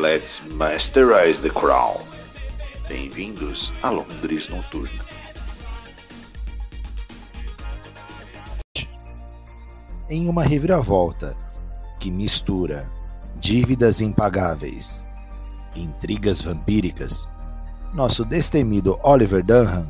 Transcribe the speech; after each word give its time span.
Let's 0.00 0.40
masterize 0.52 1.42
the 1.42 1.50
crown. 1.50 2.00
Bem-vindos 2.88 3.70
a 3.82 3.90
Londres 3.90 4.48
Noturna. 4.48 5.04
Em 10.08 10.26
uma 10.26 10.42
reviravolta 10.42 11.36
que 11.98 12.10
mistura 12.10 12.90
dívidas 13.36 14.00
impagáveis, 14.00 15.04
intrigas 15.76 16.40
vampíricas, 16.40 17.30
nosso 17.92 18.24
destemido 18.24 18.98
Oliver 19.02 19.44
Dunham 19.44 19.86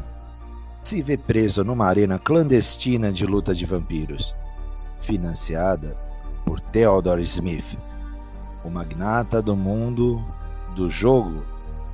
se 0.83 1.01
vê 1.03 1.17
preso 1.17 1.63
numa 1.63 1.87
arena 1.87 2.19
clandestina 2.19 3.13
de 3.13 3.25
luta 3.25 3.55
de 3.55 3.65
vampiros, 3.65 4.35
financiada 5.01 5.97
por 6.45 6.59
Theodore 6.59 7.23
Smith, 7.23 7.79
o 8.65 8.71
magnata 8.71 9.41
do 9.41 9.57
mundo 9.57 10.25
do 10.75 10.91
jogo 10.91 11.45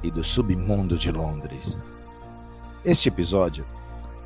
e 0.03 0.11
do 0.11 0.22
submundo 0.22 0.98
de 0.98 1.11
Londres. 1.12 1.77
Este 2.84 3.09
episódio 3.09 3.64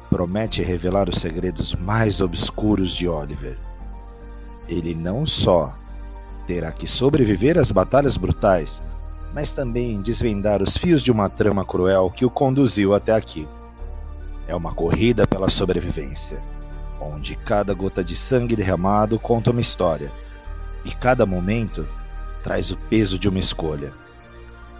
promete 0.09 0.63
revelar 0.63 1.09
os 1.09 1.21
segredos 1.21 1.75
mais 1.75 2.21
obscuros 2.21 2.95
de 2.97 3.09
Oliver. 3.09 3.59
Ele 4.69 4.95
não 4.95 5.25
só 5.25 5.75
terá 6.47 6.73
que 6.73 6.87
sobreviver 6.87 7.59
às 7.59 7.71
batalhas 7.71 8.17
brutais, 8.17 8.83
mas 9.33 9.53
também 9.53 10.01
desvendar 10.01 10.63
os 10.63 10.77
fios 10.77 11.03
de 11.03 11.13
uma 11.13 11.29
trama 11.29 11.65
cruel 11.65 12.11
que 12.11 12.25
o 12.25 12.31
conduziu 12.31 12.95
até 12.95 13.15
aqui. 13.15 13.49
É 14.49 14.55
uma 14.55 14.75
corrida 14.75 15.27
pela 15.27 15.49
sobrevivência, 15.49 16.43
onde 17.01 17.37
cada 17.37 17.73
gota 17.73 18.03
de 18.03 18.17
sangue 18.17 18.57
derramado 18.57 19.19
conta 19.19 19.53
uma 19.53 19.61
história, 19.61 20.11
e 20.85 20.91
cada 20.91 21.25
momento 21.25 21.87
traz 22.43 22.71
o 22.71 22.77
peso 22.77 23.19
de 23.19 23.29
uma 23.29 23.39
escolha. 23.39 23.93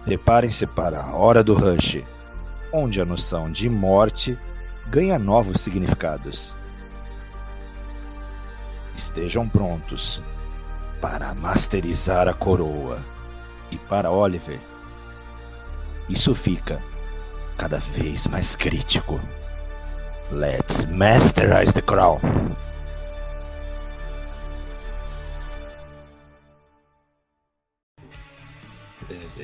Preparem-se 0.03 0.65
para 0.65 1.01
a 1.01 1.13
hora 1.13 1.43
do 1.43 1.53
rush, 1.53 2.03
onde 2.71 2.99
a 2.99 3.05
noção 3.05 3.51
de 3.51 3.69
morte 3.69 4.37
ganha 4.87 5.19
novos 5.19 5.61
significados. 5.61 6.57
Estejam 8.95 9.47
prontos 9.47 10.23
para 10.99 11.33
masterizar 11.33 12.27
a 12.27 12.33
coroa. 12.33 13.03
E 13.71 13.77
para 13.77 14.11
Oliver, 14.11 14.59
isso 16.09 16.35
fica 16.35 16.81
cada 17.57 17.77
vez 17.77 18.27
mais 18.27 18.55
crítico. 18.55 19.21
Let's 20.31 20.85
masterize 20.85 21.73
the 21.73 21.81
crown. 21.81 22.19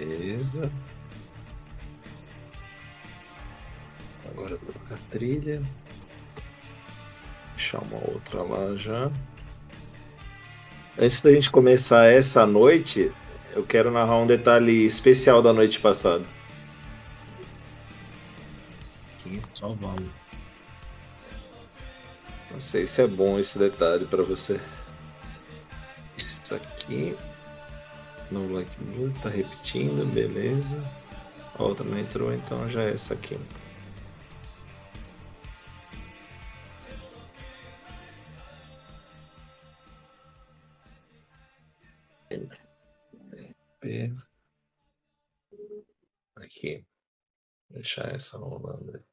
Beleza. 0.07 0.71
Agora 4.29 4.57
trocar 4.57 4.95
a 4.95 5.11
trilha. 5.11 5.61
Deixar 7.55 7.79
uma 7.79 7.97
outra 7.97 8.41
lá 8.41 8.75
já. 8.77 9.11
Antes 10.97 11.21
da 11.21 11.33
gente 11.33 11.51
começar 11.51 12.05
essa 12.05 12.45
noite, 12.45 13.11
eu 13.53 13.65
quero 13.65 13.91
narrar 13.91 14.17
um 14.17 14.25
detalhe 14.25 14.85
especial 14.85 15.41
da 15.41 15.51
noite 15.51 15.79
passada. 15.79 16.23
Aqui, 19.15 19.41
só 19.53 19.73
vamos. 19.73 20.09
Não 22.49 22.59
sei 22.61 22.87
se 22.87 23.01
é 23.01 23.07
bom 23.07 23.37
esse 23.37 23.59
detalhe 23.59 24.05
para 24.05 24.23
você. 24.23 24.59
Isso 26.17 26.55
aqui. 26.55 27.15
No 28.29 28.47
like 28.53 28.71
blue, 28.83 29.13
tá 29.21 29.29
repetindo, 29.29 30.05
beleza. 30.11 30.83
A 31.55 31.63
outra 31.63 31.85
não 31.85 31.97
entrou, 31.97 32.33
então 32.33 32.69
já 32.69 32.83
é 32.83 32.91
essa 32.91 33.13
aqui. 33.13 33.37
Aqui. 46.35 46.85
Deixar 47.69 48.13
essa 48.13 48.37
rolando. 48.37 49.03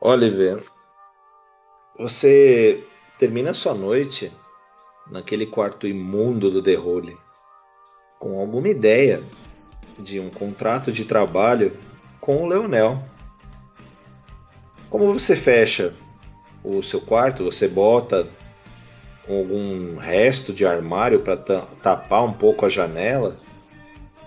Oliver, 0.00 0.60
você 2.02 2.82
termina 3.16 3.54
sua 3.54 3.74
noite 3.74 4.32
naquele 5.08 5.46
quarto 5.46 5.86
imundo 5.86 6.50
do 6.50 6.80
Hole 6.80 7.16
com 8.18 8.40
alguma 8.40 8.68
ideia 8.68 9.22
de 9.96 10.18
um 10.18 10.28
contrato 10.28 10.90
de 10.90 11.04
trabalho 11.04 11.76
com 12.20 12.42
o 12.42 12.46
Leonel. 12.46 13.00
Como 14.90 15.12
você 15.12 15.36
fecha 15.36 15.94
o 16.64 16.82
seu 16.82 17.00
quarto, 17.00 17.44
você 17.44 17.68
bota 17.68 18.28
algum 19.28 19.96
resto 19.96 20.52
de 20.52 20.66
armário 20.66 21.20
para 21.20 21.36
tapar 21.36 22.24
um 22.24 22.32
pouco 22.32 22.66
a 22.66 22.68
janela, 22.68 23.36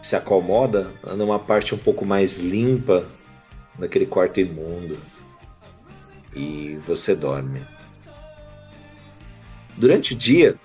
se 0.02 0.16
acomoda 0.16 0.94
numa 1.18 1.40
parte 1.40 1.76
um 1.76 1.78
pouco 1.78 2.06
mais 2.06 2.40
limpa 2.40 3.06
daquele 3.78 4.06
quarto 4.06 4.40
imundo 4.40 4.98
e 6.36 6.76
você 6.86 7.16
dorme. 7.16 7.66
Durante 9.78 10.14
o 10.14 10.18
dia, 10.18 10.56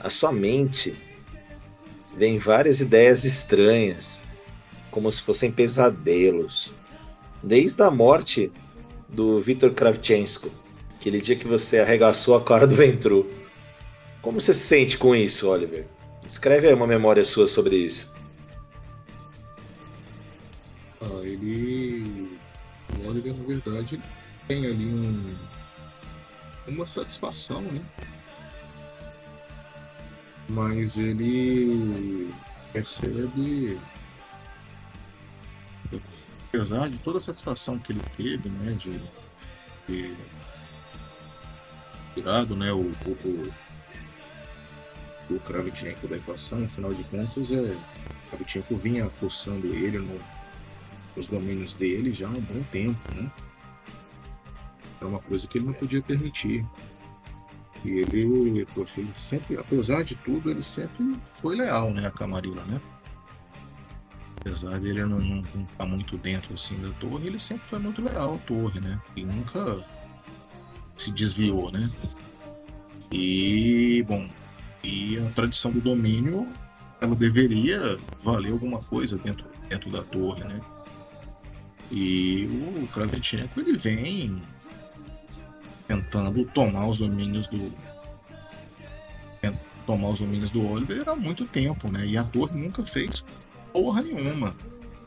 a 0.00 0.10
sua 0.10 0.32
mente 0.32 0.94
vem 2.16 2.38
várias 2.38 2.80
ideias 2.80 3.24
estranhas, 3.24 4.22
como 4.90 5.10
se 5.10 5.22
fossem 5.22 5.50
pesadelos. 5.50 6.72
Desde 7.42 7.82
a 7.82 7.90
morte 7.90 8.50
do 9.08 9.40
Viktor 9.40 9.72
Kravchenko, 9.72 10.50
aquele 10.98 11.20
dia 11.20 11.36
que 11.36 11.46
você 11.46 11.78
arregaçou 11.78 12.34
a 12.34 12.42
cara 12.42 12.66
do 12.66 12.74
Ventru. 12.74 13.30
Como 14.22 14.40
você 14.40 14.52
se 14.52 14.66
sente 14.66 14.98
com 14.98 15.14
isso, 15.14 15.48
Oliver? 15.48 15.86
Escreve 16.26 16.66
aí 16.68 16.74
uma 16.74 16.86
memória 16.86 17.22
sua 17.22 17.46
sobre 17.46 17.76
isso. 17.76 18.12
Ah, 21.00 21.20
ele. 21.22 21.75
Oliver, 23.16 23.34
na 23.34 23.44
verdade, 23.44 24.00
tem 24.46 24.66
ali 24.66 24.86
um. 24.86 25.36
uma 26.68 26.86
satisfação, 26.86 27.62
né? 27.62 27.80
Mas 30.48 30.96
ele 30.96 32.32
percebe 32.72 33.78
apesar 36.48 36.88
de 36.88 36.98
toda 36.98 37.18
a 37.18 37.20
satisfação 37.20 37.78
que 37.78 37.92
ele 37.92 38.02
teve, 38.16 38.48
né, 38.48 38.72
de 38.72 39.00
ter 39.86 40.16
tirado, 42.14 42.56
né, 42.56 42.72
o, 42.72 42.92
o, 43.04 43.52
o, 45.30 45.40
Kravchenko 45.40 46.08
da 46.08 46.16
equação, 46.16 46.64
afinal 46.64 46.94
de 46.94 47.04
contas, 47.04 47.50
é, 47.50 47.76
Kravchenko 48.30 48.76
vinha 48.76 49.10
forçando 49.10 49.66
ele 49.66 49.98
no, 49.98 50.18
nos 51.16 51.26
domínios 51.26 51.74
dele 51.74 52.12
já 52.12 52.26
há 52.26 52.30
um 52.30 52.40
bom 52.40 52.62
tempo, 52.70 53.14
né? 53.14 53.30
Era 55.00 55.08
uma 55.08 55.20
coisa 55.20 55.46
que 55.46 55.58
ele 55.58 55.66
não 55.66 55.72
podia 55.72 56.02
permitir. 56.02 56.64
E 57.84 57.90
ele, 57.90 58.66
poxa, 58.74 59.00
ele 59.00 59.12
sempre, 59.12 59.56
apesar 59.56 60.02
de 60.02 60.14
tudo, 60.16 60.50
ele 60.50 60.62
sempre 60.62 61.16
foi 61.40 61.56
leal, 61.56 61.92
né, 61.92 62.06
a 62.06 62.10
Camarilla, 62.10 62.64
né? 62.64 62.80
apesar 64.46 64.78
dele 64.78 65.04
não, 65.04 65.18
não, 65.18 65.36
não 65.36 65.42
estar 65.42 65.66
tá 65.78 65.86
muito 65.86 66.16
dentro 66.16 66.54
assim 66.54 66.80
da 66.80 66.90
torre, 67.00 67.26
ele 67.26 67.40
sempre 67.40 67.66
foi 67.68 67.80
muito 67.80 68.00
leal 68.00 68.34
à 68.34 68.38
torre, 68.38 68.80
né? 68.80 69.00
E 69.16 69.24
nunca 69.24 69.84
se 70.96 71.10
desviou, 71.10 71.72
né? 71.72 71.90
E, 73.10 74.04
bom, 74.06 74.28
e 74.84 75.18
a 75.18 75.30
tradição 75.32 75.72
do 75.72 75.80
domínio, 75.80 76.48
ela 77.00 77.14
deveria 77.14 77.98
valer 78.22 78.52
alguma 78.52 78.78
coisa 78.78 79.18
dentro, 79.18 79.46
dentro 79.68 79.90
da 79.90 80.02
torre, 80.02 80.44
né? 80.44 80.60
E 81.90 82.46
o 82.76 82.86
Kravchenko, 82.88 83.60
ele 83.60 83.76
vem 83.76 84.42
tentando 85.86 86.44
tomar 86.46 86.88
os 86.88 86.98
domínios 86.98 87.46
do 87.46 87.72
tomar 89.86 90.08
os 90.10 90.18
domínios 90.18 90.50
do 90.50 90.68
Oliver 90.68 91.08
há 91.08 91.14
muito 91.14 91.46
tempo, 91.46 91.90
né? 91.90 92.04
E 92.04 92.18
a 92.18 92.24
torre 92.24 92.60
nunca 92.60 92.84
fez 92.84 93.24
porra 93.72 94.02
nenhuma. 94.02 94.54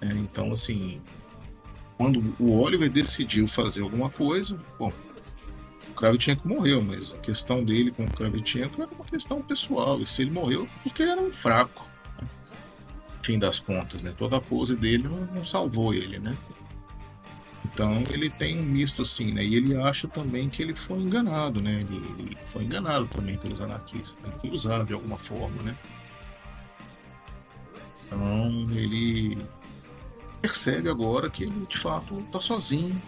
Né? 0.02 0.14
Então, 0.16 0.54
assim, 0.54 1.02
quando 1.98 2.34
o 2.40 2.58
Oliver 2.60 2.90
decidiu 2.90 3.48
fazer 3.48 3.82
alguma 3.82 4.10
coisa, 4.10 4.58
bom, 4.80 4.92
o 5.90 5.94
Kravchenko 5.94 6.48
morreu, 6.48 6.82
mas 6.82 7.12
a 7.12 7.18
questão 7.18 7.64
dele 7.64 7.92
com 7.92 8.06
o 8.06 8.12
Kravchenko 8.12 8.82
era 8.82 8.92
uma 8.92 9.06
questão 9.06 9.42
pessoal. 9.42 10.02
E 10.02 10.08
se 10.08 10.22
ele 10.22 10.32
morreu, 10.32 10.68
porque 10.82 11.04
ele 11.04 11.12
era 11.12 11.22
um 11.22 11.32
fraco. 11.32 11.86
Né? 12.20 12.28
Fim 13.22 13.38
das 13.38 13.60
contas, 13.60 14.02
né? 14.02 14.14
Toda 14.18 14.38
a 14.38 14.42
pose 14.42 14.76
dele 14.76 15.04
não, 15.04 15.26
não 15.26 15.46
salvou 15.46 15.94
ele, 15.94 16.20
né? 16.20 16.36
Então 17.80 18.04
ele 18.10 18.30
tem 18.30 18.60
um 18.60 18.64
misto 18.64 19.04
assim, 19.04 19.32
né? 19.32 19.42
E 19.42 19.56
ele 19.56 19.74
acha 19.78 20.06
também 20.06 20.50
que 20.50 20.62
ele 20.62 20.76
foi 20.76 20.98
enganado, 20.98 21.62
né? 21.62 21.76
Ele, 21.76 22.04
ele 22.20 22.38
foi 22.52 22.66
enganado 22.66 23.08
também 23.08 23.38
pelos 23.38 23.62
anarquistas, 23.62 24.14
ele 24.22 24.34
foi 24.42 24.50
usado 24.50 24.86
de 24.88 24.94
alguma 24.94 25.18
forma, 25.18 25.64
né? 25.64 25.78
Então 28.06 28.50
ele 28.76 29.38
percebe 30.42 30.90
agora 30.90 31.30
que 31.30 31.44
ele 31.44 31.66
de 31.70 31.78
fato 31.78 32.20
está 32.20 32.42
sozinho, 32.42 33.02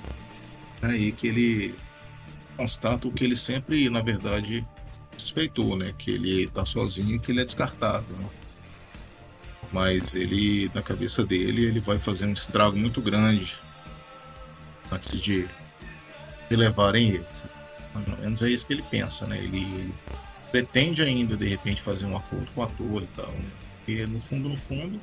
né? 0.81 0.95
E 0.95 1.11
que 1.11 1.27
ele 1.27 1.75
constata 2.55 3.09
o 3.09 3.11
que 3.11 3.25
ele 3.25 3.35
sempre, 3.35 3.89
na 3.89 3.99
verdade, 3.99 4.65
suspeitou, 5.17 5.75
né? 5.75 5.93
Que 5.97 6.11
ele 6.11 6.43
está 6.43 6.65
sozinho 6.65 7.17
e 7.17 7.19
que 7.19 7.33
ele 7.33 7.41
é 7.41 7.45
descartável. 7.45 8.15
Né? 8.15 8.29
Mas 9.73 10.15
ele, 10.15 10.71
na 10.73 10.81
cabeça 10.81 11.25
dele, 11.25 11.65
ele 11.65 11.81
vai 11.81 11.99
fazer 11.99 12.25
um 12.25 12.31
estrago 12.31 12.77
muito 12.77 13.01
grande 13.01 13.59
antes 14.91 15.19
de, 15.19 15.47
de 16.49 16.55
levarem 16.55 17.09
ele. 17.09 17.25
Mais 17.93 18.07
ou 18.07 18.17
menos 18.17 18.41
é 18.41 18.49
isso 18.49 18.65
que 18.65 18.73
ele 18.73 18.83
pensa, 18.83 19.25
né? 19.25 19.37
Ele, 19.37 19.57
ele 19.57 19.93
pretende 20.51 21.01
ainda, 21.01 21.35
de 21.35 21.47
repente, 21.47 21.81
fazer 21.81 22.05
um 22.05 22.15
acordo 22.15 22.47
com 22.53 22.63
a 22.63 22.67
torre 22.67 23.05
e 23.05 23.15
tal. 23.15 23.27
Né? 23.27 23.49
Porque, 23.77 24.05
no 24.05 24.21
fundo, 24.21 24.49
no 24.49 24.57
fundo, 24.57 25.01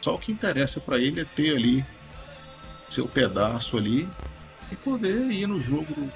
só 0.00 0.14
o 0.14 0.18
que 0.18 0.32
interessa 0.32 0.80
para 0.80 0.98
ele 0.98 1.20
é 1.20 1.24
ter 1.24 1.56
ali 1.56 1.84
seu 2.88 3.08
pedaço 3.08 3.76
ali 3.76 4.08
e 4.70 4.76
poder 4.76 5.30
ir 5.30 5.46
no 5.46 5.62
jogo 5.62 6.10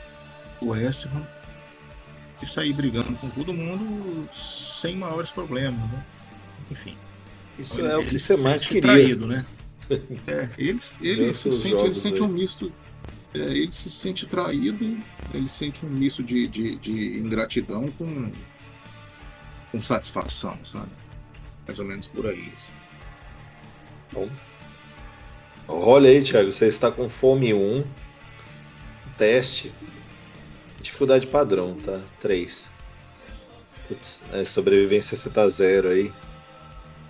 do 0.61 0.69
West 0.69 1.07
Ham 1.07 1.27
e 2.43 2.47
sair 2.47 2.73
brigando 2.73 3.15
com 3.17 3.31
todo 3.31 3.53
mundo 3.53 4.29
sem 4.33 4.97
maiores 4.97 5.31
problemas, 5.31 5.81
né? 5.91 6.05
Enfim. 6.71 6.97
Isso 7.59 7.81
é 7.81 7.97
o 7.97 8.05
que 8.05 8.19
você 8.19 8.37
mais 8.37 8.67
queria. 8.67 8.93
Traído, 8.93 9.27
né? 9.27 9.45
É, 10.27 10.49
ele, 10.59 10.81
ele 11.01 11.35
se 11.35 11.53
sente, 11.53 11.75
ele 11.75 11.95
sente 11.95 12.23
um 12.23 12.29
misto. 12.29 12.73
É, 13.35 13.39
ele 13.39 13.73
se 13.73 13.91
sente 13.91 14.27
traído, 14.27 14.99
ele 15.33 15.49
sente 15.49 15.85
um 15.85 15.89
misto 15.89 16.23
de, 16.23 16.49
de, 16.49 16.77
de 16.77 17.19
ingratidão 17.19 17.87
com, 17.93 18.33
com 19.71 19.83
satisfação, 19.83 20.59
sabe? 20.65 20.91
Mais 21.67 21.79
ou 21.79 21.85
menos 21.85 22.07
por 22.07 22.27
aí. 22.27 22.53
Assim. 22.57 22.73
Bom. 24.13 24.29
Olha 25.69 26.11
aí, 26.11 26.23
Thiago, 26.23 26.53
você 26.53 26.67
está 26.67 26.91
com 26.91 27.09
fome 27.09 27.53
1. 27.53 27.85
Teste. 29.17 29.73
Dificuldade 30.81 31.27
padrão, 31.27 31.77
tá? 31.77 32.01
3. 32.21 32.71
Putz, 33.89 34.23
é, 34.33 34.45
sobrevivência 34.45 35.17
você 35.17 35.31
tá 35.31 35.49
zero 35.49 35.89
aí 35.89 36.13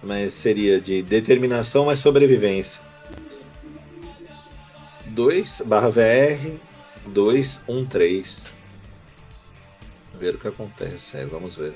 mas 0.03 0.35
seria 0.35 0.81
de 0.81 1.03
determinação 1.03 1.87
mais 1.87 1.99
sobrevivência. 1.99 2.83
2 5.07 5.63
barra 5.67 5.89
VR 5.89 6.59
213. 7.07 8.49
Ver 10.19 10.35
o 10.35 10.39
que 10.39 10.49
acontece. 10.49 11.17
É, 11.19 11.25
vamos 11.25 11.57
ver. 11.57 11.75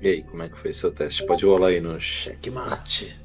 E 0.00 0.08
aí, 0.08 0.22
como 0.24 0.42
é 0.42 0.48
que 0.48 0.58
foi 0.58 0.74
seu 0.74 0.90
teste? 0.90 1.24
Pode 1.24 1.44
rolar 1.44 1.68
aí 1.68 1.80
no 1.80 2.00
checkmate. 2.00 3.21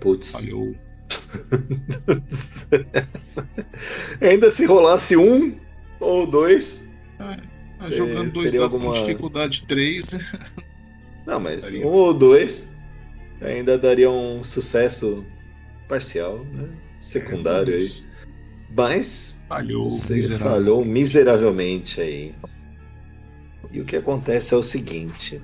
Putz. 0.00 0.32
Falhou. 0.32 0.74
Ainda 4.20 4.50
se 4.50 4.66
rolasse 4.66 5.16
um 5.16 5.56
ou 5.98 6.26
dois. 6.26 6.88
É, 7.18 7.40
jogando 7.96 8.32
dois 8.32 8.52
dados 8.52 8.64
alguma... 8.64 8.94
com 8.94 9.00
dificuldade 9.00 9.64
3. 9.68 10.06
Não, 11.26 11.38
mas 11.38 11.64
daria. 11.64 11.86
um 11.86 11.90
ou 11.90 12.14
dois 12.14 12.76
ainda 13.40 13.78
daria 13.78 14.10
um 14.10 14.44
sucesso 14.44 15.24
parcial, 15.88 16.44
né? 16.52 16.68
Secundário 16.98 17.74
é, 17.74 17.78
aí. 17.78 17.88
Mas 18.76 19.40
falhou, 19.48 19.90
você 19.90 20.14
miseravelmente. 20.14 20.50
falhou 20.50 20.84
miseravelmente 20.84 22.00
aí. 22.00 22.34
E 23.72 23.80
o 23.80 23.84
que 23.84 23.96
acontece 23.96 24.54
é 24.54 24.56
o 24.56 24.62
seguinte: 24.62 25.40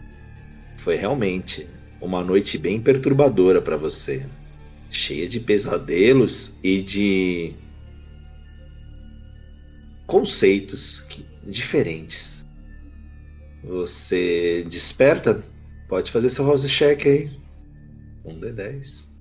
foi 0.76 0.97
realmente 0.97 1.67
uma 2.00 2.23
noite 2.23 2.59
bem 2.59 2.81
perturbadora 2.81 3.62
para 3.62 3.76
você 3.76 4.26
cheia 4.91 5.29
de 5.29 5.41
pesadelos 5.41 6.59
e 6.62 6.83
de 6.83 7.55
conceitos 10.06 11.00
que, 11.03 11.25
diferentes. 11.50 12.44
Você 13.65 14.65
desperta, 14.69 15.44
pode 15.88 16.11
fazer 16.11 16.31
seu 16.31 16.47
house 16.47 16.69
check 16.69 17.06
aí. 17.06 17.41
Um 18.25 18.38
D10. 18.41 19.15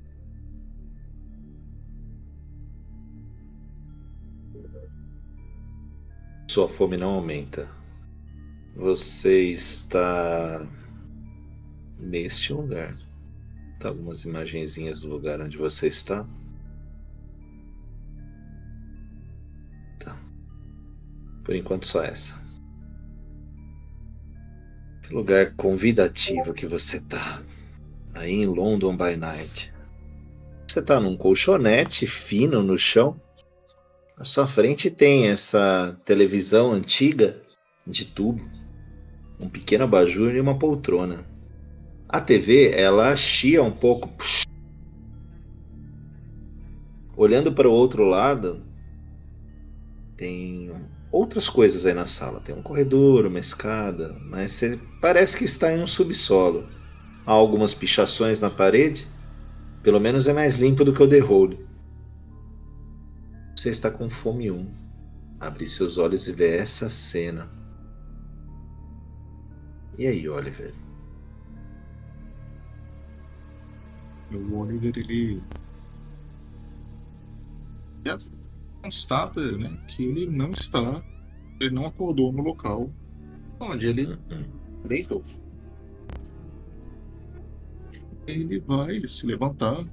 Sua 6.49 6.69
fome 6.69 6.95
não 6.95 7.15
aumenta. 7.15 7.69
Você 8.75 9.51
está 9.51 10.65
neste 11.97 12.53
lugar 12.53 13.04
algumas 13.85 14.23
imagenzinhas 14.25 15.01
do 15.01 15.07
lugar 15.07 15.39
onde 15.41 15.57
você 15.57 15.87
está. 15.87 16.27
Tá. 19.99 20.17
Por 21.43 21.55
enquanto 21.55 21.87
só 21.87 22.03
essa. 22.03 22.43
Que 25.03 25.13
lugar 25.13 25.55
convidativo 25.55 26.53
que 26.53 26.65
você 26.65 26.99
tá. 26.99 27.41
Aí 28.13 28.31
em 28.31 28.45
London 28.45 28.97
by 28.97 29.15
Night. 29.15 29.73
Você 30.67 30.81
tá 30.81 30.99
num 30.99 31.15
colchonete 31.15 32.07
fino 32.07 32.63
no 32.63 32.77
chão. 32.77 33.19
À 34.17 34.23
sua 34.23 34.47
frente 34.47 34.89
tem 34.89 35.27
essa 35.27 35.95
televisão 36.05 36.71
antiga 36.71 37.41
de 37.85 38.05
tubo, 38.05 38.43
um 39.39 39.49
pequeno 39.49 39.83
abajur 39.83 40.33
e 40.33 40.39
uma 40.39 40.57
poltrona. 40.57 41.34
A 42.07 42.21
TV, 42.21 42.71
ela 42.71 43.15
chia 43.15 43.61
um 43.63 43.71
pouco. 43.71 44.09
Olhando 47.17 47.51
para 47.51 47.67
o 47.67 47.71
outro 47.71 48.03
lado, 48.03 48.61
tem 50.15 50.71
outras 51.11 51.49
coisas 51.49 51.85
aí 51.85 51.93
na 51.93 52.05
sala. 52.05 52.39
Tem 52.39 52.53
um 52.53 52.61
corredor, 52.61 53.25
uma 53.25 53.39
escada, 53.39 54.15
mas 54.29 54.61
parece 55.01 55.37
que 55.37 55.45
está 55.45 55.71
em 55.71 55.81
um 55.81 55.87
subsolo. 55.87 56.67
Há 57.25 57.31
algumas 57.31 57.73
pichações 57.73 58.39
na 58.39 58.49
parede. 58.49 59.07
Pelo 59.81 59.99
menos 59.99 60.27
é 60.27 60.33
mais 60.33 60.55
limpo 60.55 60.83
do 60.83 60.93
que 60.93 61.01
o 61.01 61.07
The 61.07 61.23
Hole. 61.23 61.65
Você 63.55 63.69
está 63.69 63.89
com 63.89 64.09
fome 64.09 64.51
1. 64.51 64.67
Abre 65.39 65.67
seus 65.67 65.97
olhos 65.97 66.27
e 66.27 66.31
vê 66.31 66.55
essa 66.55 66.87
cena. 66.89 67.49
E 69.97 70.05
aí, 70.05 70.27
Oliver? 70.27 70.73
O 74.31 74.57
Oliver 74.57 74.93
ele 74.97 75.41
constata 78.81 79.41
né, 79.57 79.77
que 79.87 80.03
ele 80.03 80.27
não 80.27 80.51
está, 80.51 81.03
ele 81.59 81.73
não 81.73 81.87
acordou 81.87 82.31
no 82.31 82.43
local 82.43 82.89
onde 83.59 83.87
ele 83.87 84.17
deitou. 84.85 85.23
Ele 88.27 88.59
vai 88.59 89.07
se 89.07 89.25
levantar 89.25 89.85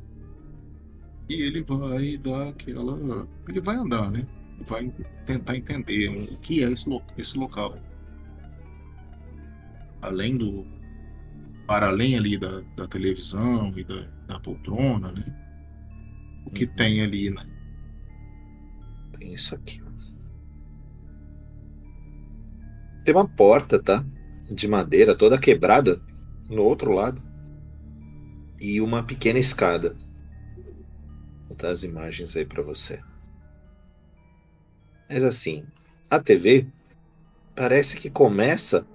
e 1.28 1.34
ele 1.34 1.62
vai 1.62 2.16
dar 2.18 2.48
aquela. 2.48 3.28
Ele 3.48 3.60
vai 3.60 3.76
andar, 3.76 4.10
né? 4.10 4.26
Vai 4.66 4.92
tentar 5.26 5.56
entender 5.56 6.08
o 6.08 6.38
que 6.38 6.62
é 6.62 6.70
esse, 6.70 6.88
lo... 6.88 7.02
esse 7.16 7.38
local. 7.38 7.78
Além 10.00 10.36
do. 10.36 10.66
Para 11.66 11.88
além 11.88 12.16
ali 12.16 12.36
da, 12.38 12.60
da 12.76 12.86
televisão 12.88 13.72
e 13.76 13.84
da, 13.84 14.02
da 14.32 14.40
poltrona, 14.40 15.12
né? 15.12 15.24
O 16.46 16.50
que 16.50 16.64
uhum. 16.64 16.74
tem 16.74 17.02
ali, 17.02 17.30
né? 17.30 17.46
Tem 19.18 19.32
isso 19.32 19.54
aqui. 19.54 19.82
Tem 23.04 23.14
uma 23.14 23.28
porta, 23.28 23.82
tá? 23.82 24.04
de 24.54 24.68
madeira 24.68 25.14
toda 25.14 25.38
quebrada 25.38 26.00
no 26.48 26.62
outro 26.62 26.92
lado 26.92 27.22
e 28.60 28.80
uma 28.80 29.02
pequena 29.02 29.38
escada. 29.38 29.96
Vou 31.40 31.48
botar 31.48 31.70
as 31.70 31.82
imagens 31.82 32.36
aí 32.36 32.44
para 32.44 32.62
você. 32.62 33.00
Mas 35.08 35.22
assim, 35.22 35.64
a 36.08 36.20
TV 36.20 36.66
parece 37.54 37.98
que 37.98 38.08
começa 38.08 38.86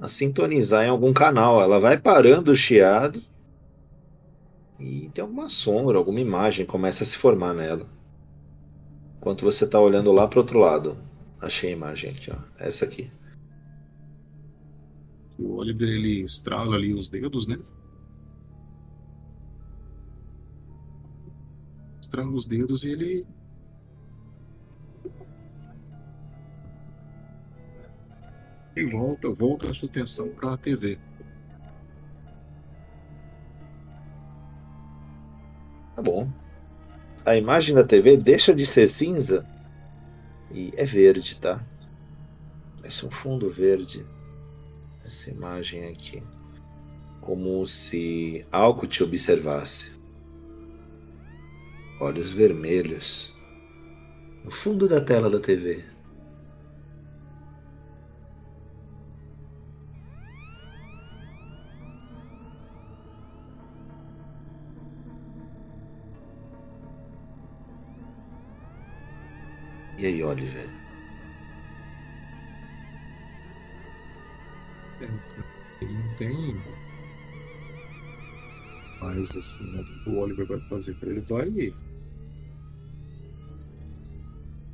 a 0.00 0.08
sintonizar 0.08 0.84
em 0.84 0.90
algum 0.90 1.12
canal. 1.12 1.60
Ela 1.60 1.80
vai 1.80 1.98
parando 1.98 2.52
o 2.52 2.56
chiado 2.56 3.22
e 4.78 5.08
tem 5.14 5.22
alguma 5.22 5.48
sombra, 5.48 5.98
alguma 5.98 6.20
imagem 6.20 6.66
começa 6.66 7.04
a 7.04 7.06
se 7.06 7.16
formar 7.16 7.54
nela. 7.54 7.88
Enquanto 9.18 9.44
você 9.44 9.64
está 9.64 9.80
olhando 9.80 10.12
lá 10.12 10.26
para 10.28 10.40
outro 10.40 10.58
lado. 10.58 10.98
Achei 11.40 11.70
a 11.70 11.76
imagem 11.76 12.10
aqui, 12.10 12.30
ó. 12.30 12.36
Essa 12.58 12.84
aqui. 12.84 13.10
O 15.38 15.56
Oliver 15.56 15.88
ele 15.88 16.22
estrala 16.24 16.76
ali 16.76 16.92
os 16.92 17.08
dedos, 17.08 17.46
né? 17.46 17.58
Estrala 22.00 22.30
os 22.30 22.46
dedos 22.46 22.84
e 22.84 22.90
ele 22.90 23.26
e 28.76 28.84
volta, 28.84 29.28
volta 29.30 29.70
a 29.70 29.74
sua 29.74 29.88
atenção 29.88 30.28
para 30.30 30.54
a 30.54 30.56
TV. 30.56 30.98
Tá 35.94 36.02
bom. 36.02 36.28
A 37.24 37.36
imagem 37.36 37.74
da 37.74 37.84
TV 37.84 38.16
deixa 38.16 38.54
de 38.54 38.66
ser 38.66 38.88
cinza 38.88 39.44
e 40.50 40.72
é 40.76 40.84
verde, 40.84 41.36
tá? 41.38 41.64
Parece 42.76 43.06
um 43.06 43.10
fundo 43.10 43.48
verde. 43.48 44.04
Essa 45.04 45.30
imagem 45.30 45.88
aqui. 45.88 46.22
Como 47.20 47.66
se 47.66 48.46
algo 48.52 48.86
te 48.86 49.02
observasse. 49.02 49.92
Olhos 52.00 52.32
vermelhos. 52.32 53.34
No 54.44 54.50
fundo 54.50 54.86
da 54.86 55.00
tela 55.00 55.30
da 55.30 55.40
TV. 55.40 55.93
E 70.04 70.06
aí, 70.06 70.22
Oliver? 70.22 70.68
É, 75.00 75.08
ele 75.80 75.94
não 75.94 76.16
tem. 76.16 76.62
Faz 79.00 79.34
assim, 79.34 79.64
né? 79.72 79.82
o 80.06 80.18
Oliver 80.18 80.46
vai 80.46 80.60
fazer 80.68 80.92
para 80.96 81.08
ele, 81.08 81.22
vai. 81.22 81.50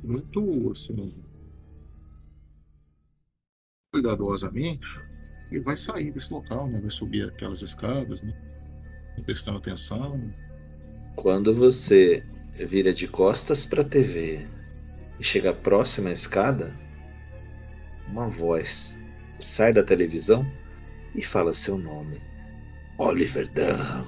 Muito 0.03 0.69
assim. 0.69 1.15
Cuidadosamente, 3.93 4.99
ele 5.49 5.61
vai 5.61 5.77
sair 5.77 6.11
desse 6.11 6.33
local, 6.33 6.67
né? 6.67 6.81
Vai 6.81 6.91
subir 6.91 7.29
aquelas 7.29 7.61
escadas, 7.61 8.21
né? 8.21 8.33
Prestando 9.23 9.59
atenção. 9.59 10.29
Quando 11.15 11.55
você 11.55 12.21
vira 12.67 12.91
de 12.91 13.07
costas 13.07 13.65
para 13.65 13.81
a 13.81 13.85
TV 13.85 14.45
e 15.21 15.23
chega 15.23 15.53
próxima 15.53 16.09
à 16.09 16.13
escada, 16.13 16.73
uma 18.07 18.27
voz 18.27 18.99
sai 19.39 19.71
da 19.71 19.83
televisão 19.83 20.43
e 21.13 21.23
fala 21.23 21.53
seu 21.53 21.77
nome: 21.77 22.17
Oliver 22.97 23.47
Dunham. 23.51 24.07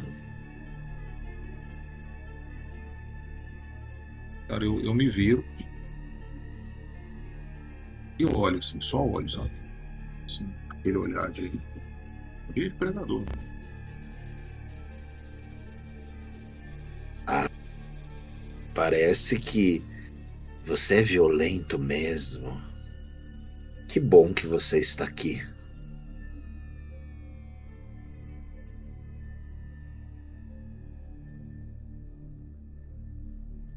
Cara, 4.47 4.65
eu, 4.65 4.81
eu 4.81 4.93
me 4.95 5.07
viro 5.07 5.45
e 8.17 8.25
olho, 8.25 8.57
assim, 8.57 8.81
só 8.81 9.05
olho, 9.05 9.29
sabe? 9.29 9.51
Assim, 10.25 10.51
aquele 10.71 10.97
olhar 10.97 11.29
de, 11.29 11.51
de 12.55 12.71
predador. 12.71 13.23
Ah, 17.27 17.47
parece 18.73 19.37
que 19.37 19.92
você 20.63 20.95
é 20.95 21.01
violento 21.01 21.77
mesmo. 21.77 22.61
Que 23.87 23.99
bom 23.99 24.33
que 24.33 24.47
você 24.47 24.79
está 24.79 25.03
aqui. 25.03 25.41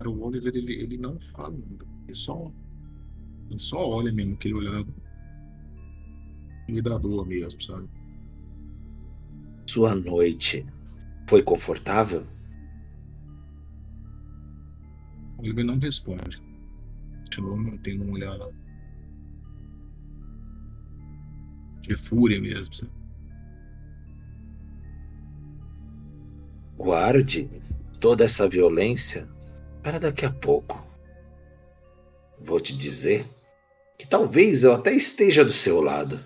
O 0.05 0.25
Oliver, 0.25 0.55
ele, 0.55 0.73
ele 0.73 0.97
não 0.97 1.19
fala, 1.33 1.53
ele 2.07 2.15
só, 2.15 2.53
ele 3.51 3.59
só 3.59 3.77
olha 3.77 4.13
mesmo, 4.13 4.35
aquele 4.35 4.55
olhar 4.55 4.85
intimidador 6.63 7.27
mesmo, 7.27 7.61
sabe? 7.61 7.89
Sua 9.69 9.97
noite 9.97 10.65
foi 11.29 11.43
confortável? 11.43 12.25
O 15.37 15.43
Oliver 15.43 15.65
não 15.65 15.79
responde 15.81 16.46
continua 17.37 17.57
mantendo 17.57 18.05
um 18.05 18.13
olhar 18.13 18.39
de 21.83 21.97
fúria 21.97 22.41
mesmo. 22.41 22.91
Guarde 26.77 27.51
toda 28.01 28.25
essa 28.25 28.49
violência 28.49 29.29
para 29.83 29.99
daqui 29.99 30.25
a 30.25 30.33
pouco. 30.33 30.85
Vou 32.41 32.61
te 32.61 32.77
dizer 32.77 33.25
que 33.99 34.07
talvez 34.07 34.65
eu 34.65 34.73
até 34.73 34.93
esteja 34.93 35.45
do 35.45 35.53
seu 35.53 35.81
lado. 35.81 36.19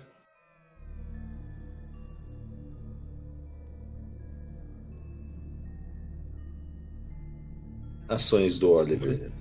Ações 8.07 8.57
do 8.57 8.71
Oliver. 8.71 9.40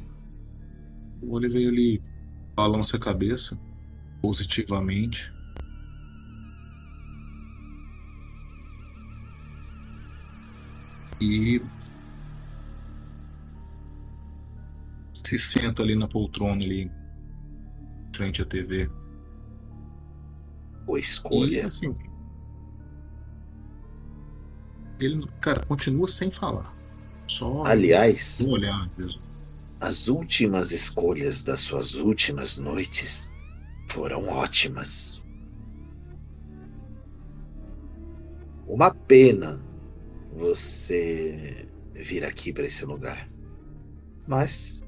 O 1.31 1.35
Oliver 1.35 1.63
ele 1.63 2.03
balança 2.57 2.97
a 2.97 3.01
cabeça 3.01 3.57
positivamente. 4.21 5.33
E 11.21 11.63
se 15.25 15.39
senta 15.39 15.85
ali 15.85 15.95
na 15.95 16.09
poltrona 16.09 16.65
ali 16.65 16.91
frente 18.13 18.43
à 18.43 18.45
TV. 18.45 18.91
Boa 20.85 20.99
escolha. 20.99 21.59
E, 21.59 21.61
assim, 21.61 21.97
ele, 24.99 25.25
cara, 25.41 25.65
continua 25.65 26.09
sem 26.09 26.33
falar. 26.33 26.75
Só 27.29 27.63
Aliás, 27.65 28.41
um 28.41 28.51
olhar 28.51 28.91
mesmo. 28.99 29.30
As 29.81 30.09
últimas 30.09 30.73
escolhas 30.73 31.43
das 31.43 31.63
suas 31.63 31.95
últimas 31.95 32.59
noites 32.59 33.33
foram 33.89 34.29
ótimas. 34.29 35.23
Uma 38.67 38.95
pena 38.95 39.65
você 40.35 41.67
vir 41.95 42.27
aqui 42.27 42.53
para 42.53 42.67
esse 42.67 42.85
lugar. 42.85 43.27
Mas 44.29 44.83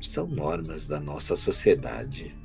são 0.00 0.26
normas 0.26 0.88
da 0.88 0.98
nossa 0.98 1.36
sociedade. 1.36 2.36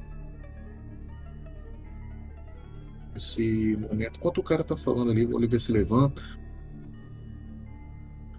Esse 3.16 3.76
momento, 3.76 4.18
enquanto 4.18 4.38
o 4.38 4.44
cara 4.44 4.64
tá 4.64 4.78
falando 4.78 5.10
ali, 5.10 5.26
o 5.26 5.36
Oliver 5.36 5.60
se 5.60 5.72
levanta 5.72 6.22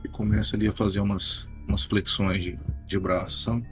e 0.05 0.09
começa 0.09 0.55
ali 0.55 0.69
a 0.69 0.73
fazer 0.73 1.00
umas, 1.00 1.49
umas 1.67 1.83
flexões 1.83 2.45
de, 2.45 2.59
de 2.88 2.99
braço, 2.99 3.42
sabe? 3.42 3.66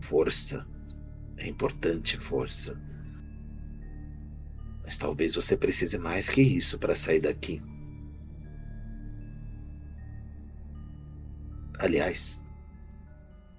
Força. 0.00 0.66
É 1.38 1.46
importante 1.48 2.18
força. 2.18 2.78
Mas 4.82 4.98
talvez 4.98 5.34
você 5.36 5.56
precise 5.56 5.98
mais 5.98 6.28
que 6.28 6.42
isso 6.42 6.78
para 6.78 6.94
sair 6.94 7.20
daqui. 7.20 7.62
Aliás, 11.80 12.44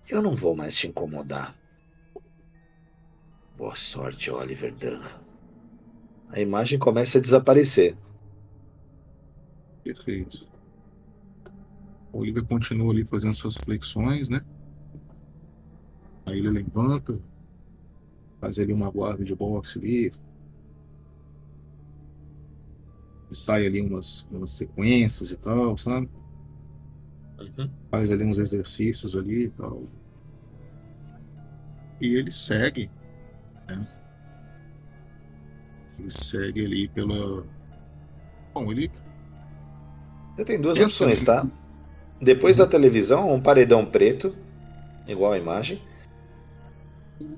eu 0.08 0.22
não 0.22 0.36
vou 0.36 0.56
mais 0.56 0.78
te 0.78 0.88
incomodar. 0.88 1.58
Boa 3.58 3.76
sorte, 3.76 4.30
Oliver 4.30 4.74
Dunn. 4.76 5.02
A 6.30 6.40
imagem 6.40 6.78
começa 6.78 7.18
a 7.18 7.22
desaparecer. 7.22 7.98
Perfeito. 9.84 10.55
O 12.16 12.20
Oliver 12.20 12.46
continua 12.46 12.94
ali 12.94 13.04
fazendo 13.04 13.34
suas 13.34 13.58
flexões, 13.58 14.30
né? 14.30 14.42
Aí 16.26 16.40
ele 16.40 16.50
levanta, 16.50 17.22
faz 18.40 18.58
ali 18.58 18.72
uma 18.72 18.90
guarda 18.90 19.22
de 19.26 19.36
boxe 19.36 19.78
ali. 19.78 20.14
Sai 23.32 23.66
ali 23.66 23.82
umas, 23.82 24.26
umas 24.32 24.52
sequências 24.52 25.30
e 25.30 25.36
tal, 25.36 25.78
sabe? 25.78 26.10
Uhum. 27.38 27.70
Faz 27.92 28.10
ali 28.10 28.24
uns 28.24 28.38
exercícios 28.38 29.14
ali 29.14 29.48
e 29.48 29.50
tal. 29.50 29.84
E 32.00 32.16
ele 32.16 32.32
segue, 32.32 32.90
né? 33.68 33.86
Ele 36.00 36.10
segue 36.10 36.66
ali 36.66 36.88
pela. 36.88 37.46
Bom, 38.54 38.72
ele. 38.72 38.90
Você 40.38 40.46
tem 40.46 40.62
duas 40.62 40.78
Pensa 40.78 41.04
opções, 41.04 41.28
ali. 41.28 41.50
tá? 41.50 41.65
Depois 42.26 42.58
da 42.58 42.66
televisão, 42.66 43.32
um 43.32 43.40
paredão 43.40 43.86
preto, 43.86 44.36
igual 45.08 45.34
a 45.34 45.38
imagem. 45.38 45.80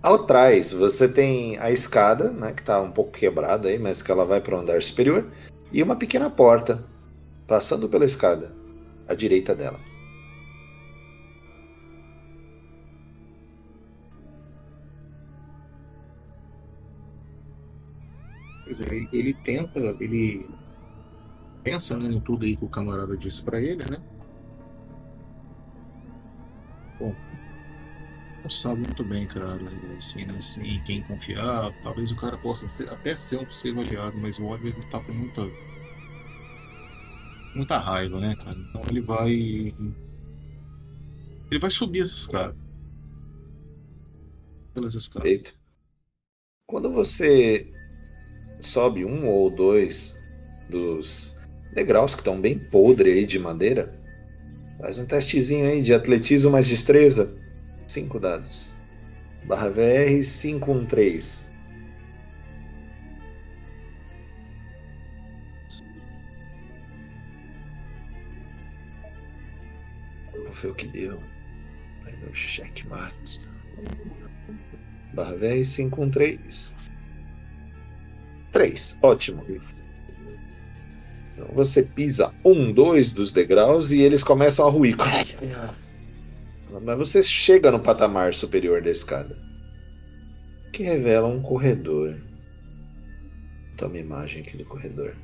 Ao 0.02 0.26
trás, 0.26 0.72
você 0.72 1.12
tem 1.12 1.58
a 1.58 1.70
escada, 1.70 2.32
né, 2.32 2.54
que 2.54 2.64
tá 2.64 2.80
um 2.80 2.90
pouco 2.90 3.12
quebrada 3.12 3.68
aí, 3.68 3.78
mas 3.78 4.02
que 4.02 4.10
ela 4.10 4.24
vai 4.24 4.40
para 4.40 4.56
o 4.56 4.60
andar 4.62 4.82
superior, 4.82 5.30
e 5.74 5.84
uma 5.84 5.98
pequena 5.98 6.30
porta 6.30 6.86
passando 7.46 7.90
pela 7.90 8.06
escada, 8.06 8.54
à 9.10 9.14
direita 9.14 9.54
dela. 9.54 9.78
Pois 18.64 18.80
é, 18.80 18.86
ele, 18.86 19.10
ele 19.12 19.34
tenta, 19.34 19.80
ele 20.00 20.50
pensa 21.62 21.98
né, 21.98 22.08
em 22.10 22.22
tudo 22.22 22.46
aí 22.46 22.56
que 22.56 22.64
o 22.64 22.70
camarada 22.70 23.18
disse 23.18 23.42
pra 23.42 23.62
ele, 23.62 23.84
né? 23.84 24.02
Bom, 27.00 27.18
não 28.44 28.50
sabe 28.50 28.82
muito 28.82 29.04
bem, 29.06 29.28
cara, 29.28 29.58
assim, 29.98 30.26
né, 30.26 30.38
assim, 30.38 30.62
em 30.64 30.82
quem 30.84 31.04
confiar. 31.04 31.72
Talvez 31.82 32.12
o 32.12 32.16
cara 32.16 32.38
possa 32.38 32.68
ser- 32.70 32.90
até 32.90 33.16
ser 33.18 33.38
um 33.38 33.46
possível 33.46 33.82
aliado, 33.82 34.18
mas 34.18 34.40
o 34.40 34.46
Oliver 34.46 34.74
ele 34.78 34.86
tá 34.88 35.04
com 35.04 35.14
muita, 35.14 35.56
muita 37.54 37.78
raiva, 37.80 38.20
né, 38.20 38.36
cara? 38.36 38.58
Então 38.60 38.84
ele 38.90 39.02
vai, 39.02 39.32
ele 41.52 41.60
vai 41.60 41.70
subir 41.72 42.02
essa 42.04 42.16
escada, 42.16 42.58
pelas 44.74 44.94
escadas. 44.96 45.30
Perfeito. 45.30 45.54
Quando 46.66 46.92
você 46.92 47.74
sobe 48.62 49.06
um 49.06 49.28
ou 49.28 49.50
dois 49.50 50.28
dos 50.70 51.36
degraus 51.72 52.16
que 52.16 52.22
estão 52.22 52.40
bem 52.42 52.60
podre 52.60 53.12
aí 53.14 53.26
de 53.26 53.40
madeira, 53.40 54.00
faz 54.80 55.00
um 55.00 55.06
testezinho 55.06 55.68
aí 55.68 55.82
de 55.82 55.94
atletismo 55.94 56.52
mais 56.52 56.68
destreza. 56.68 57.36
Cinco 57.88 58.20
dados. 58.20 58.74
Barra 59.46 59.70
VR 59.70 60.22
513. 60.22 61.48
Vamos 70.34 70.60
ver 70.60 70.68
o 70.68 70.76
que 70.76 70.88
deu. 70.88 71.20
Vai 72.04 72.14
no 72.18 72.34
checkmate. 72.34 73.40
Barra 75.14 75.36
VR 75.36 75.64
513. 75.64 76.76
3. 78.52 79.00
Ótimo. 79.02 79.44
Então 81.38 81.54
você 81.54 81.84
pisa 81.84 82.34
um, 82.44 82.74
dois 82.74 83.14
dos 83.14 83.32
degraus 83.32 83.92
e 83.92 84.02
eles 84.02 84.24
começam 84.24 84.68
a 84.68 84.72
ruir. 84.72 84.98
Mas 86.82 86.98
você 86.98 87.22
chega 87.22 87.70
no 87.70 87.80
patamar 87.80 88.34
superior 88.34 88.82
da 88.82 88.90
escada, 88.90 89.38
que 90.74 90.82
revela 90.82 91.28
um 91.28 91.40
corredor. 91.40 92.20
Toma 93.78 93.96
a 93.96 94.00
imagem 94.00 94.42
aqui 94.42 94.58
do 94.58 94.66
corredor. 94.66 95.16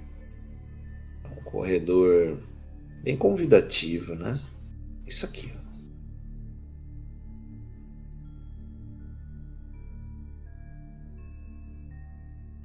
Um 1.25 1.43
corredor 1.43 2.37
bem 3.01 3.17
convidativo, 3.17 4.13
né? 4.13 4.39
Isso 5.07 5.25
aqui. 5.25 5.51
ó. 5.57 5.63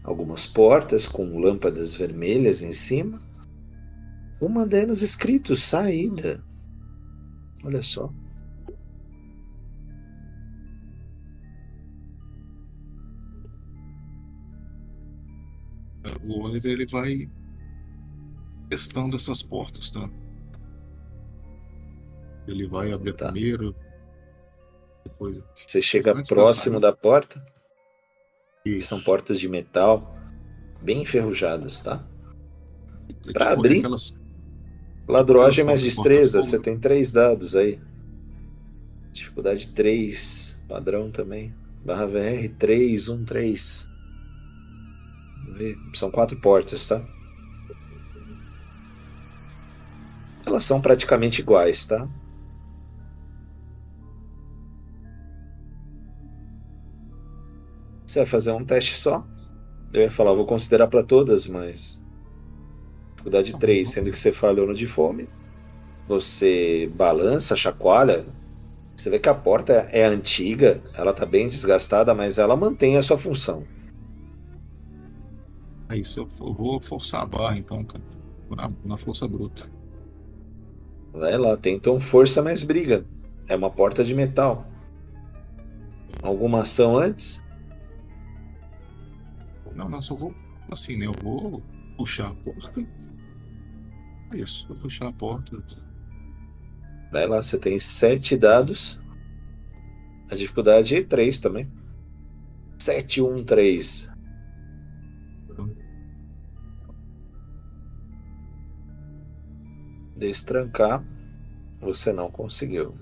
Algumas 0.05 0.47
portas 0.47 1.07
com 1.07 1.39
lâmpadas 1.39 1.95
vermelhas 1.95 2.63
em 2.63 2.73
cima. 2.73 3.28
Uma 4.41 4.67
delas 4.67 5.03
escrito 5.03 5.55
saída. 5.57 6.43
Olha 7.65 7.83
só. 7.83 8.13
O 16.25 16.43
Oliver 16.43 16.73
ele 16.73 16.87
vai 16.87 17.29
testando 18.69 19.17
essas 19.17 19.43
portas, 19.43 19.91
tá? 19.91 20.09
Ele 22.47 22.67
vai 22.67 22.93
abrir 22.93 23.15
Tá. 23.15 23.31
primeiro, 23.31 23.75
depois 25.05 25.43
Você 25.67 25.83
chega 25.83 26.13
Antes 26.13 26.29
da 26.31 26.35
próximo 26.35 26.75
saída. 26.75 26.91
da 26.91 26.97
porta. 26.97 27.45
Isso. 28.65 28.89
São 28.89 29.01
portas 29.03 29.39
de 29.39 29.49
metal 29.49 30.15
bem 30.83 31.03
enferrujadas, 31.03 31.81
tá? 31.81 32.05
Pra 33.33 33.49
tipo 33.51 33.61
abrir, 33.61 33.79
aquelas- 33.79 34.18
Ladroagem 35.09 35.65
mais 35.65 35.81
Portas, 35.81 35.95
destreza. 35.97 36.43
Você 36.43 36.59
tem 36.59 36.79
três 36.79 37.11
dados 37.11 37.57
aí. 37.57 37.81
Dificuldade 39.11 39.69
3. 39.69 40.63
Padrão 40.69 41.11
também. 41.11 41.55
Barra 41.83 42.07
VR 42.07 42.49
313. 42.59 43.89
Vamos 45.45 45.59
ver. 45.59 45.79
São 45.95 46.11
quatro 46.11 46.39
portas, 46.39 46.87
tá? 46.87 47.03
Elas 50.47 50.65
são 50.65 50.81
praticamente 50.81 51.41
iguais, 51.41 51.87
tá? 51.87 52.07
Você 58.07 58.21
vai 58.21 58.27
fazer 58.27 58.53
um 58.53 58.65
teste 58.65 58.95
só? 58.95 59.27
Eu 59.93 60.03
ia 60.03 60.11
falar, 60.11 60.33
vou 60.33 60.47
considerar 60.47 60.89
para 60.89 61.03
todas, 61.03 61.47
mas. 61.47 62.03
Dificuldade 63.19 63.51
Tá 63.51 63.59
bom. 63.59 63.61
3, 63.61 63.91
sendo 63.91 64.11
que 64.13 64.19
você 64.19 64.31
falhou 64.31 64.67
no 64.67 64.75
de 64.75 64.87
fome. 64.87 65.29
Você 66.07 66.91
balança, 66.95 67.57
chacoalha. 67.57 68.25
Você 68.97 69.11
vê 69.11 69.19
que 69.19 69.29
a 69.29 69.35
porta 69.35 69.73
é 69.93 70.05
antiga, 70.05 70.81
ela 70.95 71.13
tá 71.13 71.27
bem 71.27 71.47
desgastada, 71.47 72.15
mas 72.15 72.39
ela 72.39 72.57
mantém 72.57 72.97
a 72.97 73.03
sua 73.03 73.19
função. 73.19 73.65
Aí 75.89 76.05
se 76.05 76.19
eu 76.19 76.29
vou 76.39 76.81
forçar 76.81 77.23
a 77.23 77.27
barra, 77.27 77.59
então, 77.59 77.85
cara. 77.85 78.03
Na, 78.51 78.73
na 78.85 78.97
força 78.97 79.29
bruta. 79.29 79.69
Vai 81.13 81.37
lá, 81.37 81.57
tentam 81.57 82.01
força 82.01 82.43
mais 82.43 82.63
briga. 82.63 83.05
É 83.47 83.57
uma 83.57 83.71
porta 83.71 84.05
de 84.05 84.15
metal. 84.15 84.67
Alguma 86.23 86.63
ação 86.63 86.97
antes? 86.97 87.45
Não, 89.75 89.89
não, 89.89 90.01
só 90.03 90.15
vou. 90.15 90.35
Assim, 90.71 90.97
né? 90.97 91.07
Eu 91.07 91.15
vou 91.23 91.63
puxar 91.99 92.29
a 92.29 92.35
porta. 92.35 92.87
Isso, 94.33 94.69
vou 94.69 94.77
puxar 94.79 95.09
a 95.09 95.13
porta. 95.13 95.57
Vai 97.11 97.27
lá, 97.27 97.43
você 97.43 97.59
tem 97.59 97.79
sete 97.79 98.37
dados. 98.37 99.03
A 100.31 100.35
dificuldade 100.35 100.95
é 100.95 101.03
3 101.03 101.41
também. 101.41 101.69
7, 102.79 103.21
1, 103.21 103.45
3. 103.45 104.11
Destrancar, 110.17 111.05
você 111.81 112.13
não 112.13 112.31
conseguiu. 112.31 112.95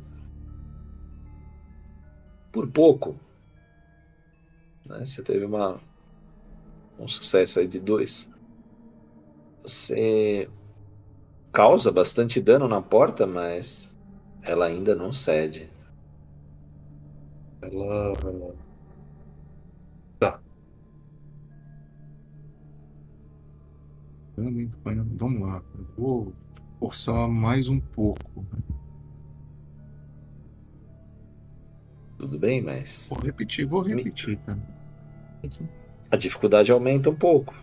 Por 2.53 2.71
pouco. 2.71 3.19
Né? 4.87 5.05
Você 5.05 5.23
teve 5.23 5.45
uma, 5.45 5.81
um 6.99 7.09
sucesso 7.09 7.59
aí 7.59 7.67
de 7.67 7.81
2. 7.81 8.36
Você 9.67 10.49
causa 11.53 11.91
bastante 11.91 12.41
dano 12.41 12.69
na 12.69 12.81
porta, 12.81 13.27
mas 13.27 13.99
ela 14.43 14.67
ainda 14.67 14.95
não 14.95 15.13
cede. 15.13 15.69
Ela. 17.63 18.17
Tá. 20.21 20.41
Vamos 24.37 25.41
lá. 25.41 25.63
Vou 25.99 26.33
forçar 26.79 27.27
mais 27.29 27.69
um 27.69 27.81
pouco. 27.81 28.47
Tudo 32.19 32.39
bem, 32.39 32.63
mas 32.63 33.09
Vou 33.11 33.21
repetir, 33.21 33.67
vou 33.67 33.83
repetir, 33.83 34.39
cara. 34.47 34.59
a 36.11 36.17
dificuldade 36.17 36.71
aumenta 36.71 37.11
um 37.11 37.17
pouco. 37.17 37.55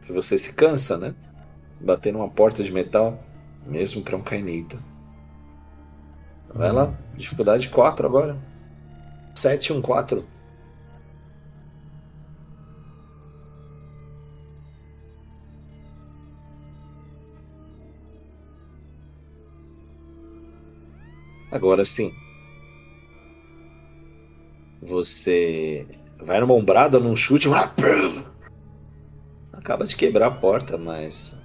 Porque 0.00 0.12
você 0.12 0.36
se 0.36 0.52
cansa, 0.52 0.98
né? 0.98 1.14
bater 1.80 2.12
numa 2.12 2.28
porta 2.28 2.62
de 2.62 2.72
metal, 2.72 3.18
mesmo 3.66 4.02
para 4.02 4.16
um 4.16 4.22
Kainita. 4.22 4.78
Vai 6.52 6.72
lá, 6.72 6.92
dificuldade 7.14 7.68
4 7.68 8.06
agora. 8.06 8.36
7, 9.34 9.72
1, 9.72 9.80
4. 9.80 10.24
Agora 21.50 21.84
sim. 21.84 22.12
Você 24.82 25.86
vai 26.18 26.40
numa 26.40 26.54
ombrada, 26.54 26.98
num 26.98 27.16
chute. 27.16 27.48
Acaba 29.52 29.84
de 29.84 29.96
quebrar 29.96 30.28
a 30.28 30.30
porta, 30.30 30.78
mas 30.78 31.40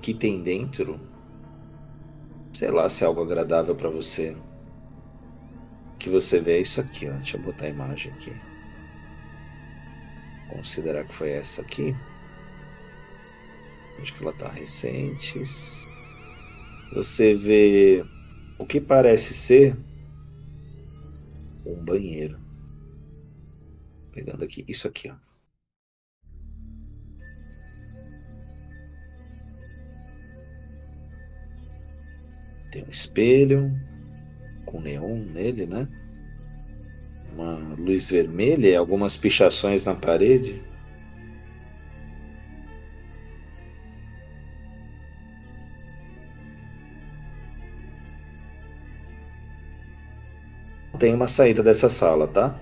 que 0.00 0.14
tem 0.14 0.42
dentro, 0.42 1.00
sei 2.52 2.70
lá 2.70 2.88
se 2.88 3.04
é 3.04 3.06
algo 3.06 3.22
agradável 3.22 3.74
para 3.74 3.90
você. 3.90 4.36
O 5.94 5.98
que 5.98 6.08
você 6.08 6.40
vê 6.40 6.56
é 6.56 6.60
isso 6.60 6.80
aqui, 6.80 7.08
ó. 7.08 7.12
Deixa 7.12 7.36
eu 7.36 7.42
botar 7.42 7.66
a 7.66 7.70
imagem 7.70 8.12
aqui. 8.12 8.32
Considerar 10.48 11.04
que 11.04 11.12
foi 11.14 11.30
essa 11.30 11.62
aqui. 11.62 11.94
Acho 13.98 14.14
que 14.14 14.22
ela 14.22 14.32
tá 14.32 14.48
recente. 14.48 15.40
Você 16.94 17.34
vê 17.34 18.04
o 18.58 18.66
que 18.66 18.80
parece 18.80 19.34
ser 19.34 19.76
um 21.64 21.84
banheiro. 21.84 22.38
Pegando 24.12 24.44
aqui, 24.44 24.64
isso 24.66 24.88
aqui, 24.88 25.10
ó. 25.10 25.29
Tem 32.70 32.84
um 32.84 32.90
espelho 32.90 33.72
com 34.64 34.80
neon 34.80 35.24
nele, 35.24 35.66
né? 35.66 35.88
Uma 37.32 37.74
luz 37.76 38.10
vermelha 38.10 38.68
e 38.68 38.76
algumas 38.76 39.16
pichações 39.16 39.84
na 39.84 39.94
parede. 39.94 40.62
Tem 50.98 51.14
uma 51.14 51.26
saída 51.26 51.62
dessa 51.62 51.88
sala, 51.88 52.28
tá? 52.28 52.60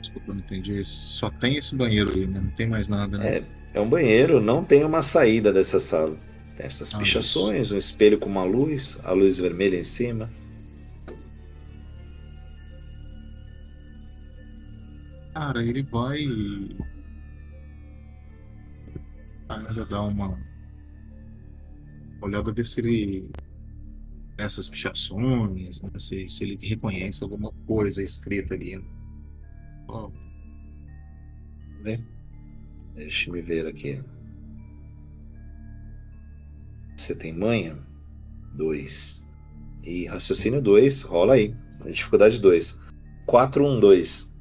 Desculpa, 0.00 0.32
não 0.32 0.38
entendi. 0.38 0.84
Só 0.84 1.28
tem 1.30 1.56
esse 1.56 1.74
banheiro 1.74 2.12
aí, 2.12 2.28
né? 2.28 2.40
Não 2.40 2.50
tem 2.52 2.68
mais 2.68 2.86
nada, 2.86 3.18
né? 3.18 3.38
É, 3.38 3.44
é 3.74 3.80
um 3.80 3.88
banheiro, 3.88 4.40
não 4.40 4.62
tem 4.62 4.84
uma 4.84 5.02
saída 5.02 5.52
dessa 5.52 5.80
sala. 5.80 6.16
Tem 6.56 6.66
essas 6.66 6.94
Ah, 6.94 6.98
pichações, 6.98 7.70
um 7.70 7.76
espelho 7.76 8.18
com 8.18 8.28
uma 8.28 8.44
luz, 8.44 8.98
a 9.04 9.12
luz 9.12 9.38
vermelha 9.38 9.76
em 9.78 9.84
cima. 9.84 10.30
Cara, 15.34 15.62
ele 15.62 15.82
vai. 15.82 16.18
Ainda 19.48 19.84
dar 19.84 20.02
uma 20.02 20.38
olhada, 22.22 22.52
ver 22.52 22.66
se 22.66 22.80
ele. 22.80 23.30
Essas 24.38 24.68
pichações, 24.68 25.80
né? 25.80 25.90
se, 25.98 26.28
se 26.28 26.44
ele 26.44 26.58
reconhece 26.66 27.22
alguma 27.22 27.50
coisa 27.66 28.02
escrita 28.02 28.54
ali. 28.54 28.76
né? 28.76 28.84
Ó, 29.88 30.10
Vê? 31.82 32.00
Deixa 32.94 33.30
me 33.30 33.40
ver 33.40 33.66
aqui. 33.66 34.02
Você 36.96 37.14
tem 37.14 37.32
manha? 37.32 37.78
Dois. 38.54 39.30
E 39.82 40.06
raciocínio 40.06 40.62
2, 40.62 41.02
rola 41.02 41.34
aí. 41.34 41.54
Dificuldade 41.84 42.40
2. 42.40 42.80
4, 43.26 43.64
1, 43.64 43.78
2. 43.78 44.32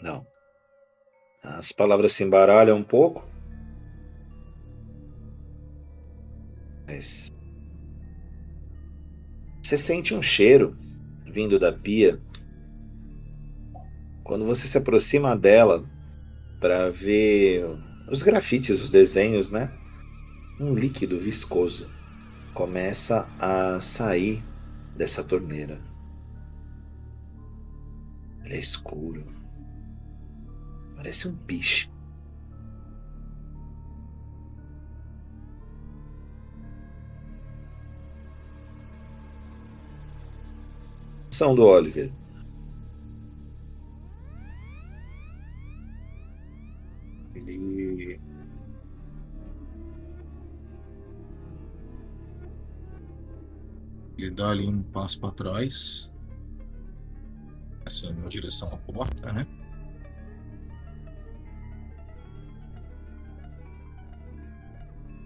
Não. 0.00 0.26
As 1.42 1.72
palavras 1.72 2.12
se 2.12 2.24
embaralham 2.24 2.78
um 2.78 2.84
pouco. 2.84 3.28
Mas. 6.86 7.29
Você 9.70 9.78
sente 9.78 10.12
um 10.12 10.20
cheiro 10.20 10.76
vindo 11.24 11.56
da 11.56 11.70
pia. 11.72 12.20
Quando 14.24 14.44
você 14.44 14.66
se 14.66 14.76
aproxima 14.76 15.36
dela 15.36 15.88
para 16.58 16.90
ver 16.90 17.64
os 18.10 18.20
grafites, 18.20 18.82
os 18.82 18.90
desenhos, 18.90 19.48
né? 19.48 19.72
Um 20.58 20.74
líquido 20.74 21.20
viscoso 21.20 21.88
começa 22.52 23.28
a 23.38 23.80
sair 23.80 24.42
dessa 24.96 25.22
torneira. 25.22 25.80
Ele 28.44 28.54
é 28.54 28.58
escuro. 28.58 29.24
Parece 30.96 31.28
um 31.28 31.36
piche. 31.46 31.88
Do 41.40 41.64
Oliver. 41.64 42.12
Ele. 47.34 48.20
Ele 54.18 54.30
dá 54.32 54.50
ali 54.50 54.68
um 54.68 54.82
passo 54.82 55.18
para 55.18 55.30
trás. 55.30 56.12
Assim, 57.86 58.12
na 58.12 58.28
direção 58.28 58.68
à 58.74 58.76
porta, 58.76 59.32
né? 59.32 59.46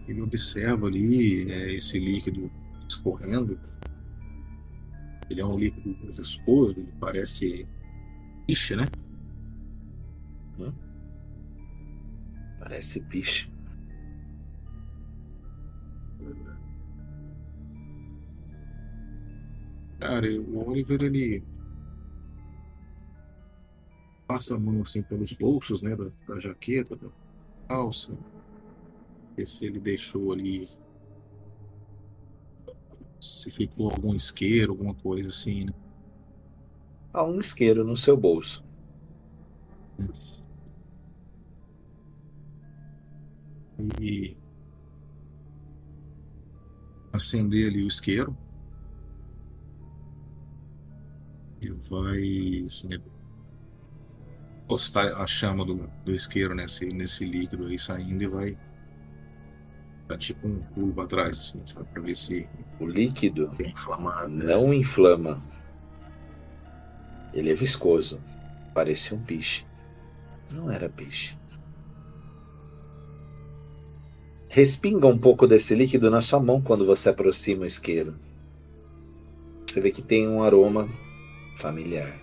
Ele 0.07 0.23
observa 0.23 0.87
ali 0.87 1.51
é, 1.51 1.75
esse 1.75 1.99
líquido 1.99 2.49
escorrendo. 2.89 3.59
Ele 5.31 5.41
é 5.41 5.47
um 5.47 5.59
líquido 5.59 5.97
viscoso, 6.13 6.79
ele 6.79 6.93
parece 7.01 7.67
piche, 8.47 8.77
né? 8.77 8.85
Parece 12.59 13.03
piche. 13.03 13.53
Cara, 19.99 20.27
o 20.41 20.69
Oliver 20.69 21.03
ele 21.03 21.43
passa 24.27 24.55
a 24.55 24.59
mão 24.59 24.83
assim 24.83 25.03
pelos 25.03 25.33
bolsos, 25.33 25.81
né, 25.83 25.97
da, 25.97 26.11
da 26.27 26.39
jaqueta, 26.39 26.97
da 26.97 27.09
calça, 27.69 28.13
ver 29.37 29.47
se 29.47 29.67
ele 29.67 29.81
deixou 29.81 30.33
ali, 30.33 30.69
se 33.21 33.51
ficou 33.51 33.91
algum 33.91 34.15
isqueiro, 34.15 34.73
alguma 34.73 34.95
coisa 34.95 35.29
assim, 35.29 35.65
né? 35.65 35.73
Há 37.13 37.25
um 37.25 37.39
isqueiro 37.39 37.85
no 37.85 37.97
seu 37.97 38.17
bolso. 38.17 38.65
E 44.01 44.37
acender 47.13 47.69
ali 47.69 47.85
o 47.85 47.89
isqueiro 47.89 48.37
e 51.61 51.71
vai 51.89 52.67
assim, 52.67 52.89
postar 54.67 55.15
a 55.15 55.27
chama 55.27 55.65
do, 55.65 55.89
do 56.05 56.15
isqueiro 56.15 56.55
nesse, 56.55 56.87
nesse 56.87 57.25
líquido 57.25 57.67
aí 57.67 57.79
saindo 57.79 58.23
e 58.23 58.27
vai 58.27 58.59
dar 60.09 60.19
tipo 60.19 60.47
um 60.47 60.61
pulo 60.75 60.93
para 60.93 61.07
trás, 61.07 61.39
assim, 61.39 61.63
sabe? 61.67 61.87
Pra 61.93 62.03
ver 62.03 62.17
se 62.17 62.49
O 62.79 62.87
líquido 62.87 63.51
é 63.59 63.69
inflamado. 63.69 64.29
né? 64.29 64.45
não 64.45 64.73
inflama. 64.73 65.43
Ele 67.33 67.51
é 67.51 67.55
viscoso. 67.55 68.21
Parecia 68.75 69.17
um 69.17 69.23
piche. 69.23 69.67
Não 70.51 70.71
era 70.71 70.89
piche. 70.89 71.37
Respinga 74.49 75.07
um 75.09 75.19
pouco 75.19 75.47
desse 75.49 75.75
líquido 75.75 76.11
na 76.11 76.21
sua 76.21 76.39
mão 76.39 76.61
quando 76.63 76.87
você 76.87 77.09
aproxima 77.09 77.63
o 77.63 77.67
isqueiro. 77.67 78.15
Você 79.67 79.81
vê 79.81 79.91
que 79.91 80.03
tem 80.03 80.29
um 80.29 80.43
aroma 80.45 80.89
familiar. 81.57 82.21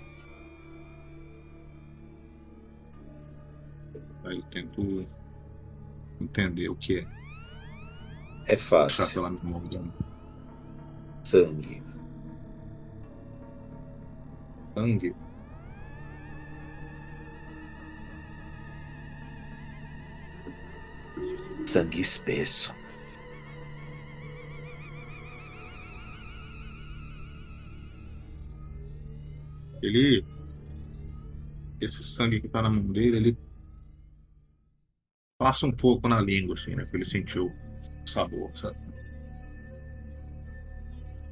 Aí 4.24 4.38
eu 4.38 4.44
tento 4.44 5.06
entender 6.22 6.70
o 6.70 6.76
que 6.76 7.00
é. 7.00 7.21
É 8.52 8.58
fácil. 8.58 9.24
Sangue. 11.24 11.82
Sangue. 14.76 15.16
Sangue 21.66 22.02
espesso. 22.02 22.76
Ele. 29.82 30.26
Esse 31.80 32.04
sangue 32.04 32.42
que 32.42 32.50
tá 32.50 32.62
na 32.62 32.70
mão 32.70 32.92
dele, 32.92 33.16
ele 33.16 33.38
passa 35.40 35.66
um 35.66 35.72
pouco 35.72 36.10
na 36.10 36.20
língua, 36.20 36.56
assim, 36.56 36.76
né? 36.76 36.86
Que 36.86 36.98
ele 36.98 37.06
sentiu 37.06 37.50
sabor? 38.12 38.52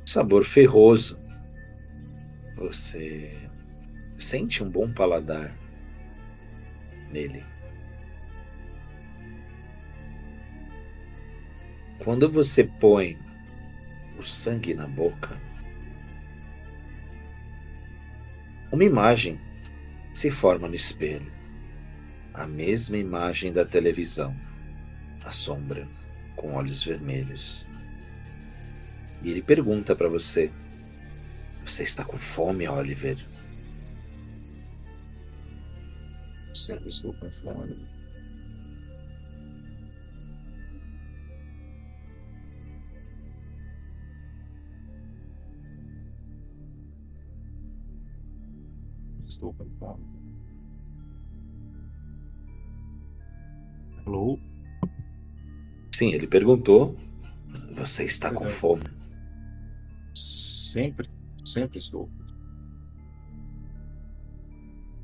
Sabor 0.05 0.43
ferroso. 0.43 1.19
Você 2.55 3.31
sente 4.17 4.63
um 4.63 4.69
bom 4.69 4.91
paladar 4.91 5.55
nele. 7.11 7.43
Quando 12.03 12.29
você 12.29 12.63
põe 12.63 13.19
o 14.17 14.21
sangue 14.21 14.73
na 14.73 14.87
boca, 14.87 15.37
uma 18.71 18.83
imagem 18.83 19.39
se 20.13 20.31
forma 20.31 20.67
no 20.67 20.75
espelho. 20.75 21.31
A 22.33 22.47
mesma 22.47 22.97
imagem 22.97 23.51
da 23.51 23.65
televisão. 23.65 24.35
A 25.25 25.31
sombra 25.31 25.87
com 26.39 26.53
olhos 26.53 26.83
vermelhos. 26.83 27.67
E 29.21 29.29
ele 29.29 29.41
pergunta 29.41 29.95
para 29.95 30.07
você: 30.07 30.51
Você 31.65 31.83
está 31.83 32.05
com 32.05 32.17
fome, 32.17 32.67
Oliver? 32.67 33.17
Sempre 36.53 36.89
estou 36.89 37.13
com 37.13 37.29
fome. 37.29 37.87
Estou 49.27 49.53
com 49.53 49.69
fome. 49.77 50.05
Alô? 54.05 54.39
Sim, 55.99 56.13
ele 56.13 56.27
perguntou: 56.27 56.95
Você 57.73 58.05
está 58.05 58.33
com 58.33 58.45
fome? 58.47 58.85
Sempre, 60.15 61.09
sempre 61.43 61.77
estou. 61.77 62.09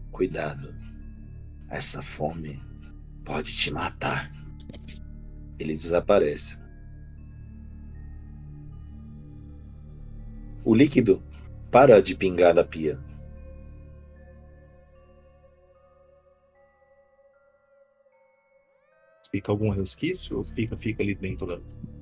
Cuidado. 0.09 0.73
Essa 1.67 2.01
fome 2.01 2.61
pode 3.25 3.51
te 3.51 3.73
matar. 3.73 4.31
Ele 5.59 5.75
desaparece. 5.75 6.61
O 10.63 10.73
líquido 10.73 11.21
para 11.69 12.01
de 12.01 12.15
pingar 12.15 12.53
da 12.53 12.63
pia. 12.63 12.97
Fica 19.35 19.51
algum 19.51 19.69
resquício 19.69 20.37
ou 20.37 20.45
fica, 20.45 20.77
fica 20.77 21.03
ali 21.03 21.13
dentro 21.13 21.45
da, 21.45 21.59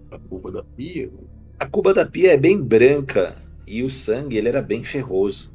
da 0.08 0.20
cuba 0.20 0.52
da 0.52 0.64
pia? 0.64 1.12
A 1.58 1.66
cuba 1.66 1.92
da 1.92 2.06
pia 2.06 2.32
é 2.32 2.38
bem 2.38 2.62
branca 2.62 3.36
e 3.66 3.82
o 3.82 3.90
sangue 3.90 4.38
ele 4.38 4.50
era 4.50 4.62
bem 4.62 4.84
ferroso. 4.84 5.52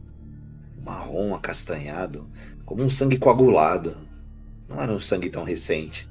Marrom 0.85 1.37
acastanhado, 1.37 2.27
como 2.64 2.83
um 2.83 2.91
sangue 2.91 3.17
coagulado. 3.17 3.95
Não 4.69 4.81
era 4.81 4.93
um 4.93 4.99
sangue 4.99 5.31
tão 5.31 5.45
recente. 5.45 6.11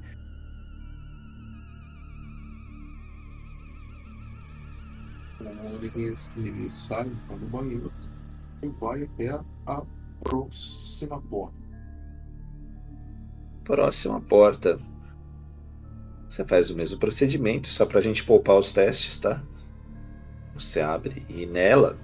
Ele, 5.82 6.16
ele 6.34 6.70
sai 6.70 7.04
do 7.04 7.50
banheiro 7.50 7.92
e 8.62 8.68
vai 8.80 9.02
até 9.02 9.38
a 9.66 9.82
próxima 10.22 11.20
porta. 11.20 11.58
Próxima 13.64 14.18
porta. 14.18 14.78
Você 16.28 16.44
faz 16.44 16.70
o 16.70 16.76
mesmo 16.76 16.98
procedimento, 16.98 17.68
só 17.68 17.86
para 17.86 17.98
a 17.98 18.02
gente 18.02 18.22
poupar 18.22 18.58
os 18.58 18.72
testes, 18.72 19.18
tá? 19.18 19.42
Você 20.54 20.80
abre 20.80 21.24
e 21.28 21.46
nela 21.46 21.98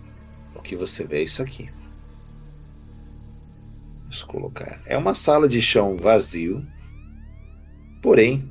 o 0.54 0.62
que 0.62 0.74
você 0.74 1.04
vê 1.04 1.18
é 1.18 1.22
isso 1.22 1.42
aqui. 1.42 1.70
Vamos 4.00 4.22
colocar. 4.22 4.80
É 4.86 4.96
uma 4.96 5.14
sala 5.14 5.46
de 5.46 5.60
chão 5.60 5.96
vazio. 5.96 6.66
Porém, 8.00 8.50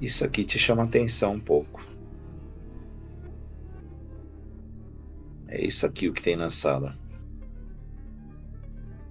isso 0.00 0.24
aqui 0.24 0.44
te 0.44 0.58
chama 0.58 0.84
atenção 0.84 1.34
um 1.34 1.40
pouco. 1.40 1.84
É 5.46 5.64
isso 5.64 5.86
aqui 5.86 6.08
o 6.08 6.12
que 6.12 6.22
tem 6.22 6.36
na 6.36 6.50
sala: 6.50 6.98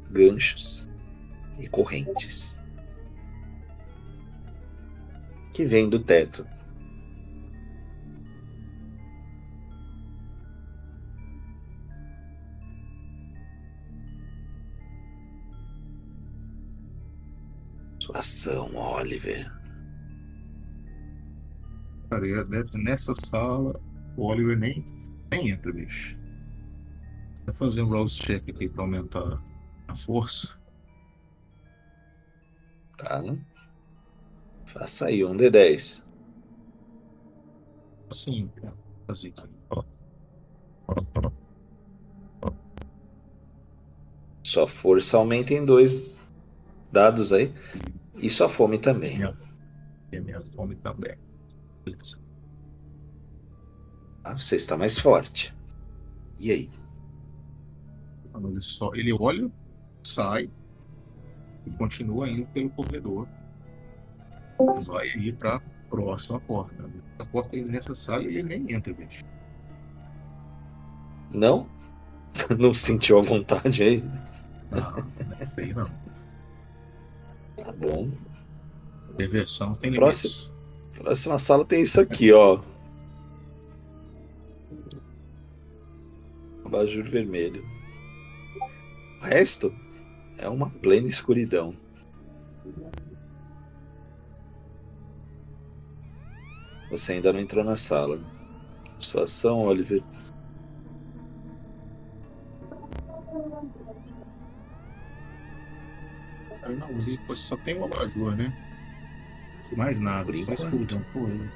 ganchos 0.09 0.87
e 1.59 1.67
correntes 1.67 2.56
que 5.57 5.65
vêm 5.65 5.89
do 5.89 5.97
teto. 5.97 6.45
Sua 17.99 18.19
ação, 18.19 18.75
Oliver. 18.75 19.51
Cara, 22.11 22.27
é 22.27 22.77
nessa 22.77 23.15
sala, 23.15 23.81
o 24.15 24.25
Oliver 24.27 24.59
nem, 24.59 24.85
nem 25.31 25.49
entra, 25.49 25.73
bicho. 25.73 26.15
Vou 27.47 27.55
fazer 27.55 27.81
um 27.81 27.89
rouse 27.89 28.13
check 28.13 28.47
aqui 28.47 28.69
pra 28.69 28.83
aumentar 28.83 29.41
a 29.87 29.95
força. 29.95 30.55
Tá. 32.99 33.23
Faça 34.77 35.07
aí 35.07 35.25
um 35.25 35.35
D10. 35.35 36.07
Assim, 38.11 38.47
cara. 38.55 38.75
Fazer 39.07 39.33
aqui. 39.35 39.57
Sua 44.43 44.67
força 44.67 45.17
aumenta 45.17 45.53
em 45.53 45.65
dois 45.65 46.23
dados 46.91 47.33
aí. 47.33 47.53
E 48.15 48.29
sua 48.29 48.47
fome 48.47 48.77
também. 48.77 49.19
E 50.11 50.19
minha 50.19 50.41
fome 50.55 50.75
também. 50.75 51.17
Beleza. 51.83 52.19
Ah, 54.23 54.37
você 54.37 54.57
está 54.57 54.77
mais 54.77 54.99
forte. 54.99 55.55
E 56.39 56.51
aí? 56.51 56.69
Ele, 58.35 58.61
só, 58.61 58.93
ele 58.93 59.11
olha, 59.11 59.51
sai 60.03 60.51
e 61.65 61.71
continua 61.71 62.29
indo 62.29 62.45
pelo 62.47 62.69
corredor. 62.69 63.27
Vai 64.85 65.07
ir 65.07 65.35
pra 65.35 65.61
próxima 65.89 66.39
porta. 66.41 66.89
A 67.19 67.25
porta 67.25 67.55
nessa 67.57 67.95
sala 67.95 68.23
ele 68.23 68.43
nem 68.43 68.71
entra, 68.73 68.93
bicho. 68.93 69.23
Não? 71.33 71.67
Não 72.57 72.73
sentiu 72.73 73.17
a 73.17 73.21
vontade 73.21 73.83
aí? 73.83 74.03
Não, 74.69 74.91
não 74.91 75.47
sei 75.55 75.73
não. 75.73 75.89
Tá 77.55 77.71
bom. 77.71 78.09
Diversão 79.17 79.75
tem 79.75 79.91
limites. 79.91 80.51
Próxima 80.93 81.39
sala 81.39 81.65
tem 81.65 81.81
isso 81.81 82.01
aqui, 82.01 82.31
ó. 82.31 82.61
Abajur 86.65 87.05
vermelho. 87.05 87.63
O 89.21 89.25
resto 89.25 89.73
é 90.37 90.47
uma 90.49 90.69
plena 90.69 91.07
escuridão. 91.07 91.73
Você 96.89 97.13
ainda 97.13 97.33
não 97.33 97.39
entrou 97.39 97.63
na 97.63 97.75
sala. 97.75 98.19
Sua 98.97 99.23
ação, 99.23 99.59
Oliver. 99.59 100.01
Não, 106.67 107.35
só 107.35 107.55
tem 107.57 107.77
o 107.77 107.85
abajur, 107.85 108.35
né? 108.35 108.53
Mais 109.75 109.99
nada. 109.99 110.25
Por 110.25 110.35
só 110.45 110.53
escuridão, 110.53 111.03
foi. 111.13 111.49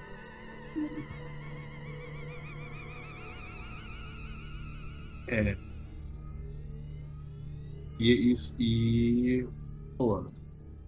É. 5.27 5.57
E, 7.99 8.33
e, 8.33 8.35
e 8.59 9.47
pô, 9.97 10.25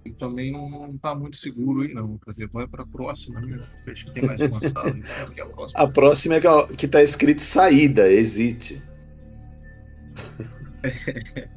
ele 0.05 0.15
também 0.15 0.51
não, 0.51 0.69
não 0.69 0.97
tá 0.97 1.15
muito 1.15 1.37
seguro 1.37 1.81
aí, 1.81 1.93
não. 1.93 2.17
Quer 2.17 2.31
dizer, 2.31 2.49
vai 2.49 2.67
pra 2.67 2.85
próxima, 2.85 3.39
né? 3.39 3.57
Você 3.75 3.91
acha 3.91 4.05
que 4.05 4.11
tem 4.11 4.23
mais 4.23 4.41
uma 4.41 4.59
sala? 4.59 4.89
Então, 4.89 5.29
que 5.33 5.39
é 5.39 5.43
a 5.43 5.47
próxima. 5.47 5.79
A 5.81 5.87
próxima 5.87 6.35
é 6.35 6.41
que, 6.41 6.47
ó, 6.47 6.67
que 6.67 6.87
tá 6.87 7.01
escrito 7.01 7.41
saída, 7.41 8.11
existe. 8.11 8.81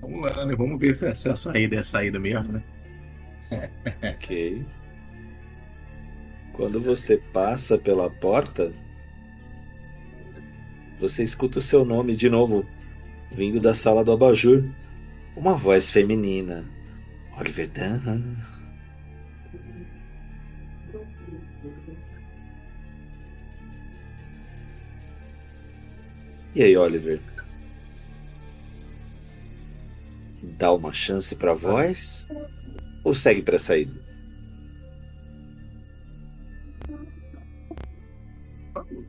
Vamos 0.00 0.30
lá, 0.30 0.44
né? 0.44 0.54
Vamos 0.54 0.78
ver 0.78 0.96
se 0.96 1.06
é- 1.06 1.14
se 1.14 1.28
a 1.28 1.36
saída 1.36 1.76
é 1.76 1.78
a 1.78 1.84
saída 1.84 2.18
mesmo, 2.18 2.52
né? 2.52 2.62
Ok. 4.14 4.64
Quando 6.52 6.80
você 6.80 7.16
passa 7.16 7.78
pela 7.78 8.10
porta, 8.10 8.72
você 10.98 11.22
escuta 11.22 11.58
o 11.58 11.62
seu 11.62 11.84
nome 11.84 12.14
de 12.14 12.28
novo 12.28 12.66
vindo 13.30 13.60
da 13.60 13.72
sala 13.74 14.04
do 14.04 14.12
abajur, 14.12 14.64
uma 15.36 15.54
voz 15.54 15.90
feminina. 15.90 16.64
Oliver 17.38 17.68
Dunham. 17.70 18.36
E 26.54 26.62
aí, 26.64 26.76
Oliver? 26.76 27.20
Dá 30.58 30.72
uma 30.72 30.92
chance 30.92 31.36
pra 31.36 31.54
voz 31.54 32.26
ou 33.04 33.14
segue 33.14 33.42
pra 33.42 33.58
saída? 33.58 33.92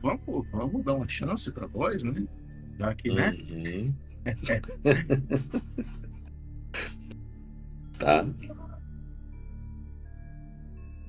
Vamos, 0.02 0.46
vamos 0.52 0.84
dar 0.84 0.94
uma 0.94 1.08
chance 1.08 1.50
pra 1.50 1.66
voz, 1.66 2.04
né? 2.04 2.24
Já 2.78 2.94
que, 2.94 3.12
né? 3.12 3.32
Uhum. 3.50 3.94
tá. 8.00 8.26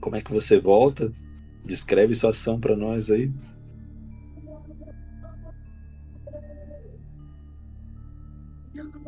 Como 0.01 0.15
é 0.15 0.21
que 0.21 0.32
você 0.32 0.60
volta? 0.60 1.12
Descreve 1.63 2.13
sua 2.13 2.32
ação 2.32 2.60
pra 2.60 2.75
nós 2.75 3.10
aí. 3.10 3.32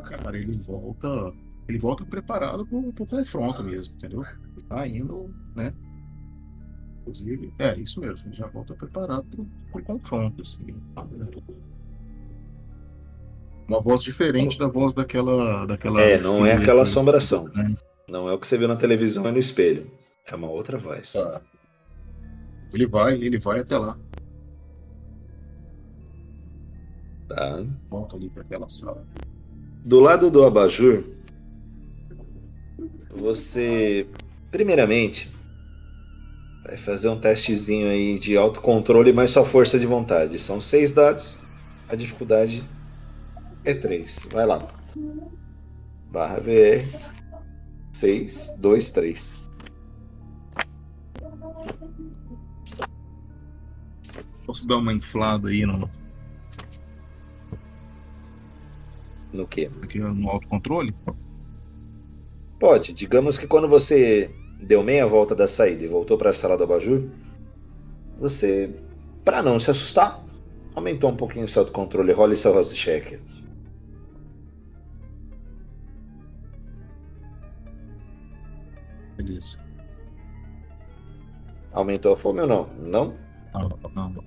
Cara, 0.04 0.38
ele 0.38 0.56
volta. 0.58 1.08
Ele 1.68 1.78
volta 1.78 2.04
preparado 2.04 2.66
pro, 2.66 2.92
pro 2.92 3.06
confronto 3.06 3.62
mesmo, 3.62 3.94
entendeu? 3.96 4.24
Tá 4.68 4.86
indo, 4.86 5.34
né? 5.54 5.72
Inclusive, 7.00 7.52
é 7.58 7.78
isso 7.78 8.00
mesmo, 8.00 8.28
ele 8.28 8.36
já 8.36 8.46
volta 8.46 8.74
preparado 8.74 9.24
pro, 9.24 9.46
pro 9.72 9.82
confronto, 9.82 10.42
assim. 10.42 10.74
Uma 13.66 13.80
voz 13.80 14.02
diferente 14.02 14.58
da 14.58 14.68
voz 14.68 14.92
daquela. 14.92 15.64
daquela 15.66 16.00
É, 16.00 16.18
não 16.18 16.44
é 16.44 16.52
aquela 16.52 16.82
assombração. 16.82 17.44
né? 17.54 17.74
Não 18.08 18.28
é 18.28 18.32
o 18.32 18.38
que 18.38 18.46
você 18.46 18.58
viu 18.58 18.68
na 18.68 18.76
televisão 18.76 19.26
e 19.28 19.32
no 19.32 19.38
espelho. 19.38 19.90
É 20.30 20.34
uma 20.34 20.48
outra 20.48 20.76
voz. 20.78 21.12
Tá. 21.14 21.40
Ele 22.72 22.86
vai, 22.86 23.14
ele 23.14 23.38
vai 23.38 23.60
até 23.60 23.78
lá, 23.78 23.96
Tá? 27.28 27.64
volta 27.88 28.16
ali 28.16 28.28
para 28.28 28.42
aquela 28.42 28.68
sala. 28.68 29.06
Do 29.84 30.00
lado 30.00 30.30
do 30.30 30.44
abajur, 30.44 31.04
você, 33.10 34.06
primeiramente, 34.50 35.30
vai 36.64 36.76
fazer 36.76 37.08
um 37.08 37.18
testezinho 37.18 37.88
aí 37.88 38.18
de 38.18 38.36
autocontrole 38.36 39.12
mais 39.12 39.30
sua 39.30 39.44
força 39.44 39.78
de 39.78 39.86
vontade. 39.86 40.38
São 40.38 40.60
seis 40.60 40.92
dados, 40.92 41.38
a 41.88 41.94
dificuldade 41.94 42.62
é 43.64 43.74
três. 43.74 44.28
Vai 44.30 44.46
lá. 44.46 44.68
Barra 46.10 46.38
VR 46.40 46.84
6, 47.92 48.56
2, 48.58 48.90
3. 48.90 49.40
Posso 54.46 54.66
dar 54.68 54.76
uma 54.76 54.92
inflada 54.92 55.48
aí 55.48 55.64
no, 55.64 55.90
No 59.32 59.46
que? 59.46 59.66
aqui 59.82 59.98
no 59.98 60.28
autocontrole? 60.28 60.94
Pode. 62.60 62.92
Digamos 62.92 63.38
que 63.38 63.46
quando 63.46 63.68
você 63.68 64.30
deu 64.60 64.82
meia 64.82 65.06
volta 65.06 65.34
da 65.34 65.48
saída 65.48 65.84
e 65.84 65.88
voltou 65.88 66.16
para 66.16 66.30
a 66.30 66.32
sala 66.32 66.56
do 66.56 66.64
abajur, 66.64 67.08
você, 68.18 68.70
para 69.24 69.42
não 69.42 69.58
se 69.58 69.70
assustar, 69.70 70.24
aumentou 70.74 71.10
um 71.10 71.16
pouquinho 71.16 71.44
o 71.46 71.48
seu 71.48 71.62
autocontrole. 71.62 72.12
Role 72.12 72.36
seu 72.36 72.54
house 72.54 72.74
check. 72.74 73.20
Beleza. 79.24 79.58
Aumentou 81.72 82.12
a 82.12 82.16
fome 82.16 82.42
ou 82.42 82.46
não? 82.46 82.66
Não? 82.74 83.16
Não, 83.94 84.10
não. 84.10 84.24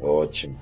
Ótimo. 0.00 0.58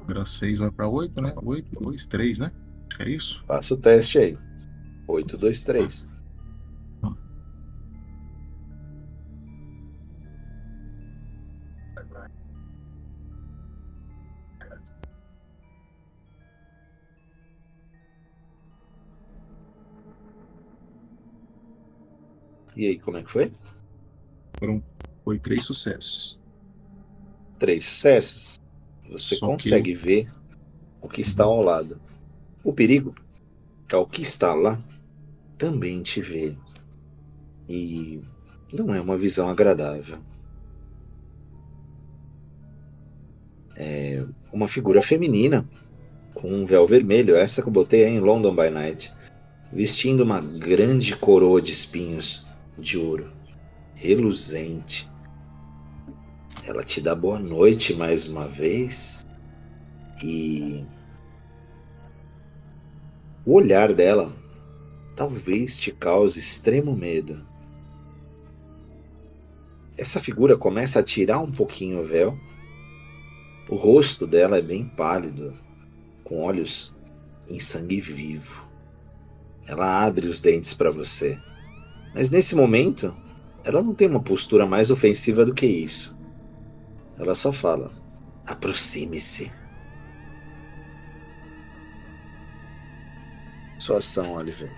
Agora 0.00 0.26
6 0.26 0.58
vai 0.58 0.70
para 0.70 0.88
8, 0.88 1.20
né? 1.20 1.32
8, 1.36 1.80
2, 1.80 2.06
3, 2.06 2.38
né? 2.38 2.52
Acho 2.88 2.96
que 2.96 3.02
é 3.04 3.10
isso. 3.10 3.44
Faça 3.46 3.74
o 3.74 3.76
teste 3.76 4.18
aí. 4.18 4.38
8, 5.06 5.38
2, 5.38 5.64
3. 5.64 6.08
E 22.78 22.86
aí, 22.86 22.98
como 23.00 23.16
é 23.16 23.24
que 23.24 23.30
foi? 23.30 23.52
Foram, 24.60 24.80
foi 25.24 25.36
três 25.40 25.64
sucessos. 25.66 26.38
Três 27.58 27.84
sucessos. 27.84 28.56
Você 29.10 29.34
Só 29.34 29.46
que- 29.48 29.52
consegue 29.52 29.94
ver 29.94 30.30
o 31.00 31.08
que 31.08 31.20
está 31.20 31.42
ao 31.42 31.60
lado. 31.60 32.00
O 32.62 32.72
perigo 32.72 33.16
é 33.92 33.96
o 33.96 34.06
que 34.06 34.22
está 34.22 34.54
lá 34.54 34.80
também 35.58 36.02
te 36.04 36.22
vê. 36.22 36.56
E 37.68 38.22
não 38.72 38.94
é 38.94 39.00
uma 39.00 39.16
visão 39.16 39.48
agradável. 39.48 40.18
É 43.74 44.24
uma 44.52 44.68
figura 44.68 45.02
feminina 45.02 45.68
com 46.32 46.48
um 46.52 46.64
véu 46.64 46.86
vermelho, 46.86 47.34
essa 47.34 47.60
que 47.60 47.66
eu 47.66 47.72
botei 47.72 48.04
aí 48.04 48.12
em 48.12 48.20
London 48.20 48.54
by 48.54 48.70
Night, 48.70 49.12
vestindo 49.72 50.22
uma 50.22 50.40
grande 50.40 51.16
coroa 51.16 51.60
de 51.60 51.72
espinhos 51.72 52.46
de 52.78 52.98
ouro, 52.98 53.32
reluzente. 53.94 55.10
Ela 56.64 56.82
te 56.82 57.00
dá 57.00 57.14
boa 57.14 57.38
noite 57.38 57.94
mais 57.94 58.26
uma 58.26 58.46
vez 58.46 59.26
e 60.22 60.84
o 63.44 63.54
olhar 63.54 63.94
dela 63.94 64.32
talvez 65.16 65.78
te 65.80 65.90
cause 65.90 66.38
extremo 66.38 66.94
medo. 66.94 67.44
Essa 69.96 70.20
figura 70.20 70.56
começa 70.56 71.00
a 71.00 71.02
tirar 71.02 71.40
um 71.40 71.50
pouquinho 71.50 72.00
o 72.00 72.04
véu. 72.04 72.38
O 73.68 73.74
rosto 73.74 74.26
dela 74.26 74.58
é 74.58 74.62
bem 74.62 74.84
pálido, 74.84 75.52
com 76.22 76.44
olhos 76.44 76.94
em 77.48 77.58
sangue 77.58 78.00
vivo. 78.00 78.62
Ela 79.66 80.04
abre 80.04 80.28
os 80.28 80.40
dentes 80.40 80.72
para 80.72 80.90
você. 80.90 81.38
Mas 82.14 82.30
nesse 82.30 82.54
momento, 82.54 83.14
ela 83.64 83.82
não 83.82 83.94
tem 83.94 84.08
uma 84.08 84.22
postura 84.22 84.66
mais 84.66 84.90
ofensiva 84.90 85.44
do 85.44 85.54
que 85.54 85.66
isso. 85.66 86.16
Ela 87.18 87.34
só 87.34 87.52
fala: 87.52 87.90
aproxime-se. 88.46 89.52
Sua 93.78 93.98
ação, 93.98 94.34
Oliver. 94.34 94.70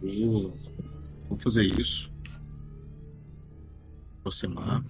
Vou, 0.00 0.52
fazer 1.38 1.64
isso. 1.78 2.10
Aproximar. 4.20 4.84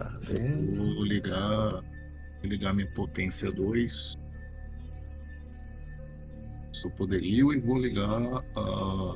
Tá 0.00 0.10
vendo? 0.22 0.94
Vou 0.94 1.04
ligar. 1.04 1.72
Vou 1.72 2.44
ligar 2.44 2.72
minha 2.72 2.90
potência 2.92 3.52
2. 3.52 4.16
Seu 6.72 6.90
poderio 6.92 7.52
e 7.52 7.60
vou 7.60 7.78
ligar 7.78 8.08
a 8.56 9.14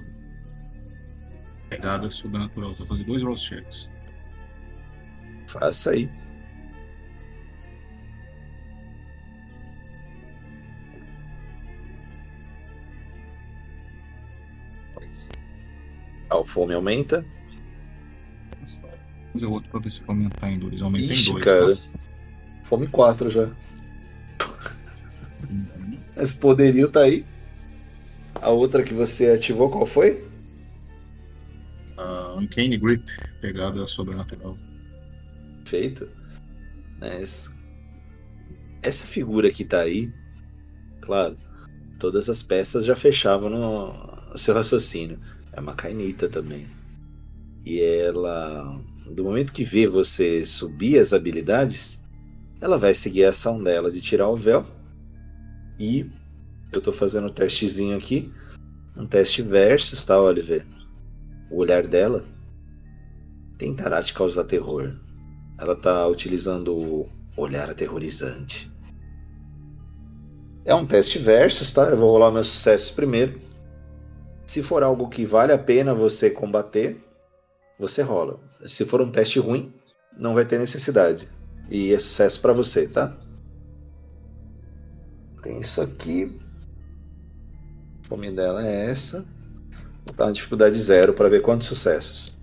pegada 1.70 2.10
sobrenatural. 2.10 2.74
Vou 2.74 2.86
fazer 2.86 3.04
dois 3.04 3.22
roll 3.22 3.38
checks. 3.38 3.88
Faça 5.46 5.92
aí. 5.92 6.10
A 16.28 16.42
fome 16.42 16.74
aumenta. 16.74 17.24
Fazer 19.34 19.46
outro 19.46 19.68
pra 19.70 19.80
ver 19.80 19.90
se 19.90 20.00
vai 20.04 20.16
aumentar 20.16 20.50
em 20.50 20.58
dois. 20.58 20.80
Aumenta 20.80 21.12
Ixi, 21.12 21.30
em 21.30 21.32
dois. 21.32 21.44
cara. 21.44 21.76
Tá? 21.76 21.82
Fome 22.62 22.86
4 22.86 23.28
já. 23.28 23.50
Uhum. 25.50 25.98
Esse 26.16 26.36
poderio 26.36 26.88
tá 26.88 27.00
aí. 27.00 27.26
A 28.40 28.50
outra 28.50 28.82
que 28.82 28.94
você 28.94 29.30
ativou, 29.30 29.68
qual 29.68 29.84
foi? 29.84 30.24
A 31.96 32.36
Uncanny 32.36 32.76
Grip, 32.78 33.04
pegada 33.40 33.86
sobrenatural. 33.86 34.56
Feito. 35.64 36.08
Mas 37.00 37.58
essa 38.82 39.06
figura 39.06 39.50
que 39.50 39.64
tá 39.64 39.80
aí, 39.80 40.12
claro, 41.00 41.36
todas 41.98 42.28
as 42.28 42.42
peças 42.42 42.84
já 42.84 42.94
fechavam 42.94 43.50
no 43.50 44.38
seu 44.38 44.54
raciocínio. 44.54 45.18
É 45.52 45.60
uma 45.60 45.74
cainita 45.74 46.28
também. 46.28 46.66
E 47.64 47.80
ela, 47.80 48.80
do 49.06 49.24
momento 49.24 49.52
que 49.52 49.64
vê 49.64 49.86
você 49.86 50.44
subir 50.46 50.98
as 50.98 51.12
habilidades, 51.12 52.02
ela 52.60 52.78
vai 52.78 52.94
seguir 52.94 53.24
a 53.24 53.30
ação 53.30 53.62
dela 53.62 53.90
de 53.90 54.00
tirar 54.00 54.28
o 54.28 54.36
véu. 54.36 54.66
E 55.78 56.10
eu 56.72 56.80
tô 56.80 56.92
fazendo 56.92 57.26
um 57.26 57.32
testezinho 57.32 57.96
aqui. 57.96 58.32
Um 58.96 59.06
teste 59.06 59.42
versus, 59.42 60.04
tá, 60.04 60.20
Oliver? 60.20 60.64
O 61.50 61.58
olhar 61.60 61.86
dela 61.86 62.24
tentará 63.58 64.02
te 64.02 64.14
causar 64.14 64.44
terror. 64.44 64.94
Ela 65.58 65.76
tá 65.76 66.06
utilizando 66.06 66.74
o 66.74 67.08
olhar 67.36 67.68
aterrorizante. 67.68 68.70
É 70.64 70.74
um 70.74 70.86
teste 70.86 71.18
versus, 71.18 71.72
tá? 71.72 71.90
Eu 71.90 71.96
vou 71.96 72.10
rolar 72.10 72.30
meus 72.30 72.46
sucessos 72.48 72.90
primeiro. 72.90 73.38
Se 74.46 74.62
for 74.62 74.82
algo 74.82 75.08
que 75.08 75.26
vale 75.26 75.52
a 75.52 75.58
pena 75.58 75.92
você 75.92 76.30
combater, 76.30 76.96
você 77.78 78.02
rola. 78.02 78.40
Se 78.66 78.84
for 78.84 79.00
um 79.00 79.10
teste 79.10 79.38
ruim, 79.38 79.72
não 80.18 80.34
vai 80.34 80.44
ter 80.44 80.58
necessidade. 80.58 81.28
E 81.70 81.92
é 81.92 81.98
sucesso 81.98 82.40
para 82.40 82.52
você, 82.52 82.86
tá? 82.86 83.16
Tem 85.42 85.60
isso 85.60 85.80
aqui. 85.80 86.40
Fome 88.02 88.30
dela 88.30 88.66
é 88.66 88.90
essa. 88.90 89.26
Vou 90.06 90.16
dar 90.16 90.26
uma 90.26 90.32
dificuldade 90.32 90.78
zero 90.78 91.14
para 91.14 91.28
ver 91.28 91.42
quantos 91.42 91.66
sucessos. 91.66 92.36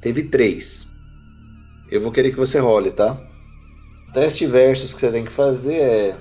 Teve 0.00 0.24
três. 0.24 0.92
Eu 1.90 2.00
vou 2.00 2.12
querer 2.12 2.30
que 2.30 2.38
você 2.38 2.58
role, 2.58 2.90
tá? 2.90 3.20
Teste 4.12 4.46
versus 4.46 4.92
que 4.92 5.00
você 5.00 5.10
tem 5.10 5.24
que 5.24 5.32
fazer 5.32 5.74
é 5.74 6.18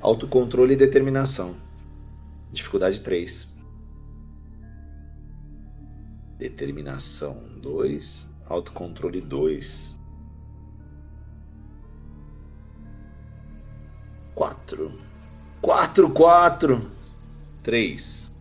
autocontrole 0.00 0.74
e 0.74 0.76
determinação. 0.76 1.54
Dificuldade 2.52 3.00
3. 3.00 3.54
Determinação 6.40 7.38
2. 7.60 8.30
Autocontrole 8.46 9.20
2. 9.20 10.00
4. 14.34 14.98
4, 15.60 16.10
4. 16.10 16.90
3. 17.62 18.32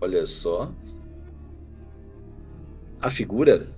Olha 0.00 0.24
só. 0.26 0.72
A 3.02 3.10
figura 3.10 3.68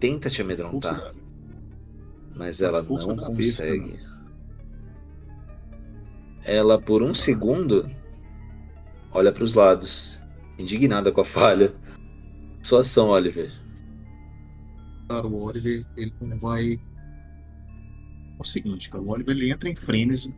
tenta 0.00 0.30
te 0.30 0.40
amedrontar, 0.40 1.14
mas 2.34 2.62
ela 2.62 2.82
não 2.82 3.16
consegue. 3.16 4.15
Ela, 6.46 6.80
por 6.80 7.02
um 7.02 7.12
segundo, 7.12 7.90
olha 9.10 9.32
para 9.32 9.42
os 9.42 9.54
lados, 9.54 10.22
indignada 10.56 11.10
com 11.10 11.20
a 11.20 11.24
falha. 11.24 11.74
Sua 12.62 12.82
ação, 12.82 13.08
Oliver. 13.08 13.50
Cara, 15.08 15.26
o 15.26 15.42
Oliver, 15.42 15.84
ele 15.96 16.14
não 16.20 16.38
vai. 16.38 16.74
É 16.74 16.78
o 18.38 18.44
seguinte, 18.44 18.88
cara, 18.88 19.02
o 19.02 19.08
Oliver 19.08 19.36
ele 19.36 19.50
entra 19.50 19.68
em 19.68 19.74
frenesi, 19.74 20.32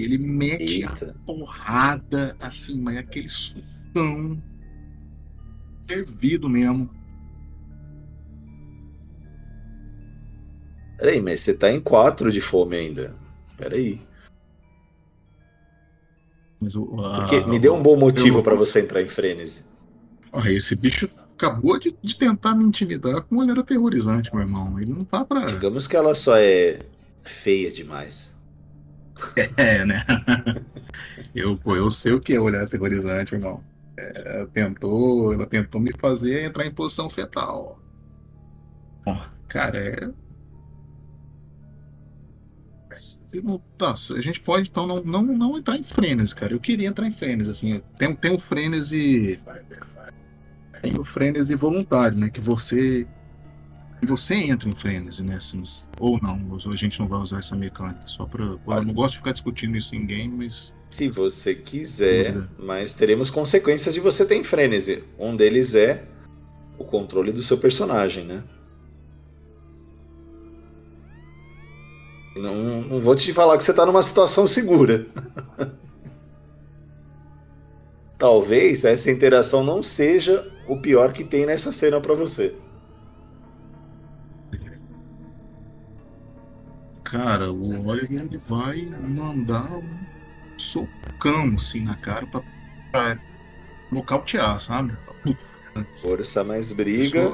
ele 0.00 0.18
mete 0.18 0.82
Eita. 0.82 1.12
a 1.12 1.24
porrada, 1.24 2.36
assim, 2.40 2.80
mas 2.80 2.96
é 2.96 2.98
aquele 2.98 3.28
socão 3.28 4.42
fervido 5.86 6.48
mesmo. 6.48 6.90
Peraí, 10.98 11.20
mas 11.20 11.40
você 11.40 11.54
tá 11.54 11.70
em 11.70 11.80
4 11.80 12.32
de 12.32 12.40
fome 12.40 12.76
ainda. 12.76 13.14
Peraí. 13.56 14.00
Mas 16.64 16.74
o, 16.74 17.00
a- 17.00 17.20
Porque 17.20 17.40
me 17.48 17.58
deu 17.58 17.74
um 17.74 17.82
bom 17.82 17.96
motivo 17.96 18.42
para 18.42 18.54
você 18.54 18.80
entrar 18.80 19.02
em 19.02 19.08
frenesi. 19.08 19.64
Ah, 20.32 20.50
esse 20.50 20.74
bicho 20.74 21.08
acabou 21.36 21.78
de, 21.78 21.94
de 22.02 22.16
tentar 22.16 22.54
me 22.54 22.64
intimidar 22.64 23.22
com 23.22 23.36
um 23.36 23.38
olhar 23.38 23.58
aterrorizante, 23.58 24.30
meu 24.34 24.42
irmão. 24.42 24.80
Ele 24.80 24.92
não 24.92 25.04
tá 25.04 25.24
pra. 25.24 25.44
Digamos 25.44 25.86
que 25.86 25.96
ela 25.96 26.14
só 26.14 26.36
é 26.36 26.80
feia 27.22 27.70
demais. 27.70 28.32
É, 29.56 29.84
né? 29.84 30.04
eu, 31.34 31.58
eu 31.66 31.90
sei 31.90 32.12
o 32.12 32.20
que 32.20 32.34
é 32.34 32.40
olhar 32.40 32.64
aterrorizante, 32.64 33.34
irmão. 33.34 33.62
É, 33.96 34.46
tentou, 34.46 35.32
ela 35.32 35.46
tentou 35.46 35.80
me 35.80 35.92
fazer 35.98 36.44
entrar 36.44 36.66
em 36.66 36.74
posição 36.74 37.08
fetal. 37.08 37.78
Cara, 39.48 39.78
é. 39.78 40.23
Nossa, 43.78 44.14
a 44.14 44.20
gente 44.20 44.40
pode 44.40 44.68
então 44.68 44.86
não, 44.86 45.02
não, 45.02 45.22
não 45.22 45.58
entrar 45.58 45.76
em 45.76 45.82
frenesi, 45.82 46.34
cara. 46.34 46.52
Eu 46.52 46.60
queria 46.60 46.88
entrar 46.88 47.06
em 47.06 47.12
frenesi, 47.12 47.50
assim. 47.50 47.82
Tem, 47.98 48.14
tem 48.14 48.34
o 48.34 48.38
frenesi. 48.38 49.40
Tem 50.82 50.98
o 50.98 51.04
frenesi 51.04 51.54
voluntário, 51.54 52.16
né? 52.18 52.28
Que 52.30 52.40
você. 52.40 53.06
você 54.02 54.34
entra 54.34 54.68
em 54.68 54.72
frenesi, 54.72 55.22
né? 55.22 55.36
assim, 55.36 55.62
ou 55.98 56.20
não, 56.20 56.58
a 56.70 56.76
gente 56.76 57.00
não 57.00 57.08
vai 57.08 57.18
usar 57.20 57.38
essa 57.38 57.56
mecânica. 57.56 58.02
Só 58.06 58.26
pra. 58.26 58.44
Eu 58.44 58.82
não 58.84 58.92
gosto 58.92 59.12
de 59.12 59.18
ficar 59.18 59.32
discutindo 59.32 59.76
isso 59.78 59.94
em 59.94 60.04
game, 60.06 60.34
mas. 60.36 60.74
Se 60.90 61.08
você 61.08 61.54
quiser, 61.54 62.36
Uhum. 62.36 62.46
mas 62.58 62.94
teremos 62.94 63.28
consequências 63.30 63.94
de 63.94 64.00
você 64.00 64.24
ter 64.24 64.36
em 64.36 64.44
frenesi. 64.44 65.02
Um 65.18 65.34
deles 65.34 65.74
é 65.74 66.04
o 66.78 66.84
controle 66.84 67.32
do 67.32 67.42
seu 67.42 67.56
personagem, 67.58 68.24
né? 68.24 68.42
Não, 72.36 72.82
não 72.82 73.00
vou 73.00 73.14
te 73.14 73.32
falar 73.32 73.56
que 73.56 73.64
você 73.64 73.72
tá 73.72 73.86
numa 73.86 74.02
situação 74.02 74.46
segura. 74.48 75.06
Talvez 78.18 78.84
essa 78.84 79.10
interação 79.10 79.62
não 79.62 79.82
seja 79.82 80.50
o 80.66 80.76
pior 80.76 81.12
que 81.12 81.24
tem 81.24 81.46
nessa 81.46 81.72
cena 81.72 82.00
pra 82.00 82.14
você. 82.14 82.56
Cara, 87.04 87.52
o 87.52 87.94
ele 87.94 88.40
vai 88.48 88.86
mandar 88.86 89.70
um 89.76 89.84
socão 90.58 91.54
assim 91.56 91.84
na 91.84 91.94
cara 91.96 92.26
pra, 92.26 92.42
pra 92.90 93.18
nocautear, 93.92 94.60
sabe? 94.60 94.96
Força 96.00 96.42
mais 96.42 96.72
briga. 96.72 97.32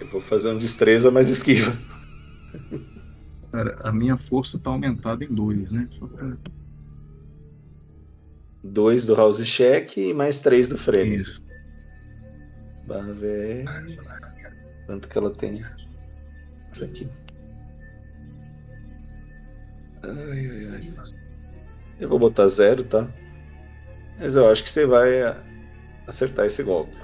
Eu 0.00 0.08
vou 0.08 0.20
fazer 0.20 0.50
um 0.50 0.58
destreza 0.58 1.10
mais 1.10 1.28
esquiva. 1.28 1.76
Cara, 3.52 3.78
a 3.84 3.92
minha 3.92 4.16
força 4.16 4.58
tá 4.58 4.70
aumentada 4.70 5.22
em 5.22 5.28
dois, 5.28 5.70
né? 5.70 5.86
Só 5.98 6.06
pra... 6.06 6.36
Dois 8.64 9.04
do 9.04 9.14
house 9.14 9.44
check 9.44 9.98
e 9.98 10.14
mais 10.14 10.40
três 10.40 10.68
do 10.68 10.78
frenesi. 10.78 11.32
Isso. 11.32 11.42
Barra 12.86 13.12
VR. 13.12 13.66
Quanto 14.86 15.08
que 15.08 15.18
ela 15.18 15.30
tem? 15.30 15.62
Isso 16.72 16.84
aqui. 16.84 17.08
Ai, 20.02 20.46
ai, 20.46 20.66
ai. 20.68 20.94
Eu 22.00 22.08
vou 22.08 22.18
botar 22.18 22.48
zero, 22.48 22.82
tá? 22.84 23.06
Mas 24.18 24.34
eu 24.34 24.50
acho 24.50 24.62
que 24.62 24.70
você 24.70 24.86
vai 24.86 25.22
acertar 26.06 26.46
esse 26.46 26.62
golpe. 26.62 26.96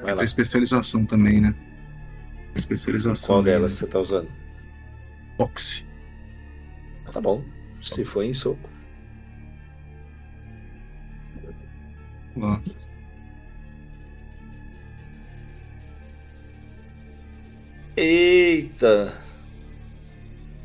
Vai 0.00 0.14
lá. 0.14 0.22
A 0.22 0.24
especialização 0.24 1.04
também, 1.04 1.40
né? 1.40 1.54
Especialização. 2.54 3.36
Qual 3.36 3.42
delas 3.42 3.72
você 3.72 3.86
tá 3.86 3.98
usando? 3.98 4.28
Boxe. 5.38 5.84
Tá 7.12 7.20
bom. 7.20 7.44
Se 7.82 8.04
for 8.04 8.22
em 8.22 8.34
soco. 8.34 8.68
Lá. 12.36 12.62
Eita! 17.96 19.18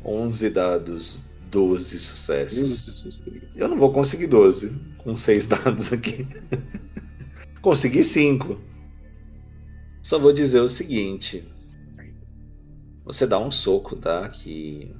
11 0.04 0.50
dados, 0.50 1.28
12 1.50 1.98
sucessos. 1.98 3.20
Eu 3.56 3.68
não 3.68 3.76
vou 3.76 3.92
conseguir 3.92 4.28
12 4.28 4.78
com 4.98 5.16
6 5.16 5.46
dados 5.48 5.92
aqui. 5.92 6.26
Consegui 7.60 8.04
5. 8.04 8.60
Só 10.02 10.18
vou 10.18 10.32
dizer 10.32 10.60
o 10.60 10.68
seguinte: 10.68 11.46
você 13.06 13.26
dá 13.26 13.38
um 13.38 13.50
soco, 13.50 13.96
tá? 13.96 14.28
Que 14.28 14.92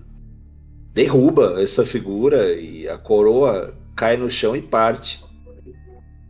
derruba 0.95 1.61
essa 1.61 1.85
figura 1.85 2.53
e 2.59 2.89
a 2.89 2.97
coroa 2.97 3.77
cai 3.95 4.17
no 4.17 4.31
chão 4.31 4.57
e 4.57 4.63
parte. 4.63 5.23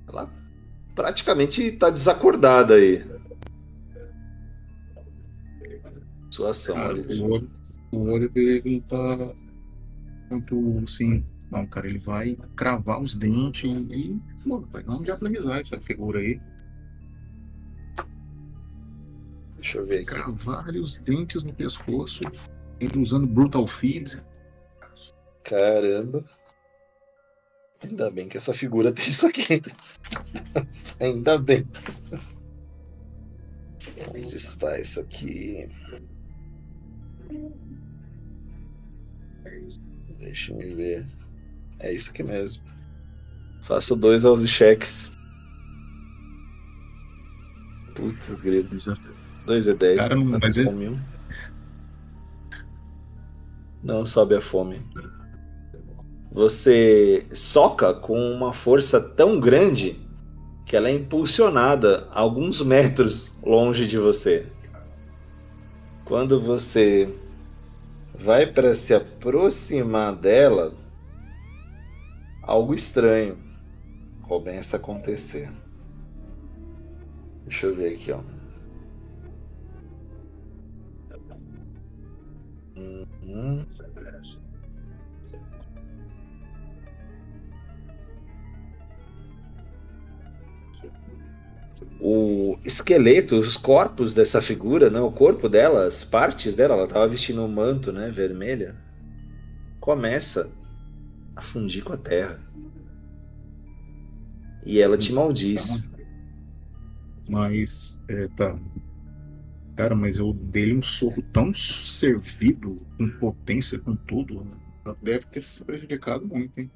Ela 0.09 0.33
praticamente 0.95 1.71
tá 1.73 1.91
desacordada 1.91 2.75
aí. 2.75 3.05
Sua 6.31 6.51
ação, 6.51 6.75
Cara, 6.75 6.93
Oliver. 6.93 7.21
o 7.23 7.33
Oli- 7.33 7.51
o 7.93 7.99
Oliver 8.13 8.31
ele 8.65 8.71
não 8.71 8.81
tá 8.81 9.35
muito 10.31 10.85
assim. 10.85 11.25
Não, 11.51 11.67
cara, 11.67 11.89
ele 11.89 11.99
vai 12.01 12.37
cravar 12.57 13.01
os 13.01 13.15
dentes 13.15 13.71
e 13.71 14.21
pô, 14.49 14.61
vai 14.73 14.83
dar 14.83 14.97
um 14.97 15.03
diablerizar 15.03 15.61
essa 15.61 15.81
figura 15.81 16.19
aí. 16.19 16.41
Deixa 19.57 19.79
eu 19.79 19.87
ver 19.87 20.07
aqui. 20.07 21.01
Dentes 21.03 21.43
no 21.43 21.53
pescoço, 21.53 22.21
ele 22.81 22.99
usando 22.99 23.27
Brutal 23.27 23.67
Feed. 23.67 24.23
Caramba. 25.43 26.25
Ainda 27.83 28.11
bem 28.11 28.29
que 28.29 28.37
essa 28.37 28.55
figura 28.55 28.91
tem 28.93 29.07
isso 29.07 29.27
aqui. 29.27 29.63
Ainda 31.01 31.39
bem. 31.39 31.67
Onde 34.09 34.37
está 34.37 34.79
isso 34.79 35.01
aqui? 35.01 35.69
Deixa 40.19 40.53
eu 40.53 40.77
ver. 40.77 41.07
É 41.79 41.93
isso 41.93 42.11
aqui 42.11 42.23
mesmo. 42.23 42.63
Faço 43.63 43.95
dois 43.97 44.25
aos 44.25 44.47
cheques. 44.49 45.13
Putz, 47.95 48.41
grito. 48.41 48.77
Dois 49.47 49.69
e 49.69 49.75
dez. 49.75 50.03
Cara, 50.03 50.17
não- 50.17 50.27
Tá 50.27 50.39
mas 50.43 50.57
ele-. 50.57 50.99
Não 53.83 54.05
sobe 54.05 54.35
a 54.35 54.41
fome. 54.41 54.85
Você 56.33 57.25
soca 57.33 57.95
com 57.95 58.19
uma 58.19 58.53
força 58.53 59.01
tão 59.01 59.39
grande 59.39 59.97
que 60.67 60.77
ela 60.77 60.89
é 60.89 60.93
impulsionada 60.95 62.09
alguns 62.11 62.61
metros 62.61 63.39
longe 63.45 63.87
de 63.87 63.97
você. 63.97 64.47
Quando 66.05 66.41
você 66.41 67.09
vai 68.13 68.47
para 68.47 68.75
se 68.75 68.93
aproximar 68.93 70.15
dela, 70.17 70.75
algo 72.43 72.75
estranho 72.75 73.39
começa 74.23 74.77
a 74.77 74.81
acontecer. 74.81 75.49
Deixa 77.45 77.67
eu 77.67 77.75
ver 77.75 77.95
aqui, 77.95 78.11
ó. 78.11 78.21
Uhum. 82.77 83.65
O 91.99 92.59
esqueleto, 92.63 93.37
os 93.37 93.57
corpos 93.57 94.15
dessa 94.15 94.41
figura, 94.43 94.91
né, 94.91 95.01
o 95.01 95.11
corpo 95.11 95.49
dela, 95.49 95.87
as 95.87 96.05
partes 96.05 96.55
dela, 96.55 96.75
ela 96.75 96.85
estava 96.85 97.09
vestindo 97.09 97.43
um 97.43 97.49
manto, 97.49 97.91
né, 97.91 98.11
vermelha, 98.11 98.77
começa 99.81 100.53
a 101.35 101.41
fundir 101.41 101.83
com 101.83 101.95
a 101.95 101.97
terra. 101.97 102.41
E 104.65 104.81
ela 104.81 104.99
te 104.99 105.13
maldiz. 105.13 105.89
Mas, 107.29 107.99
é, 108.09 108.29
tá. 108.37 108.59
Cara, 109.77 109.95
mas 109.95 110.19
eu 110.19 110.33
dei 110.33 110.75
um 110.75 110.83
soco 110.83 111.21
tão 111.23 111.53
servido, 111.53 112.81
com 112.97 113.11
potência, 113.21 113.79
com 113.79 113.95
tudo. 113.95 114.43
né? 114.43 114.57
Ela 114.87 114.97
deve 115.03 115.27
ter 115.27 115.43
se 115.43 115.63
prejudicado 115.63 116.27
muito, 116.27 116.59
hein? 116.59 116.71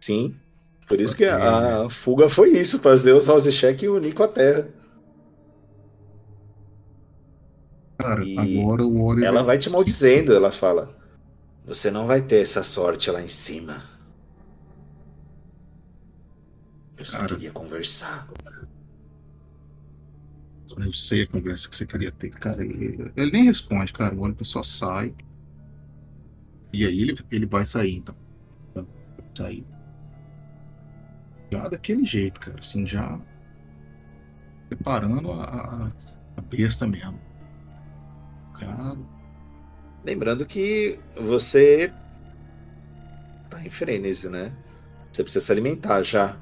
Sim. 0.00 0.36
Por 0.86 1.00
isso 1.00 1.16
que 1.16 1.24
a, 1.24 1.84
a 1.86 1.90
fuga 1.90 2.28
foi 2.28 2.50
isso, 2.50 2.80
fazer 2.80 3.12
os 3.12 3.26
house 3.26 3.52
check 3.52 3.82
e 3.82 3.88
unir 3.88 4.14
com 4.14 4.22
a 4.22 4.28
terra. 4.28 4.68
Cara, 7.98 8.24
E 8.24 8.60
agora 8.60 8.84
o 8.84 9.02
Oliver. 9.02 9.28
Ela 9.28 9.42
vai 9.42 9.58
te 9.58 9.70
maldizendo, 9.70 10.32
ela 10.32 10.52
fala: 10.52 10.94
Você 11.64 11.90
não 11.90 12.06
vai 12.06 12.20
ter 12.20 12.42
essa 12.42 12.62
sorte 12.62 13.10
lá 13.10 13.20
em 13.22 13.28
cima. 13.28 13.82
Eu 16.98 17.04
só 17.04 17.18
Cara. 17.18 17.34
queria 17.34 17.50
conversar. 17.50 18.28
Eu 20.70 20.84
não 20.84 20.92
sei 20.92 21.22
a 21.22 21.26
conversa 21.28 21.68
que 21.68 21.76
você 21.76 21.86
queria 21.86 22.12
ter, 22.12 22.30
cara. 22.30 22.64
Ele, 22.64 23.12
ele 23.16 23.30
nem 23.32 23.44
responde, 23.44 23.92
cara. 23.92 24.14
O 24.14 24.20
Oliver 24.20 24.44
só 24.46 24.62
sai. 24.62 25.14
E 26.72 26.84
aí 26.86 27.00
ele, 27.02 27.16
ele 27.30 27.46
vai 27.46 27.64
sair, 27.64 27.96
então. 27.96 28.14
Vai 28.74 28.86
sair. 29.36 29.66
Já 31.52 31.68
daquele 31.68 32.04
jeito, 32.06 32.38
cara. 32.40 32.58
Assim, 32.60 32.86
já. 32.86 33.20
Preparando 34.68 35.32
a, 35.32 35.92
a- 36.36 36.40
besta 36.42 36.86
mesmo. 36.86 37.18
Cara. 38.58 38.96
Lembrando 40.04 40.46
que 40.46 40.98
você 41.16 41.92
tá 43.48 43.62
em 43.64 43.70
frenesi, 43.70 44.28
né? 44.28 44.52
Você 45.12 45.22
precisa 45.22 45.44
se 45.44 45.52
alimentar 45.52 46.02
já. 46.02 46.36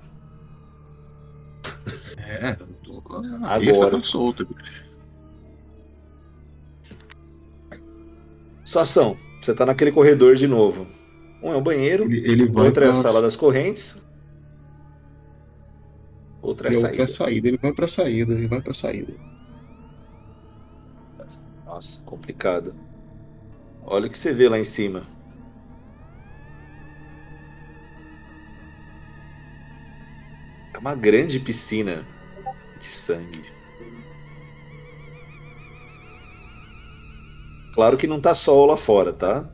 É, 2.17 2.57
Agora. 3.05 3.91
tá 3.91 4.03
solta, 4.03 4.45
bicho. 4.45 4.85
Sua 8.65 8.83
ação: 8.83 9.17
Você 9.41 9.55
tá 9.55 9.67
naquele 9.67 9.93
corredor 9.93 10.35
de 10.37 10.47
novo. 10.47 10.87
Um 11.43 11.53
é 11.53 11.57
o 11.57 11.61
banheiro, 11.61 12.05
Ele, 12.05 12.31
ele 12.31 12.47
vai 12.49 12.67
outra 12.67 12.87
é 12.87 12.89
a 12.89 12.95
sala 12.95 13.21
das 13.21 13.37
correntes, 13.37 14.07
outra 16.41 16.69
é 16.69 16.77
a 16.77 16.81
saída. 16.81 17.07
saída. 17.07 17.49
Ele 17.49 17.59
vai 17.59 17.73
pra 17.75 17.87
saída, 17.87 18.33
ele 18.33 18.49
vai 18.49 18.63
pra 18.63 18.73
saída. 18.73 19.13
Nossa, 21.67 22.03
complicado. 22.05 22.75
Olha 23.83 24.07
o 24.07 24.11
que 24.11 24.17
você 24.17 24.33
vê 24.33 24.49
lá 24.49 24.59
em 24.59 24.65
cima. 24.65 25.03
É 30.73 30.79
uma 30.79 30.95
grande 30.95 31.39
piscina 31.39 32.07
de 32.85 32.91
sangue. 32.91 33.45
Claro 37.73 37.97
que 37.97 38.07
não 38.07 38.21
tá 38.21 38.35
sol 38.35 38.67
lá 38.67 38.77
fora, 38.77 39.13
tá? 39.13 39.51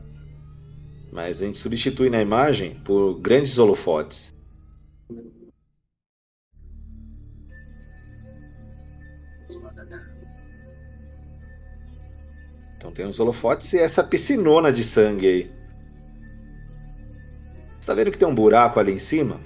Mas 1.13 1.41
a 1.41 1.47
gente 1.47 1.59
substitui 1.59 2.11
na 2.11 2.21
imagem 2.21 2.75
por 2.85 3.19
grandes 3.21 3.59
holofotes. 3.59 4.35
Então 12.77 12.93
tem 12.93 13.07
os 13.07 13.21
holofotes 13.21 13.73
e 13.73 13.79
essa 13.79 14.03
piscinona 14.03 14.73
de 14.73 14.83
sangue 14.83 15.27
aí. 15.27 15.51
Você 17.79 17.87
tá 17.87 17.95
vendo 17.95 18.11
que 18.11 18.19
tem 18.19 18.29
um 18.29 18.35
buraco 18.35 18.79
ali 18.79 18.93
em 18.93 18.99
cima? 18.99 19.41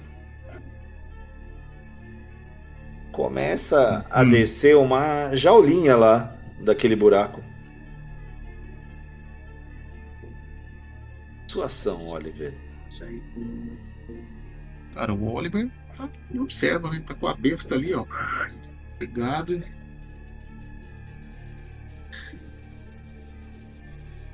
Começa 3.15 4.05
a 4.11 4.23
Hum. 4.23 4.29
descer 4.29 4.75
uma 4.75 5.33
jaulinha 5.33 5.95
lá 5.95 6.35
daquele 6.59 6.97
buraco. 6.97 7.41
Sua 11.47 11.67
ação, 11.67 12.07
Oliver. 12.07 12.53
Cara, 14.93 15.13
o 15.13 15.33
Oliver 15.33 15.71
tá, 15.95 16.09
observa, 16.37 16.91
né? 16.91 17.01
Tá 17.07 17.15
com 17.15 17.27
a 17.27 17.33
besta 17.35 17.75
ali, 17.75 17.93
ó. 17.93 18.05
Pegado. 18.99 19.63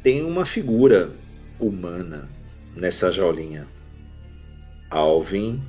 Tem 0.01 0.23
uma 0.23 0.43
figura 0.43 1.11
humana 1.59 2.27
nessa 2.75 3.11
jaulinha. 3.11 3.67
Alvin 4.89 5.61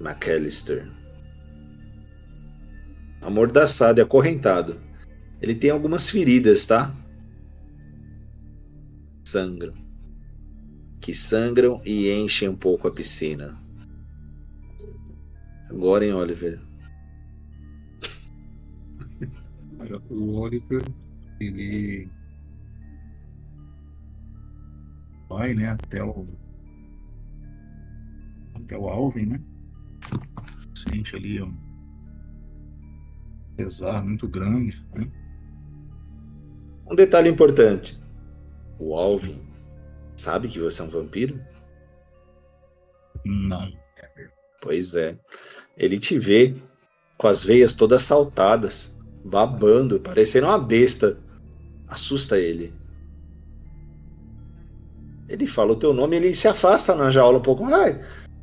McAllister. 0.00 0.88
Amordaçado 3.22 4.00
e 4.00 4.02
acorrentado. 4.02 4.80
Ele 5.40 5.54
tem 5.54 5.70
algumas 5.70 6.08
feridas, 6.08 6.66
tá? 6.66 6.92
Sangram. 9.24 9.74
Que 11.00 11.14
sangram 11.14 11.80
e 11.84 12.10
enchem 12.10 12.48
um 12.48 12.56
pouco 12.56 12.88
a 12.88 12.90
piscina. 12.90 13.56
Agora, 15.68 16.04
hein, 16.04 16.12
Oliver? 16.12 16.60
O 20.10 20.40
Oliver, 20.40 20.84
ele 21.40 22.10
vai, 25.28 25.54
né, 25.54 25.68
até 25.68 26.02
o 26.02 26.26
até 28.54 28.76
o 28.76 28.88
Alvin, 28.88 29.26
né? 29.26 29.40
Sente 30.74 31.16
ali 31.16 31.40
um 31.40 31.67
pesar 33.58 34.04
muito 34.04 34.28
grande, 34.28 34.80
né? 34.94 35.10
Um 36.88 36.94
detalhe 36.94 37.28
importante. 37.28 38.00
O 38.78 38.94
Alvin 38.94 39.42
sabe 40.16 40.46
que 40.46 40.60
você 40.60 40.80
é 40.80 40.84
um 40.84 40.88
vampiro? 40.88 41.40
Não. 43.26 43.72
Pois 44.62 44.94
é. 44.94 45.18
Ele 45.76 45.98
te 45.98 46.18
vê 46.18 46.54
com 47.16 47.26
as 47.26 47.42
veias 47.42 47.74
todas 47.74 48.04
saltadas, 48.04 48.96
babando, 49.24 49.98
parecendo 49.98 50.46
uma 50.46 50.58
besta. 50.58 51.18
Assusta 51.88 52.38
ele. 52.38 52.72
Ele 55.28 55.46
fala 55.46 55.72
o 55.72 55.76
teu 55.76 55.92
nome, 55.92 56.16
ele 56.16 56.32
se 56.32 56.46
afasta 56.46 56.94
na 56.94 57.10
jaula 57.10 57.38
um 57.38 57.42
pouco. 57.42 57.64
Ai, 57.64 58.00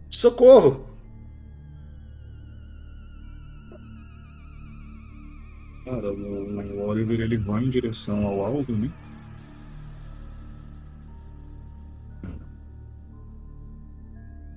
socorro! 0.10 0.95
Cara, 6.06 6.14
o, 6.14 6.78
o 6.78 6.88
Oliver 6.88 7.20
ele 7.20 7.38
vai 7.38 7.64
em 7.64 7.70
direção 7.70 8.26
ao 8.26 8.46
alvo, 8.46 8.72
né? 8.78 8.92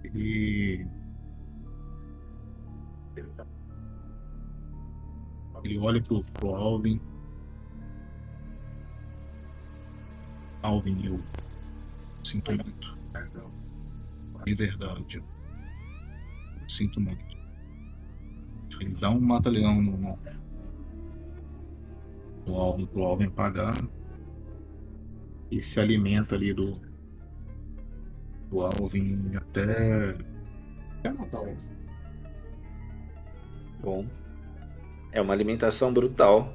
Ele. 0.05 0.87
Ele 5.65 5.79
olha 5.79 6.03
pro, 6.03 6.23
pro 6.35 6.55
Alvin. 6.55 7.01
Alvin, 10.63 11.05
eu 11.05 11.21
sinto 12.25 12.53
muito. 12.53 12.99
De 14.45 14.55
verdade. 14.55 15.23
Sinto 16.69 17.01
muito. 17.01 17.39
Ele 18.81 18.95
dá 19.01 19.11
um 19.11 19.21
mata-leão 19.21 19.83
no, 19.83 20.19
no 22.49 22.57
Alvin 22.57 22.87
pro 22.87 23.05
Alvin 23.05 23.31
pagar. 23.31 23.85
E 25.51 25.63
se 25.63 25.81
alimenta 25.81 26.35
ali 26.35 26.53
do, 26.53 26.81
do 28.51 28.61
Alvin 28.61 29.37
até. 29.37 30.17
até 30.99 31.13
matar 31.13 31.41
o 31.41 31.49
Alvin. 31.49 31.69
Bom. 33.81 34.07
É 35.13 35.21
uma 35.21 35.33
alimentação 35.33 35.93
brutal. 35.93 36.53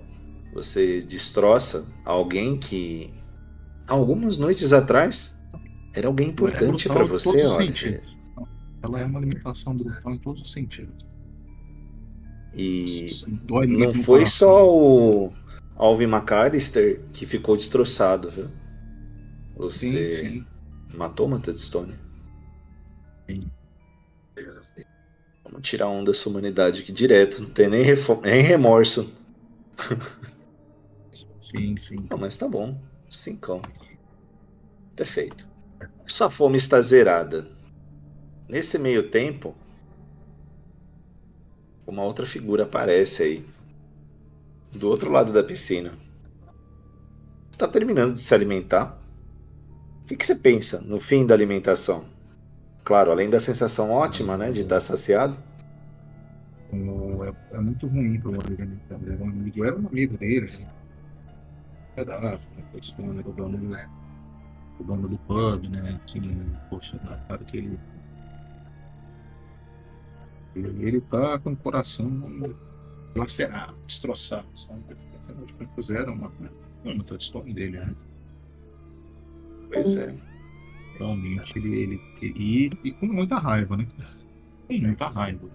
Você 0.53 1.01
destroça 1.01 1.87
alguém 2.05 2.57
que 2.57 3.11
algumas 3.87 4.37
noites 4.37 4.71
atrás 4.71 5.39
era 5.93 6.07
alguém 6.07 6.29
importante 6.29 6.87
É 6.87 6.93
para 6.93 7.03
você, 7.03 7.45
olha. 7.45 8.01
Ela 8.83 8.99
é 8.99 9.05
uma 9.05 9.17
alimentação 9.17 9.75
brutal 9.75 10.13
em 10.13 10.17
todos 10.19 10.41
os 10.41 10.51
sentidos. 10.51 11.05
E 12.55 13.09
não 13.67 13.93
foi 13.93 14.25
só 14.25 14.69
o 14.69 15.31
Alvin 15.75 16.05
McAllister 16.07 16.99
que 17.13 17.25
ficou 17.25 17.55
destroçado, 17.57 18.29
viu? 18.31 18.49
Você 19.55 20.11
Sim, 20.11 20.11
sim. 20.11 20.45
matou 20.97 21.27
uma 21.27 21.39
Touchstone. 21.39 21.93
Sim. 23.29 23.51
Vamos 25.43 25.67
tirar 25.67 25.89
um 25.89 26.03
da 26.03 26.13
sua 26.13 26.31
humanidade 26.31 26.81
aqui 26.81 26.91
direto, 26.91 27.41
não 27.41 27.49
tem 27.49 27.69
nem, 27.69 27.83
nem 28.23 28.41
remorso. 28.41 29.13
Sim, 31.39 31.77
sim. 31.77 31.97
Não, 32.09 32.17
mas 32.17 32.37
tá 32.37 32.47
bom. 32.47 32.77
Cincão. 33.11 33.61
Perfeito. 34.95 35.47
Sua 36.05 36.29
fome 36.29 36.57
está 36.57 36.81
zerada. 36.81 37.47
Nesse 38.47 38.77
meio 38.77 39.09
tempo, 39.09 39.55
uma 41.87 42.03
outra 42.03 42.25
figura 42.25 42.63
aparece 42.63 43.23
aí. 43.23 43.45
Do 44.75 44.89
outro 44.89 45.09
lado 45.11 45.31
da 45.31 45.43
piscina. 45.43 45.93
Está 47.51 47.67
terminando 47.67 48.15
de 48.15 48.21
se 48.21 48.33
alimentar. 48.33 48.97
O 50.03 50.07
que, 50.07 50.15
que 50.15 50.25
você 50.25 50.35
pensa 50.35 50.81
no 50.81 50.99
fim 50.99 51.25
da 51.25 51.33
alimentação? 51.33 52.05
Claro, 52.83 53.11
além 53.11 53.29
da 53.29 53.39
sensação 53.39 53.91
ótima, 53.91 54.37
né, 54.37 54.51
de 54.51 54.61
estar 54.61 54.81
saciado. 54.81 55.37
O- 56.71 57.23
É, 57.23 57.33
é 57.53 57.59
muito 57.59 57.87
ruim 57.87 58.17
né? 58.17 58.19
cara? 58.89 59.01
Ele 59.03 59.13
era 59.13 59.23
um 59.23 59.29
amigo, 59.29 59.63
era 59.65 59.75
um 59.79 59.87
amigo 59.87 60.17
dele. 60.17 60.51
né? 60.57 60.67
É 61.95 62.03
da 62.03 62.19
né? 62.19 62.37
Stone, 62.81 63.19
era 63.19 63.29
o 63.29 63.33
dono, 63.33 63.57
do- 63.57 63.75
o 64.79 64.83
dono 64.83 65.07
do 65.07 65.17
pub, 65.19 65.69
né? 65.69 65.99
Assim, 66.05 66.21
poxa, 66.69 66.97
cara 67.27 67.43
que 67.45 67.57
ele. 67.57 67.79
Ele, 70.55 70.87
ele 70.87 71.01
tá 71.01 71.39
com 71.39 71.51
o 71.51 71.57
coração 71.57 72.09
lacerado, 73.15 73.75
destroçado, 73.87 74.47
sabe? 74.57 74.81
Afinal 75.23 75.45
de 75.45 75.53
contas, 75.53 75.89
era 75.89 76.11
uma, 76.11 76.31
uma 76.83 77.03
touchstone 77.03 77.53
dele, 77.53 77.79
né? 77.79 77.95
Pois 79.71 79.97
é. 79.97 80.13
Realmente, 80.97 81.57
ele, 81.57 81.75
ele, 81.75 82.01
e, 82.21 82.71
e 82.83 82.91
com 82.91 83.07
muita 83.07 83.37
raiva, 83.37 83.77
né? 83.77 83.87
Com 84.67 84.73
muita 84.73 85.07
raiva. 85.07 85.49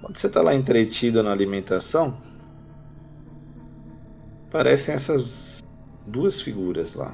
Quando 0.00 0.16
você 0.16 0.26
está 0.26 0.42
lá 0.42 0.52
entretido 0.52 1.22
na 1.22 1.30
alimentação, 1.30 2.20
aparecem 4.48 4.94
essas 4.94 5.62
duas 6.06 6.40
figuras 6.40 6.94
lá. 6.94 7.10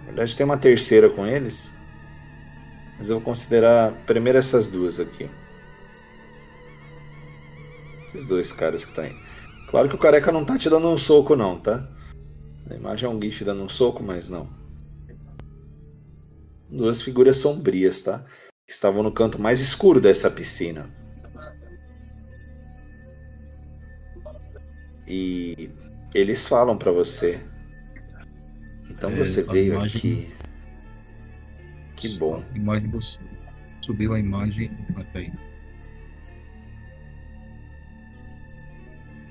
Na 0.00 0.04
verdade, 0.06 0.36
tem 0.36 0.46
uma 0.46 0.56
terceira 0.56 1.10
com 1.10 1.26
eles, 1.26 1.75
mas 2.98 3.08
eu 3.10 3.16
vou 3.16 3.24
considerar 3.24 3.92
primeiro 4.04 4.38
essas 4.38 4.68
duas 4.68 4.98
aqui. 5.00 5.28
Esses 8.06 8.26
dois 8.26 8.52
caras 8.52 8.84
que 8.84 8.92
tá 8.92 9.02
aí. 9.02 9.14
Claro 9.66 9.88
que 9.88 9.94
o 9.94 9.98
careca 9.98 10.30
não 10.32 10.44
tá 10.44 10.56
te 10.56 10.70
dando 10.70 10.88
um 10.88 10.96
soco, 10.98 11.34
não, 11.34 11.60
tá? 11.60 11.86
A 12.70 12.74
imagem 12.74 13.08
é 13.08 13.12
um 13.12 13.20
GIF 13.20 13.44
dando 13.44 13.62
um 13.62 13.68
soco, 13.68 14.02
mas 14.02 14.30
não. 14.30 14.48
Duas 16.68 17.02
figuras 17.02 17.36
sombrias, 17.36 18.02
tá? 18.02 18.24
Que 18.66 18.72
estavam 18.72 19.02
no 19.02 19.12
canto 19.12 19.40
mais 19.40 19.60
escuro 19.60 20.00
dessa 20.00 20.30
piscina. 20.30 20.90
E 25.06 25.70
eles 26.14 26.48
falam 26.48 26.76
pra 26.76 26.90
você. 26.90 27.40
Então 28.90 29.10
É, 29.10 29.16
você 29.16 29.42
veio 29.42 29.74
imagem- 29.74 29.98
aqui. 29.98 30.35
Que 31.96 32.16
bom. 32.18 32.36
A 32.36 32.56
imagem 32.56 32.92
subiu 33.80 34.12
a 34.12 34.18
imagem 34.20 34.70
até 34.94 35.18
aí. 35.20 35.32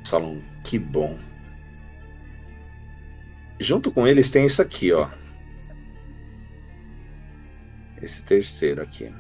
Falam, 0.08 0.42
que 0.64 0.80
bom. 0.80 1.18
Junto 3.60 3.92
com 3.92 4.08
eles 4.08 4.30
tem 4.30 4.46
isso 4.46 4.62
aqui, 4.62 4.92
ó. 4.92 5.10
Esse 8.02 8.26
terceiro 8.26 8.82
aqui. 8.82 9.14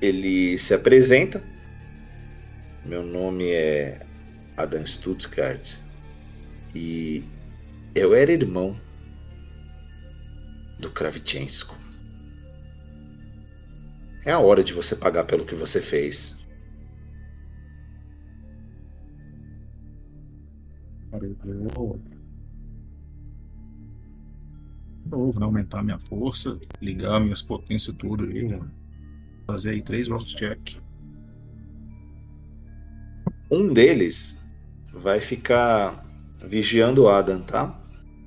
Ele 0.00 0.56
se 0.58 0.74
apresenta. 0.74 1.42
Meu 2.84 3.02
nome 3.02 3.50
é 3.50 4.06
Adam 4.56 4.84
Stuttgart. 4.84 5.76
E 6.74 7.24
eu 7.94 8.14
era 8.14 8.32
irmão 8.32 8.76
do 10.78 10.90
Kravchensko. 10.90 11.76
É 14.24 14.32
a 14.32 14.38
hora 14.38 14.64
de 14.64 14.72
você 14.72 14.96
pagar 14.96 15.24
pelo 15.24 15.44
que 15.44 15.54
você 15.54 15.80
fez. 15.80 16.44
Eu 21.12 22.00
novo, 25.04 25.38
né, 25.38 25.46
aumentar 25.46 25.82
minha 25.82 25.98
força, 25.98 26.58
ligar 26.80 27.20
minhas 27.20 27.42
potências 27.42 27.94
tudo 27.96 28.24
aí, 28.24 28.48
né? 28.48 28.60
Fazer 29.46 29.70
aí 29.70 29.82
três 29.82 30.08
rolls 30.08 30.34
check. 30.34 30.76
Um 33.50 33.72
deles 33.72 34.42
vai 34.92 35.20
ficar 35.20 36.04
vigiando 36.36 37.02
o 37.02 37.08
Adam, 37.08 37.42
tá? 37.42 37.78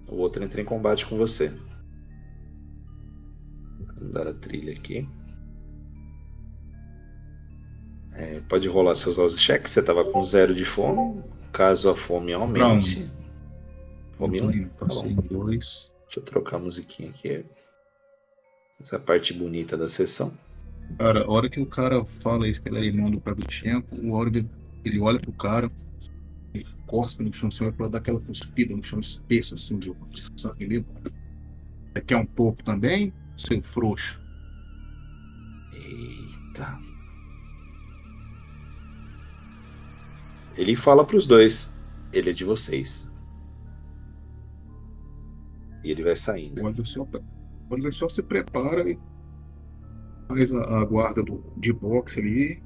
O 0.07 0.15
outro 0.15 0.43
entra 0.43 0.61
em 0.61 0.65
combate 0.65 1.05
com 1.05 1.17
você. 1.17 1.51
Vou 3.99 4.09
dar 4.09 4.27
a 4.27 4.33
trilha 4.33 4.73
aqui. 4.73 5.07
É, 8.13 8.39
pode 8.49 8.67
rolar 8.67 8.95
seus 8.95 9.15
de 9.35 9.39
check. 9.39 9.67
Você 9.67 9.81
tava 9.83 10.03
com 10.03 10.23
zero 10.23 10.53
de 10.55 10.65
fome. 10.65 11.21
Caso 11.51 11.89
a 11.89 11.95
fome 11.95 12.33
aumente. 12.33 13.07
Fome 14.17 14.41
um. 14.41 14.49
Então, 14.49 14.87
Passei 14.87 15.11
em 15.11 15.15
dois. 15.15 15.89
Deixa 16.05 16.19
eu 16.19 16.23
trocar 16.23 16.57
a 16.57 16.59
musiquinha 16.59 17.09
aqui. 17.09 17.45
Essa 18.79 18.97
parte 18.99 19.33
bonita 19.33 19.77
da 19.77 19.87
sessão. 19.87 20.33
Cara, 20.97 21.23
a 21.23 21.29
hora 21.29 21.49
que 21.49 21.59
o 21.59 21.65
cara 21.65 22.03
fala 22.21 22.47
isso, 22.47 22.61
que 22.61 22.69
ele 22.69 22.79
é 22.79 22.83
irmão 22.83 23.11
do 23.11 23.19
Pavlichenko, 23.19 23.95
o 23.95 24.13
Oliver, 24.13 24.45
ele 24.85 24.99
olha 24.99 25.19
pro 25.19 25.33
cara, 25.33 25.69
ele 26.53 26.65
cospe 26.85 27.23
no 27.23 27.33
chão, 27.33 27.49
assim, 27.49 27.69
vai 27.71 27.89
dar 27.89 27.97
aquela 27.97 28.19
cuspida 28.19 28.75
no 28.75 28.83
chão 28.83 28.99
espesso, 28.99 29.55
assim, 29.55 29.77
de 29.77 29.91
de 29.91 30.41
sangue 30.41 30.65
limpo. 30.65 30.89
Você 31.93 32.01
quer 32.01 32.17
um 32.17 32.25
pouco 32.25 32.63
também, 32.63 33.13
seu 33.37 33.61
frouxo? 33.61 34.21
Eita. 35.73 36.79
Ele 40.55 40.75
fala 40.75 41.05
pros 41.05 41.27
dois. 41.27 41.73
Ele 42.11 42.31
é 42.31 42.33
de 42.33 42.43
vocês. 42.43 43.11
E 45.83 45.91
ele 45.91 46.03
vai 46.03 46.15
saindo. 46.15 46.65
O 46.65 46.85
só, 46.85 47.03
o 47.03 47.23
Oliver 47.69 47.93
só 47.93 48.09
se 48.09 48.23
prepara 48.23 48.89
e 48.89 48.97
faz 50.27 50.51
a, 50.53 50.79
a 50.79 50.85
guarda 50.85 51.21
do, 51.23 51.43
de 51.57 51.71
boxe 51.71 52.19
ali. 52.19 52.63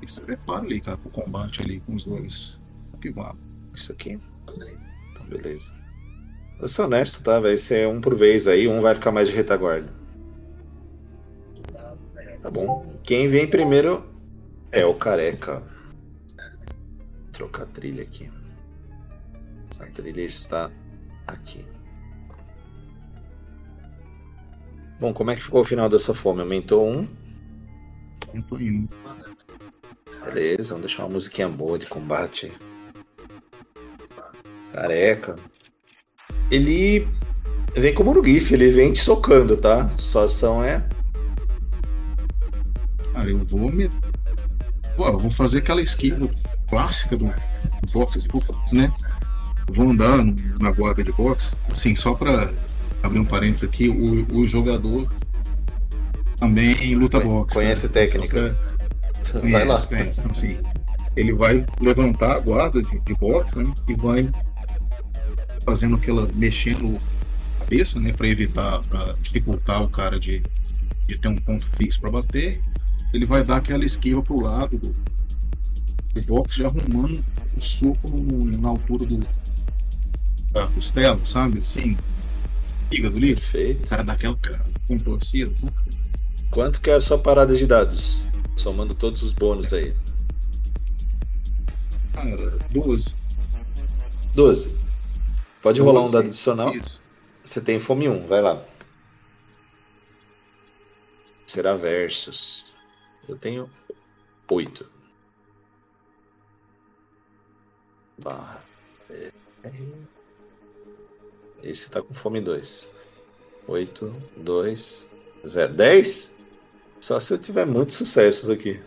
E 0.00 0.10
se 0.10 0.20
prepara 0.20 0.64
ali, 0.64 0.80
cara, 0.80 0.96
pro 0.98 1.10
combate 1.10 1.62
ali 1.62 1.80
com 1.80 1.96
os 1.96 2.04
dois. 2.04 2.60
Que 3.00 3.10
vá. 3.10 3.34
Isso 3.74 3.92
aqui. 3.92 4.18
Então, 5.12 5.26
beleza. 5.28 5.85
Eu 6.58 6.68
sou 6.68 6.86
honesto, 6.86 7.22
tá? 7.22 7.38
Vai 7.38 7.58
ser 7.58 7.86
um 7.86 8.00
por 8.00 8.14
vez 8.14 8.48
aí, 8.48 8.66
um 8.66 8.80
vai 8.80 8.94
ficar 8.94 9.12
mais 9.12 9.28
de 9.28 9.34
retaguarda. 9.34 9.92
Tá 12.40 12.50
bom. 12.50 12.86
Quem 13.02 13.28
vem 13.28 13.46
primeiro 13.46 14.08
é 14.72 14.86
o 14.86 14.94
careca. 14.94 15.60
Vou 15.60 17.32
trocar 17.32 17.64
a 17.64 17.66
trilha 17.66 18.02
aqui. 18.02 18.30
A 19.78 19.86
trilha 19.86 20.22
está 20.22 20.70
aqui. 21.26 21.64
Bom, 24.98 25.12
como 25.12 25.30
é 25.30 25.36
que 25.36 25.42
ficou 25.42 25.60
o 25.60 25.64
final 25.64 25.88
dessa 25.88 26.14
fome? 26.14 26.40
Aumentou 26.40 26.88
um. 26.88 27.06
Tô 28.48 28.58
indo. 28.58 28.88
Beleza, 30.24 30.70
vamos 30.70 30.86
deixar 30.86 31.04
uma 31.04 31.12
musiquinha 31.12 31.48
boa 31.48 31.78
de 31.78 31.86
combate. 31.86 32.50
Careca. 34.72 35.36
Ele 36.50 37.06
vem 37.74 37.94
como 37.94 38.14
no 38.14 38.24
GIF, 38.24 38.52
ele 38.52 38.70
vem 38.70 38.92
te 38.92 39.00
socando, 39.00 39.56
tá? 39.56 39.90
Sua 39.96 40.24
ação 40.24 40.62
é. 40.62 40.82
Cara, 43.12 43.30
eu 43.30 43.44
vou 43.44 43.70
me. 43.70 43.88
Pô, 44.96 45.06
eu 45.08 45.18
vou 45.18 45.30
fazer 45.30 45.58
aquela 45.58 45.82
esquiva 45.82 46.28
clássica 46.68 47.16
do 47.16 47.32
boxe, 47.92 48.28
né? 48.72 48.92
Vou 49.72 49.90
andar 49.90 50.24
na 50.60 50.70
guarda 50.70 51.02
de 51.02 51.12
boxe. 51.12 51.56
Assim, 51.70 51.94
só 51.96 52.14
pra 52.14 52.50
abrir 53.02 53.18
um 53.18 53.24
parênteses 53.24 53.64
aqui, 53.64 53.88
o, 53.88 54.38
o 54.38 54.46
jogador 54.46 55.10
também 56.36 56.94
luta 56.94 57.20
boxe. 57.20 57.54
Conhece 57.54 57.86
né? 57.86 57.92
técnicas. 57.92 58.56
Vai 59.50 59.64
lá. 59.64 59.80
Conhece, 59.80 59.86
conhece. 59.88 60.20
Então, 60.20 60.30
assim, 60.30 60.52
ele 61.16 61.32
vai 61.32 61.64
levantar 61.80 62.36
a 62.36 62.40
guarda 62.40 62.80
de, 62.80 63.00
de 63.00 63.14
boxe, 63.14 63.58
né? 63.58 63.72
E 63.88 63.94
vai 63.94 64.28
fazendo 65.66 65.96
aquela. 65.96 66.26
mexendo 66.34 66.96
a 67.56 67.64
cabeça, 67.64 68.00
né? 68.00 68.12
Pra 68.12 68.28
evitar, 68.28 68.80
pra 68.82 69.14
dificultar 69.20 69.82
o 69.82 69.88
cara 69.90 70.18
de, 70.18 70.42
de 71.06 71.18
ter 71.18 71.28
um 71.28 71.36
ponto 71.36 71.66
fixo 71.76 72.00
pra 72.00 72.10
bater. 72.10 72.62
Ele 73.12 73.26
vai 73.26 73.42
dar 73.44 73.56
aquela 73.58 73.84
esquiva 73.84 74.22
pro 74.22 74.40
lado 74.40 74.78
do, 74.78 74.94
do 76.14 76.26
boxe, 76.26 76.58
já 76.58 76.66
arrumando 76.68 77.22
o 77.56 77.60
soco 77.60 78.08
no- 78.08 78.58
na 78.58 78.68
altura 78.68 79.04
do, 79.06 79.26
da 80.52 80.66
costela, 80.68 81.20
sabe? 81.26 81.58
Assim, 81.58 81.96
fígado 82.88 83.18
livre. 83.18 83.42
O 83.42 83.50
Perfeito. 83.50 83.88
cara 83.88 84.02
dá 84.04 84.12
aquela 84.12 84.38
contorcida. 84.86 85.52
Quanto 86.50 86.80
que 86.80 86.90
é 86.90 86.94
a 86.94 87.00
sua 87.00 87.18
parada 87.18 87.54
de 87.54 87.66
dados? 87.66 88.22
Somando 88.56 88.94
todos 88.94 89.22
os 89.22 89.32
bônus 89.32 89.72
aí. 89.72 89.92
Cara, 92.12 92.58
12. 92.70 93.08
12. 94.34 94.74
Pode 95.66 95.80
rolar 95.80 96.02
um 96.02 96.04
12. 96.04 96.12
dado 96.12 96.26
adicional. 96.28 96.76
Isso. 96.76 97.00
Você 97.42 97.60
tem 97.60 97.80
fome 97.80 98.08
1, 98.08 98.28
vai 98.28 98.40
lá. 98.40 98.64
Será 101.44 101.74
versus. 101.74 102.72
Eu 103.28 103.36
tenho 103.36 103.68
8. 104.48 104.88
Barra. 108.16 108.62
É. 109.10 109.32
Esse 111.64 111.90
tá 111.90 112.00
com 112.00 112.14
fome 112.14 112.40
2. 112.40 112.94
8, 113.66 114.12
2, 114.36 115.16
0. 115.44 115.74
10? 115.74 116.36
Só 117.00 117.18
se 117.18 117.34
eu 117.34 117.38
tiver 117.38 117.66
muitos 117.66 117.96
sucessos 117.96 118.48
aqui. 118.48 118.80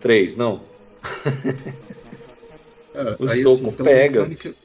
3, 0.00 0.34
não. 0.34 0.64
Cara, 2.92 3.16
O 3.20 3.28
soco 3.28 3.68
uma 3.68 3.72
pega. 3.72 4.26
mecânica 4.26 4.61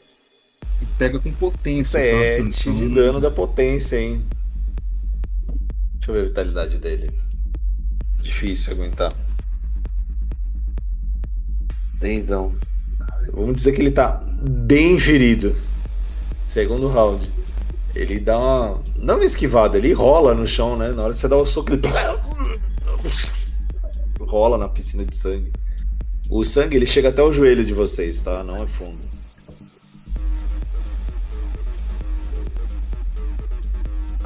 Pega 0.97 1.19
com 1.19 1.31
potência. 1.31 1.99
tá? 1.99 2.05
7 2.05 2.47
Assim, 2.49 2.73
de 2.73 2.83
então, 2.85 2.93
dano 2.95 3.21
da 3.21 3.29
potência, 3.29 3.99
hein? 3.99 4.25
Deixa 5.93 6.09
eu 6.09 6.13
ver 6.13 6.21
a 6.21 6.23
vitalidade 6.23 6.79
dele. 6.79 7.11
Difícil 8.21 8.73
aguentar. 8.73 9.13
Então. 12.01 12.55
Vamos 13.33 13.55
dizer 13.55 13.73
que 13.73 13.81
ele 13.81 13.91
tá 13.91 14.23
bem 14.41 14.99
ferido. 14.99 15.55
Segundo 16.47 16.87
round. 16.87 17.31
Ele 17.95 18.19
dá 18.19 18.37
uma. 18.37 18.81
Não 18.95 19.15
uma 19.15 19.25
esquivada, 19.25 19.77
ele 19.77 19.93
rola 19.93 20.33
no 20.33 20.45
chão, 20.45 20.75
né? 20.77 20.89
Na 20.89 21.03
hora 21.03 21.13
que 21.13 21.19
você 21.19 21.27
dá 21.27 21.37
o 21.37 21.45
soco, 21.45 21.73
ele. 21.73 21.81
rola 24.19 24.57
na 24.57 24.67
piscina 24.67 25.05
de 25.05 25.15
sangue. 25.15 25.51
O 26.29 26.43
sangue 26.43 26.75
ele 26.75 26.85
chega 26.85 27.09
até 27.09 27.23
o 27.23 27.31
joelho 27.31 27.63
de 27.63 27.73
vocês, 27.73 28.21
tá? 28.21 28.43
Não 28.43 28.61
é 28.61 28.67
fundo. 28.67 29.07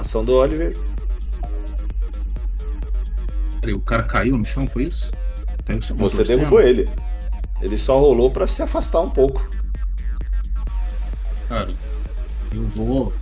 Ação 0.01 0.25
do 0.25 0.33
Oliver. 0.35 0.73
peraí, 3.59 3.75
O 3.75 3.79
cara 3.81 4.01
caiu 4.01 4.35
no 4.35 4.43
chão, 4.43 4.65
foi 4.65 4.85
isso? 4.85 5.11
Você 5.67 5.93
contorcendo? 5.93 6.25
derrubou 6.25 6.59
ele. 6.59 6.89
Ele 7.61 7.77
só 7.77 7.99
rolou 7.99 8.31
pra 8.31 8.47
se 8.47 8.63
afastar 8.63 9.01
um 9.01 9.09
pouco. 9.11 9.47
Cara, 11.47 11.71
eu 12.51 12.63
vou 12.69 13.13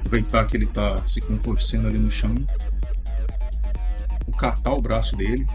aproveitar 0.00 0.44
que 0.46 0.56
ele 0.56 0.66
tá 0.66 1.00
se 1.06 1.20
contorcendo 1.20 1.86
ali 1.86 1.98
no 1.98 2.10
chão. 2.10 2.34
Vou 4.26 4.36
catar 4.36 4.72
o 4.72 4.82
braço 4.82 5.14
dele. 5.14 5.46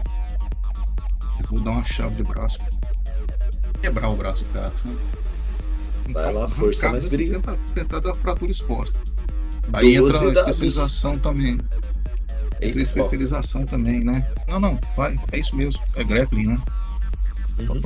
E 1.38 1.42
vou 1.50 1.60
dar 1.60 1.72
uma 1.72 1.84
chave 1.84 2.16
de 2.16 2.22
braço. 2.22 2.58
Quebrar 3.82 4.08
o 4.08 4.16
braço 4.16 4.42
do 4.42 4.50
cara, 4.54 4.72
sabe? 4.82 4.96
Vai 6.10 6.32
lá, 6.32 6.48
força 6.48 6.90
assim, 6.90 7.10
briga. 7.10 7.40
Tentar, 7.74 8.00
dar 8.00 8.14
fratura 8.14 8.50
exposta. 8.50 8.98
Aí 9.72 9.96
entra 9.96 10.12
Doze 10.12 10.16
a 10.26 10.30
dados. 10.30 10.50
especialização 10.50 11.18
também. 11.18 11.52
Entra 11.52 11.68
a 12.60 12.64
Eita, 12.66 12.80
ó. 12.80 12.82
especialização 12.82 13.64
também, 13.64 14.04
né? 14.04 14.26
Não, 14.48 14.58
não, 14.58 14.78
vai. 14.96 15.18
É 15.32 15.38
isso 15.38 15.54
mesmo. 15.56 15.80
É 15.96 16.04
grappling, 16.04 16.48
né? 16.48 16.60
Uhum. 17.58 17.80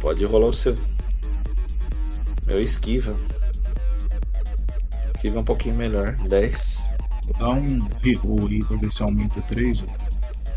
Pode 0.00 0.24
rolar 0.26 0.46
o 0.46 0.52
seu. 0.52 0.76
Meu 2.46 2.58
esquiva. 2.60 3.14
Esquiva 5.14 5.40
um 5.40 5.44
pouquinho 5.44 5.74
melhor. 5.74 6.12
10. 6.28 6.88
Vou 7.24 7.38
dar 7.38 7.50
um 7.50 7.88
reroll 8.00 8.46
aí 8.48 8.64
pra 8.64 8.76
ver 8.76 8.92
se 8.92 9.02
aumenta 9.02 9.40
3. 9.42 9.84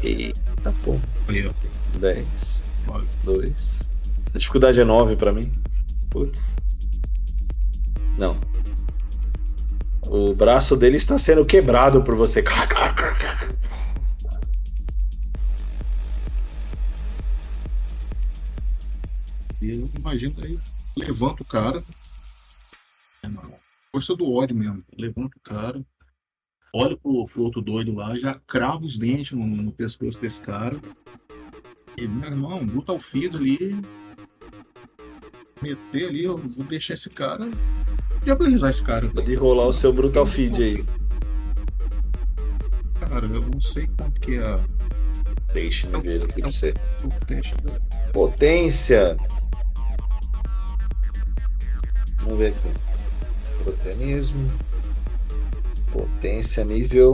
Eita, 0.03 0.73
pô. 0.83 0.97
Aí, 1.27 1.47
ó. 1.47 1.51
10. 1.99 2.63
Vai. 2.85 3.01
2. 3.23 3.89
A 4.33 4.37
dificuldade 4.37 4.79
é 4.79 4.85
9 4.85 5.15
pra 5.15 5.31
mim. 5.31 5.51
Putz. 6.09 6.55
Não. 8.17 8.39
O 10.03 10.33
braço 10.33 10.75
dele 10.75 10.97
está 10.97 11.17
sendo 11.17 11.45
quebrado 11.45 12.03
por 12.03 12.15
você. 12.15 12.43
Eu 19.61 19.87
imagino 19.95 20.33
aí, 20.43 20.59
levanta 20.97 21.43
o 21.43 21.45
cara. 21.45 21.83
É 23.23 23.29
força 23.91 24.15
do 24.15 24.31
ódio 24.33 24.55
mesmo. 24.55 24.83
Levanta 24.97 25.37
o 25.37 25.41
cara, 25.41 25.85
olha 26.73 26.97
pro, 26.97 27.27
pro 27.27 27.43
outro 27.43 27.61
doido 27.61 27.93
lá, 27.93 28.17
já 28.17 28.35
crava 28.47 28.83
os 28.83 28.97
dentes 28.97 29.33
no, 29.33 29.45
no 29.45 29.71
pescoço 29.71 30.19
desse 30.19 30.41
cara. 30.41 30.79
E, 32.01 32.07
meu 32.07 32.29
irmão, 32.29 32.59
luta 32.63 32.91
ao 32.91 32.99
fio 32.99 33.29
ali. 33.35 33.79
Meter 35.61 36.07
ali, 36.09 36.23
eu 36.23 36.35
vou 36.37 36.65
deixar 36.65 36.95
esse 36.95 37.09
cara. 37.11 37.47
Diabilizar 38.23 38.71
esse 38.71 38.83
cara. 38.83 39.07
Pode 39.09 39.35
rolar 39.35 39.67
o 39.67 39.73
seu 39.73 39.93
Brutal 39.93 40.25
Feed 40.25 40.63
aí. 40.63 40.85
Cara, 42.99 43.25
eu 43.27 43.41
não 43.41 43.61
sei 43.61 43.87
quanto 43.97 44.19
que 44.19 44.35
é 44.35 44.43
a- 44.43 44.59
ver 45.53 46.23
aqui 46.23 46.41
pra 46.41 46.49
você. 46.49 46.73
o 47.03 47.25
teste 47.25 47.55
da. 47.61 47.79
Potência. 48.13 49.17
Vamos 52.21 52.39
ver 52.39 52.47
aqui. 52.47 52.69
Proteanismo. 53.63 54.51
Potência 55.91 56.63
nível 56.63 57.13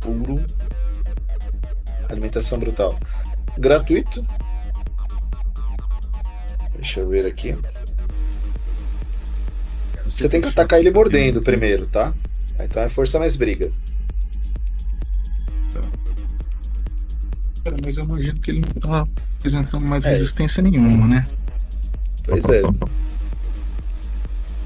puro. 0.00 0.42
Alimentação 2.08 2.58
brutal. 2.58 2.98
Gratuito. 3.58 4.24
Deixa 6.76 7.00
eu 7.00 7.08
ver 7.08 7.26
aqui. 7.26 7.56
Você 10.04 10.28
tem 10.28 10.40
que 10.40 10.48
atacar 10.48 10.78
ele 10.78 10.90
mordendo 10.90 11.40
primeiro, 11.42 11.86
tá? 11.86 12.12
Então 12.60 12.82
é 12.82 12.88
força 12.88 13.18
mais 13.18 13.36
briga. 13.36 13.70
Cara, 17.64 17.76
mas 17.82 17.96
eu 17.96 18.04
imagino 18.04 18.38
que 18.40 18.50
ele 18.50 18.60
não 18.60 18.72
tá 18.74 19.06
apresentando 19.38 19.86
mais 19.86 20.04
É. 20.04 20.10
resistência 20.10 20.62
nenhuma, 20.62 21.08
né? 21.08 21.24
Pois 22.24 22.44
é. 22.46 22.60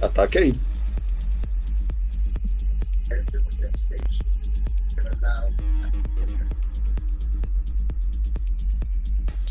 Ataque 0.03 0.39
aí. 0.39 0.55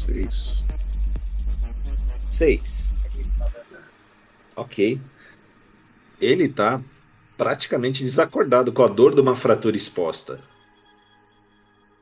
Seis. 0.08 0.64
Seis. 2.32 2.94
Ok. 4.56 5.00
Ele 6.20 6.48
tá 6.48 6.82
praticamente 7.38 8.04
desacordado 8.04 8.72
com 8.72 8.84
a 8.84 8.88
dor 8.88 9.14
de 9.14 9.22
uma 9.22 9.36
fratura 9.36 9.76
exposta. 9.76 10.40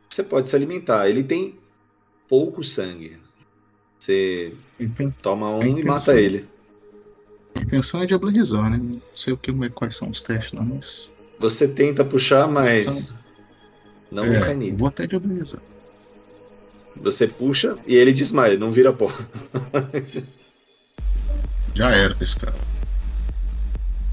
Você 0.07 0.23
pode 0.23 0.47
se 0.47 0.55
alimentar. 0.55 1.09
Ele 1.09 1.23
tem 1.23 1.57
pouco 2.27 2.63
sangue. 2.63 3.17
Você 3.99 4.53
toma 5.21 5.49
um 5.49 5.77
e 5.77 5.83
mata 5.83 6.19
ele. 6.19 6.47
A 7.55 7.61
intenção 7.61 8.03
é 8.03 8.05
diabolizar, 8.05 8.69
né? 8.69 8.77
Não 8.77 9.01
sei 9.15 9.33
o 9.33 9.37
que, 9.37 9.51
quais 9.69 9.95
são 9.95 10.09
os 10.09 10.21
testes, 10.21 10.53
não, 10.53 10.63
mas. 10.63 11.09
Você 11.39 11.67
tenta 11.67 12.05
puxar, 12.05 12.47
mas 12.47 13.13
não 14.11 14.25
é, 14.25 14.53
nele. 14.53 14.75
vou 14.77 14.87
até 14.87 15.07
diabolizar. 15.07 15.61
Você 17.01 17.27
puxa 17.27 17.77
e 17.85 17.95
ele 17.95 18.13
desmaia, 18.13 18.57
não 18.57 18.71
vira 18.71 18.91
pó. 18.93 19.11
Já 21.75 21.91
era 21.91 22.15
pra 22.15 22.23
esse 22.23 22.35
cara. 22.37 22.55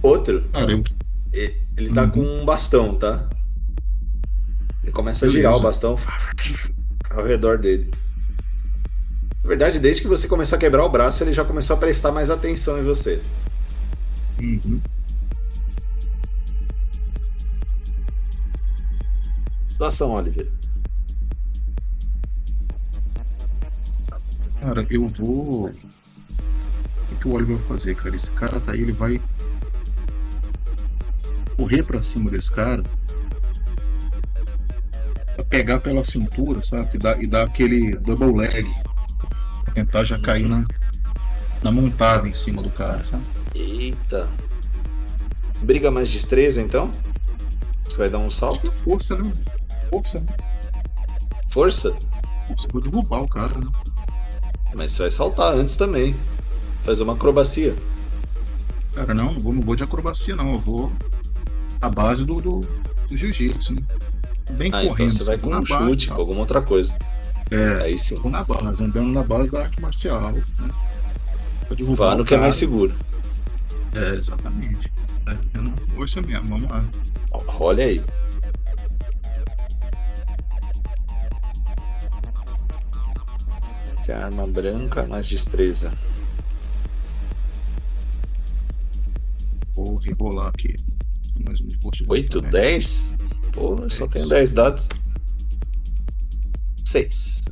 Outro, 0.03 0.43
Cara, 0.53 0.72
eu. 0.72 0.83
e- 1.33 1.55
ele 1.76 1.93
tá 1.95 2.03
Uhum. 2.05 2.11
com 2.11 2.20
um 2.20 2.45
bastão, 2.45 2.95
tá? 2.97 3.28
Ele 4.83 4.91
começa 4.93 5.24
a 5.24 5.28
Beleza. 5.28 5.39
girar 5.49 5.57
o 5.57 5.62
bastão 5.62 5.97
ao 7.11 7.24
redor 7.24 7.57
dele. 7.59 7.91
Na 9.43 9.49
verdade, 9.49 9.78
desde 9.78 10.03
que 10.03 10.09
você 10.09 10.26
começou 10.28 10.57
a 10.57 10.61
quebrar 10.61 10.85
o 10.85 10.89
braço, 10.91 11.22
ele 11.22 11.33
já 11.33 11.45
começou 11.45 11.76
a 11.76 11.78
prestar 11.78 12.11
mais 12.12 12.30
atenção 12.30 12.78
em 12.78 12.83
você. 12.83 13.20
Uhum. 14.41 14.80
Situação, 19.68 20.12
Oliver. 20.12 20.49
Cara, 24.63 24.87
eu 24.89 25.09
vou. 25.09 25.71
O 27.11 27.17
que 27.21 27.27
o 27.27 27.33
Oliver 27.33 27.57
vai 27.57 27.67
fazer, 27.67 27.97
cara? 27.97 28.15
Esse 28.15 28.31
cara 28.31 28.61
tá 28.61 28.71
aí, 28.71 28.81
ele 28.81 28.93
vai 28.93 29.21
correr 31.57 31.83
pra 31.83 32.01
cima 32.01 32.31
desse 32.31 32.51
cara, 32.51 32.85
pra 35.35 35.45
pegar 35.47 35.81
pela 35.81 36.05
cintura, 36.05 36.63
sabe? 36.63 36.91
E 36.95 36.99
dar, 36.99 37.23
e 37.23 37.27
dar 37.27 37.43
aquele 37.47 37.97
double 37.97 38.37
leg. 38.37 38.73
Tentar 39.75 40.05
já 40.05 40.21
cair 40.21 40.49
na, 40.49 40.65
na 41.61 41.73
montada 41.73 42.29
em 42.29 42.33
cima 42.33 42.63
do 42.63 42.71
cara, 42.71 43.05
sabe? 43.05 43.25
Eita. 43.57 44.29
Briga 45.63 45.91
mais 45.91 46.09
destreza, 46.09 46.63
então? 46.63 46.89
Você 47.83 47.97
vai 47.97 48.09
dar 48.09 48.19
um 48.19 48.31
salto? 48.31 48.71
Força, 48.85 49.17
né? 49.19 49.33
Força, 49.91 50.21
né? 50.21 50.27
Força? 51.51 51.91
Força. 52.47 52.69
Vou 52.73 52.81
derrubar 52.81 53.23
o 53.23 53.29
cara, 53.29 53.59
né? 53.59 53.67
Mas 54.77 54.93
você 54.93 55.03
vai 55.03 55.11
saltar 55.11 55.55
antes 55.55 55.77
também. 55.77 56.14
Fazer 56.85 57.03
uma 57.03 57.12
acrobacia. 57.14 57.75
Cara, 58.95 59.14
não, 59.14 59.33
não 59.33 59.41
vou, 59.41 59.53
não 59.53 59.62
vou 59.62 59.77
de 59.77 59.83
acrobacia, 59.83 60.35
não. 60.37 60.55
Eu 60.55 60.61
vou 60.61 60.93
à 61.81 61.89
base 61.89 62.25
do, 62.25 62.41
do, 62.41 62.61
do 62.61 63.16
jiu-jitsu, 63.16 63.75
né? 63.75 63.83
Bem 64.53 64.70
Ah, 64.75 64.83
correndo. 64.83 64.93
então 64.95 65.11
você 65.11 65.25
vai 65.25 65.37
assim, 65.37 65.45
com 65.45 65.55
um 65.57 65.62
base, 65.62 65.85
chute, 65.91 66.09
tá? 66.09 66.14
com 66.14 66.20
alguma 66.20 66.41
outra 66.41 66.61
coisa. 66.61 66.95
É, 67.51 67.85
Aí 67.85 67.99
sim. 67.99 68.16
vou 68.16 68.31
na 68.31 68.43
base, 68.45 68.83
andando 68.83 69.12
na 69.12 69.23
base 69.23 69.51
da 69.51 69.62
arte 69.62 69.81
marcial. 69.81 70.33
Né? 70.33 70.43
Vá 71.97 72.14
no 72.16 72.25
que 72.25 72.35
é 72.35 72.39
mais 72.39 72.57
seguro. 72.57 72.93
É, 73.95 74.12
exatamente. 74.14 74.91
É, 75.27 75.37
eu 75.55 75.62
não- 75.62 75.75
força 75.95 76.20
mesmo, 76.20 76.49
vamos 76.49 76.68
lá. 76.70 76.83
Olha 77.61 77.85
aí. 77.85 78.03
É 84.09 84.14
a 84.14 84.24
arma 84.24 84.46
branca, 84.48 85.07
mais 85.07 85.28
destreza. 85.28 85.92
Vou 89.74 89.96
rebolar 89.96 90.48
aqui. 90.48 90.74
Mais 91.44 91.61
um 91.61 91.68
esforço. 91.68 92.05
8, 92.09 92.42
né? 92.42 92.50
10? 92.50 93.16
Pô, 93.53 93.76
eu 93.76 93.88
só 93.88 94.09
tenho 94.09 94.28
10 94.28 94.53
dados. 94.53 94.88
6. 96.84 97.42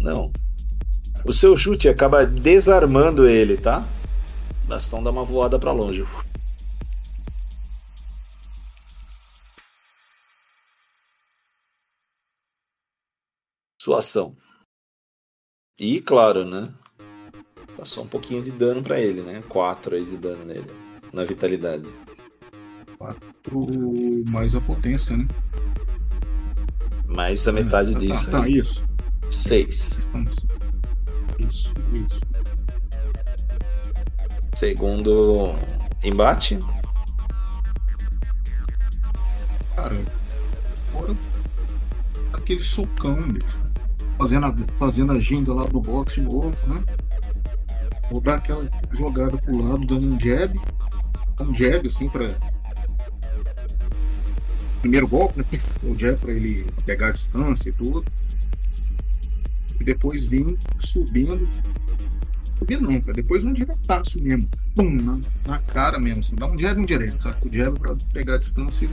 Não. 0.00 0.32
O 1.24 1.32
seu 1.32 1.56
chute 1.56 1.88
acaba 1.88 2.24
desarmando 2.24 3.28
ele, 3.28 3.56
tá? 3.56 3.84
Bastão 4.66 5.02
dá 5.02 5.10
uma 5.10 5.24
voada 5.24 5.58
pra 5.58 5.72
longe. 5.72 6.04
Sua 13.82 13.98
ação. 13.98 14.36
E, 15.78 16.00
claro, 16.00 16.44
né? 16.44 16.68
Passou 17.76 18.04
um 18.04 18.08
pouquinho 18.08 18.42
de 18.42 18.50
dano 18.50 18.82
pra 18.82 18.98
ele, 19.00 19.22
né? 19.22 19.42
4 19.48 19.94
aí 19.94 20.04
de 20.04 20.16
dano 20.16 20.44
nele. 20.44 20.70
Na 21.12 21.24
vitalidade. 21.24 21.86
Quatro 22.98 24.24
mais 24.26 24.54
a 24.54 24.60
potência, 24.60 25.16
né? 25.16 25.28
Mais 27.06 27.46
a 27.46 27.52
metade 27.52 27.94
Ah, 27.94 27.98
disso. 27.98 28.30
Tá, 28.30 28.40
tá, 28.40 28.48
isso. 28.48 28.84
6. 29.30 29.98
Estamos- 29.98 30.46
Isso, 31.38 31.72
isso. 31.92 32.20
Segundo 34.56 35.54
embate. 36.02 36.58
Cara, 39.76 39.94
fora 40.92 41.14
aquele 42.32 42.60
socão, 42.60 43.22
bicho. 43.32 43.58
Fazendo 44.18 44.46
a, 44.46 44.54
fazendo 44.78 45.12
a 45.12 45.20
ginga 45.20 45.54
lá 45.54 45.64
do 45.64 45.80
boxe 45.80 46.20
novo, 46.20 46.50
né? 46.66 46.84
Vou 48.10 48.20
dar 48.20 48.36
aquela 48.36 48.68
jogada 48.92 49.36
pro 49.38 49.62
lado, 49.62 49.86
dando 49.86 50.06
um 50.06 50.20
jab. 50.20 50.58
Um 51.40 51.54
jab, 51.54 51.86
assim, 51.86 52.08
pra. 52.08 52.28
Primeiro 54.80 55.06
golpe, 55.06 55.38
né? 55.38 55.60
O 55.82 55.96
jab 55.98 56.18
pra 56.18 56.32
ele 56.32 56.66
pegar 56.84 57.08
a 57.08 57.12
distância 57.12 57.68
e 57.68 57.72
tudo. 57.72 58.04
E 59.80 59.84
depois 59.84 60.24
vim 60.24 60.56
subindo. 60.80 61.48
Subindo 62.58 62.90
não, 62.90 63.00
cara. 63.00 63.12
Depois 63.12 63.44
um 63.44 63.52
diretaço 63.52 64.20
mesmo. 64.20 64.48
Pum, 64.74 64.90
na, 64.90 65.20
na 65.46 65.58
cara 65.60 65.98
mesmo, 65.98 66.20
assim. 66.20 66.34
Dá 66.34 66.46
um 66.46 66.58
jab 66.58 66.80
um 66.80 66.84
direto, 66.84 67.22
sabe? 67.22 67.48
O 67.48 67.52
jab 67.54 67.78
pra 67.78 67.96
pegar 68.12 68.34
a 68.34 68.38
distância 68.38 68.86
e 68.86 68.88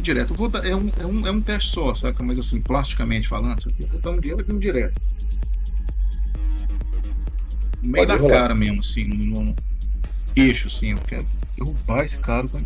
direto. 0.00 0.34
Vou 0.34 0.48
dar, 0.48 0.64
é, 0.66 0.74
um, 0.74 0.90
é, 0.98 1.06
um, 1.06 1.26
é 1.26 1.30
um 1.30 1.40
teste 1.40 1.70
só, 1.72 1.94
saca? 1.94 2.22
Mas 2.22 2.38
assim, 2.38 2.60
plasticamente 2.60 3.28
falando, 3.28 3.62
sabe? 3.62 3.74
Vou 3.86 4.00
dar 4.00 4.10
um 4.10 4.20
direto 4.20 4.50
e 4.50 4.54
um 4.54 4.58
direto. 4.58 5.00
No 7.82 7.92
meio 7.92 8.06
Pode 8.06 8.06
da 8.06 8.16
rolar. 8.16 8.40
cara 8.42 8.54
mesmo, 8.54 8.80
assim, 8.80 9.04
no, 9.04 9.42
no 9.42 9.56
queixo, 10.34 10.68
assim. 10.68 10.92
Eu 10.92 10.98
quero 10.98 11.26
derrubar 11.56 12.04
esse 12.04 12.18
cara 12.18 12.46
com 12.48 12.58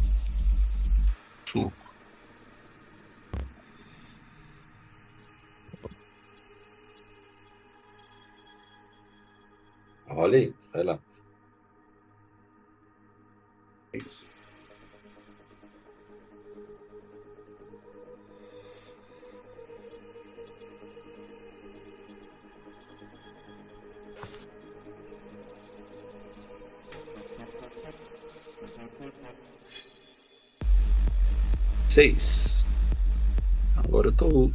soco. 1.47 1.73
Olha 10.09 10.39
aí, 10.39 10.55
vai 10.73 10.85
lá. 10.85 10.99
É 13.93 13.99
isso. 13.99 14.30
Seis. 32.01 32.65
Agora 33.77 34.09
eu 34.09 34.13
tô 34.13 34.51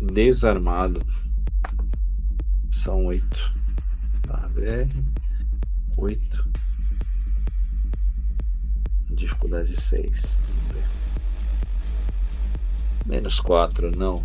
desarmado. 0.00 1.04
São 2.70 3.06
oito. 3.06 3.52
Barra 4.24 4.46
BR. 4.50 4.88
Oito. 5.98 6.48
Dificuldade 9.10 9.74
seis. 9.74 10.40
Vamos 10.46 10.76
ver. 10.76 10.84
Menos 13.04 13.40
quatro, 13.40 13.90
não. 13.90 14.24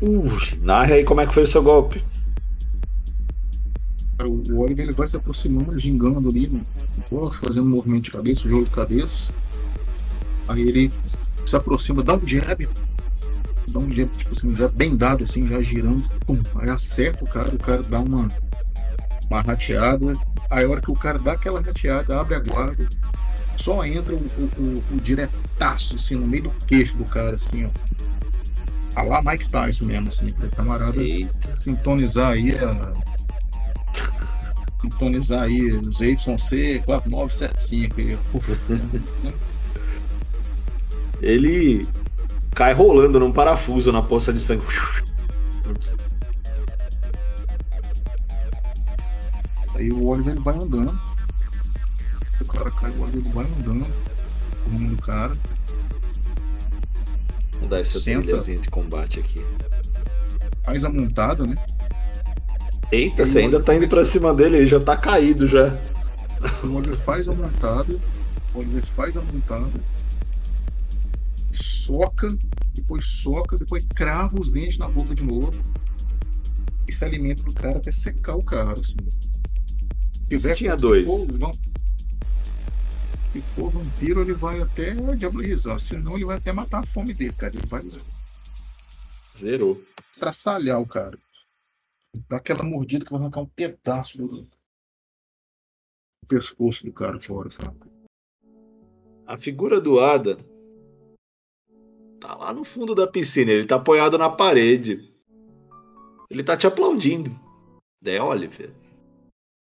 Uh, 0.00 0.28
narra 0.60 0.94
aí 0.94 1.04
como 1.04 1.20
é 1.20 1.26
que 1.26 1.34
foi 1.34 1.42
o 1.42 1.48
seu 1.48 1.64
golpe. 1.64 2.00
O 4.20 4.60
Oliver 4.60 4.86
ele 4.86 4.94
vai 4.94 5.08
se 5.08 5.16
aproximando, 5.16 5.76
gingando 5.80 6.28
ali, 6.28 6.62
box, 7.10 7.40
fazendo 7.40 7.66
um 7.66 7.70
movimento 7.70 8.04
de 8.04 8.12
cabeça, 8.12 8.48
jogo 8.48 8.66
de 8.66 8.70
cabeça. 8.70 9.32
Aí 10.52 10.60
ele 10.68 10.92
se 11.46 11.56
aproxima, 11.56 12.02
dá 12.02 12.14
um 12.14 12.26
jab. 12.28 12.68
Dá 13.70 13.78
um 13.78 13.90
jab, 13.92 14.10
tipo 14.16 14.30
assim, 14.32 14.54
jab 14.56 14.74
bem 14.76 14.96
dado, 14.96 15.24
assim, 15.24 15.46
já 15.46 15.60
girando. 15.62 16.06
Pum, 16.26 16.40
aí 16.56 16.68
acerta 16.68 17.24
o 17.24 17.28
cara, 17.28 17.54
o 17.54 17.58
cara 17.58 17.82
dá 17.82 18.00
uma, 18.00 18.28
uma 19.30 19.40
rateada. 19.40 20.12
Aí 20.50 20.64
a 20.64 20.68
hora 20.68 20.80
que 20.80 20.90
o 20.90 20.94
cara 20.96 21.18
dá 21.18 21.32
aquela 21.32 21.60
rateada, 21.60 22.20
abre 22.20 22.34
a 22.34 22.40
guarda, 22.40 22.86
só 23.56 23.84
entra 23.84 24.14
o, 24.14 24.18
o, 24.18 24.50
o- 24.58 24.84
o 24.96 25.00
diretaço, 25.00 25.94
assim, 25.94 26.14
no 26.16 26.26
meio 26.26 26.44
do 26.44 26.50
queixo 26.66 26.94
do 26.96 27.04
cara, 27.04 27.36
assim, 27.36 27.64
ó. 27.64 27.70
A 28.94 29.02
lá 29.02 29.22
Mike 29.22 29.50
Tyson 29.50 29.86
mesmo, 29.86 30.08
assim, 30.10 30.26
pro 30.34 30.50
camarada 30.50 31.00
Eita. 31.02 31.56
sintonizar 31.60 32.32
aí 32.32 32.50
a. 32.54 32.92
sintonizar 34.82 35.42
aí 35.44 35.62
os 35.72 35.98
YC 35.98 36.82
4975 36.84 38.00
aí. 38.00 38.18
Ele 41.22 41.86
cai 42.52 42.74
rolando 42.74 43.20
num 43.20 43.32
parafuso 43.32 43.92
na 43.92 44.02
poça 44.02 44.32
de 44.32 44.40
sangue. 44.40 44.66
Aí 49.76 49.92
o 49.92 50.04
Oliver 50.06 50.40
vai 50.40 50.54
andando. 50.56 50.98
O 52.40 52.44
cara 52.44 52.70
cai, 52.72 52.90
o 52.90 53.02
Oliver 53.02 53.32
vai 53.32 53.46
andando. 53.46 53.86
O 54.66 54.70
rumo 54.70 54.96
do 54.96 55.02
cara. 55.02 55.32
Vou 57.60 57.68
dar 57.68 57.80
essa 57.80 58.00
trilhazinha 58.00 58.58
de 58.58 58.68
combate 58.68 59.20
aqui. 59.20 59.44
Faz 60.64 60.84
a 60.84 60.88
montada, 60.88 61.46
né? 61.46 61.54
Eita, 62.90 63.24
você 63.24 63.38
ainda 63.38 63.62
tá 63.62 63.74
indo 63.76 63.86
pra 63.86 64.04
cima 64.04 64.34
dele, 64.34 64.56
ele 64.56 64.66
já 64.66 64.80
tá 64.80 64.96
caído 64.96 65.46
já. 65.46 65.78
O 66.64 66.74
Oliver 66.74 66.98
faz 66.98 67.28
a 67.28 67.32
montada. 67.32 67.96
O 68.52 68.58
Oliver 68.58 68.84
faz 68.96 69.16
a 69.16 69.22
montada. 69.22 69.70
Soca, 71.86 72.28
depois 72.74 73.04
soca, 73.06 73.56
depois 73.56 73.84
crava 73.94 74.40
os 74.40 74.50
dentes 74.50 74.78
na 74.78 74.88
boca 74.88 75.14
de 75.14 75.22
novo. 75.22 75.50
E 76.86 76.92
se 76.92 77.04
alimenta 77.04 77.42
do 77.42 77.52
cara 77.52 77.78
até 77.78 77.90
secar 77.90 78.36
o 78.36 78.44
cara. 78.44 78.72
Assim. 78.72 78.96
Se 80.28 80.38
Você 80.38 80.54
tinha 80.54 80.76
dois. 80.76 81.08
for 81.08 81.26
vam- 81.38 81.50
Se 83.30 83.40
for 83.56 83.70
vampiro, 83.70 84.20
ele 84.20 84.34
vai 84.34 84.60
até 84.60 84.94
diabolizar. 85.16 85.80
Senão, 85.80 86.14
ele 86.14 86.24
vai 86.26 86.36
até 86.36 86.52
matar 86.52 86.80
a 86.82 86.86
fome 86.86 87.12
dele, 87.14 87.32
cara. 87.32 87.54
Ele 87.56 87.66
vai 87.66 87.82
Zerou. 89.36 89.82
estraçalhar 90.12 90.80
o 90.80 90.86
cara. 90.86 91.18
Dá 92.28 92.36
aquela 92.36 92.62
mordida 92.62 93.04
que 93.04 93.10
vai 93.10 93.20
arrancar 93.20 93.40
um 93.40 93.46
pedaço 93.46 94.18
do, 94.18 94.28
do 94.42 94.50
pescoço 96.28 96.84
do 96.84 96.92
cara 96.92 97.18
fora, 97.18 97.50
sabe? 97.50 97.78
A 99.26 99.38
figura 99.38 99.80
do 99.80 99.98
Ada 99.98 100.36
tá 102.22 102.36
lá 102.36 102.52
no 102.52 102.64
fundo 102.64 102.94
da 102.94 103.06
piscina, 103.06 103.50
ele 103.50 103.66
tá 103.66 103.74
apoiado 103.74 104.16
na 104.16 104.30
parede. 104.30 105.12
Ele 106.30 106.44
tá 106.44 106.56
te 106.56 106.68
aplaudindo. 106.68 107.30
É, 108.04 108.22
Oliver. 108.22 108.72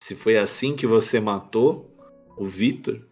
Se 0.01 0.15
foi 0.15 0.37
assim 0.37 0.75
que 0.75 0.87
você 0.87 1.19
matou 1.19 1.93
o 2.37 2.45
Victor, 2.45 3.05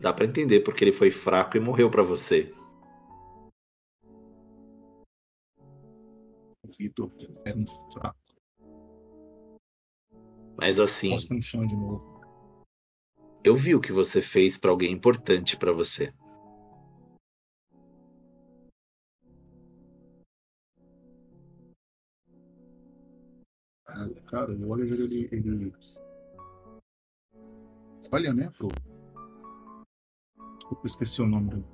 dá 0.00 0.12
pra 0.12 0.26
entender 0.26 0.60
porque 0.60 0.82
ele 0.82 0.92
foi 0.92 1.10
fraco 1.12 1.56
e 1.56 1.60
morreu 1.60 1.88
pra 1.88 2.02
você. 2.02 2.52
O 6.66 6.72
Vitor 6.76 7.10
era 7.44 7.56
um 7.56 7.66
fraco. 7.92 8.18
Mas 10.56 10.78
assim, 10.78 11.16
eu 13.44 13.54
vi 13.54 13.74
o 13.74 13.80
que 13.80 13.92
você 13.92 14.20
fez 14.20 14.56
pra 14.56 14.70
alguém 14.70 14.92
importante 14.92 15.56
pra 15.56 15.72
você. 15.72 16.12
Cara, 24.26 24.52
o 24.52 24.68
Oliver, 24.70 25.00
ele. 25.00 25.28
ele... 25.30 25.72
Olha, 28.10 28.32
né, 28.32 28.50
pro. 28.56 28.68
Desculpa, 30.56 30.86
esqueci 30.86 31.22
o 31.22 31.26
nome 31.26 31.50
dele. 31.50 31.64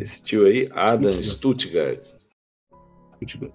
Esse 0.00 0.22
tio 0.22 0.46
aí, 0.46 0.68
Adam 0.72 1.20
Stuttgart. 1.22 2.14
Stuttgart. 3.16 3.54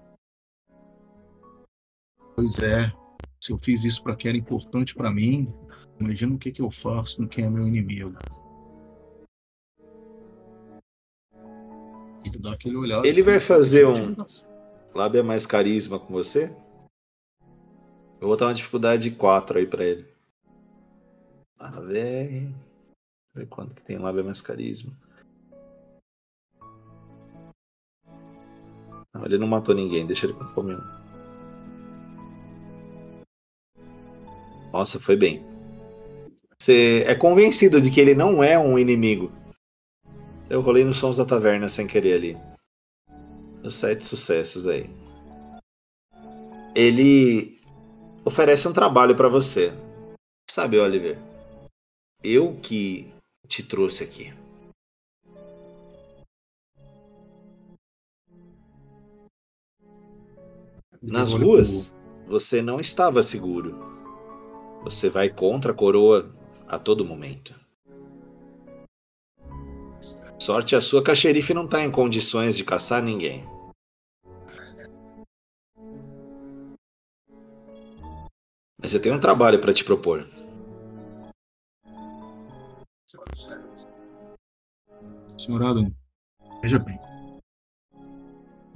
Pois 2.34 2.58
é. 2.58 2.92
Se 3.40 3.52
eu 3.52 3.58
fiz 3.58 3.84
isso 3.84 4.02
pra 4.02 4.16
quem 4.16 4.30
era 4.30 4.38
importante 4.38 4.94
pra 4.94 5.10
mim, 5.12 5.52
imagina 6.00 6.34
o 6.34 6.38
que, 6.38 6.50
que 6.50 6.60
eu 6.60 6.70
faço 6.70 7.18
com 7.18 7.28
quem 7.28 7.44
é 7.44 7.50
meu 7.50 7.66
inimigo. 7.66 8.14
Ele 12.24 12.38
dá 12.38 12.52
aquele 12.52 12.76
olhar. 12.76 13.04
Ele 13.04 13.22
vai 13.22 13.36
assim, 13.36 13.46
fazer 13.46 13.86
um- 13.86 14.16
Lábia 14.94 15.22
mais 15.22 15.46
carisma 15.46 15.98
com 15.98 16.12
você? 16.12 16.54
Eu 18.16 18.28
vou 18.28 18.30
botar 18.30 18.46
uma 18.46 18.54
dificuldade 18.54 19.10
4 19.10 19.58
aí 19.58 19.66
pra 19.66 19.84
ele. 19.84 20.06
Ah, 21.58 21.80
velho. 21.80 22.54
Ver 23.34 23.46
quanto 23.46 23.74
que 23.74 23.82
tem 23.82 23.98
lábia 23.98 24.24
mais 24.24 24.40
carisma. 24.40 24.92
Não, 29.12 29.24
ele 29.24 29.38
não 29.38 29.46
matou 29.46 29.74
ninguém, 29.74 30.06
deixa 30.06 30.26
ele 30.26 30.34
comer 30.54 30.76
um. 30.76 31.06
Nossa, 34.72 34.98
foi 34.98 35.16
bem. 35.16 35.42
Você 36.58 37.04
é 37.06 37.14
convencido 37.14 37.80
de 37.80 37.90
que 37.90 38.00
ele 38.00 38.14
não 38.14 38.42
é 38.42 38.58
um 38.58 38.78
inimigo. 38.78 39.30
Eu 40.48 40.62
rolei 40.62 40.84
nos 40.84 40.96
sons 40.96 41.18
da 41.18 41.24
taverna 41.24 41.68
sem 41.68 41.86
querer 41.86 42.14
ali. 42.14 42.38
Os 43.62 43.76
sete 43.76 44.04
sucessos 44.04 44.66
aí. 44.66 44.88
Ele 46.74 47.58
oferece 48.26 48.66
um 48.66 48.72
trabalho 48.72 49.14
pra 49.14 49.28
você. 49.28 49.72
Sabe, 50.50 50.78
Oliver? 50.78 51.16
Eu 52.24 52.56
que 52.56 53.08
te 53.46 53.62
trouxe 53.62 54.02
aqui. 54.02 54.34
Nas 61.00 61.32
ruas, 61.32 61.94
você 62.26 62.60
não 62.60 62.80
estava 62.80 63.22
seguro. 63.22 63.78
Você 64.82 65.08
vai 65.08 65.30
contra 65.30 65.70
a 65.70 65.74
coroa 65.74 66.28
a 66.66 66.80
todo 66.80 67.04
momento. 67.04 67.54
Sorte 70.36 70.74
a 70.74 70.80
sua 70.80 71.02
que 71.02 71.12
a 71.12 71.14
xerife 71.14 71.54
não 71.54 71.64
está 71.64 71.82
em 71.84 71.90
condições 71.90 72.56
de 72.56 72.64
caçar 72.64 73.00
ninguém. 73.00 73.44
Mas 78.80 78.94
eu 78.94 79.00
tenho 79.00 79.16
um 79.16 79.20
trabalho 79.20 79.60
para 79.60 79.72
te 79.72 79.84
propor. 79.84 80.26
pro- 83.10 83.36
Senhor 85.38 85.62
Adam, 85.62 85.92
veja 86.62 86.78
bem. 86.78 86.98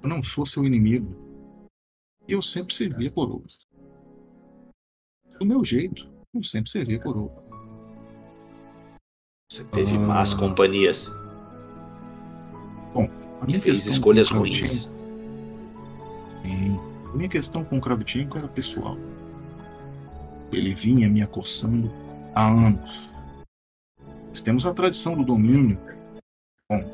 Eu 0.02 0.08
não 0.08 0.22
sou 0.22 0.46
seu 0.46 0.64
inimigo. 0.64 1.10
E 2.28 2.32
eu 2.32 2.42
sempre 2.42 2.74
servi 2.74 3.08
a 3.08 3.10
coroa. 3.10 3.42
Do 5.38 5.44
meu 5.46 5.64
jeito, 5.64 6.08
eu 6.34 6.42
sempre 6.44 6.70
servi 6.70 6.96
a 6.96 7.02
coroa. 7.02 7.32
Você 9.50 9.64
teve 9.64 9.96
Ah. 9.96 10.00
más 10.00 10.32
companhias 10.32 11.08
A 12.94 13.44
e 13.44 13.46
minha 13.46 13.60
fez 13.60 13.78
questão 13.78 13.92
escolhas 13.92 14.30
ruins. 14.30 14.84
Sim. 16.42 16.78
A 17.12 17.16
minha 17.16 17.28
questão 17.28 17.64
com 17.64 17.78
o 17.78 17.80
Kravchenko 17.80 18.38
era 18.38 18.46
pessoal. 18.48 18.96
Ele 20.52 20.74
vinha 20.74 21.08
me 21.08 21.22
acossando 21.22 21.90
há 22.34 22.48
anos. 22.48 23.10
Nós 24.28 24.40
temos 24.40 24.66
a 24.66 24.74
tradição 24.74 25.16
do 25.16 25.24
domínio. 25.24 25.78
Bom, 26.68 26.84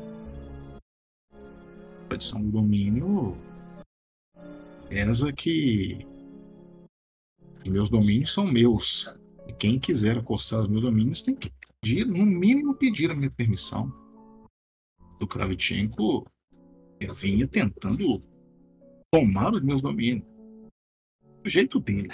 a 1.31 2.07
tradição 2.09 2.41
do 2.41 2.51
domínio 2.51 3.37
reza 4.89 5.31
que 5.33 6.05
meus 7.65 7.89
domínios 7.89 8.33
são 8.33 8.45
meus. 8.45 9.09
E 9.47 9.53
quem 9.53 9.79
quiser 9.79 10.17
acossar 10.17 10.61
os 10.61 10.67
meus 10.67 10.83
domínios 10.83 11.21
tem 11.21 11.35
que 11.35 11.51
pedir, 11.81 12.05
no 12.05 12.25
mínimo, 12.25 12.75
pedir 12.75 13.11
a 13.11 13.15
minha 13.15 13.31
permissão. 13.31 13.91
Do 15.19 15.27
Kravchenko 15.27 16.25
vinha 17.15 17.47
tentando 17.47 18.21
tomar 19.11 19.53
os 19.53 19.63
meus 19.63 19.81
domínios. 19.81 20.25
Do 21.43 21.49
jeito 21.49 21.79
dele. 21.79 22.09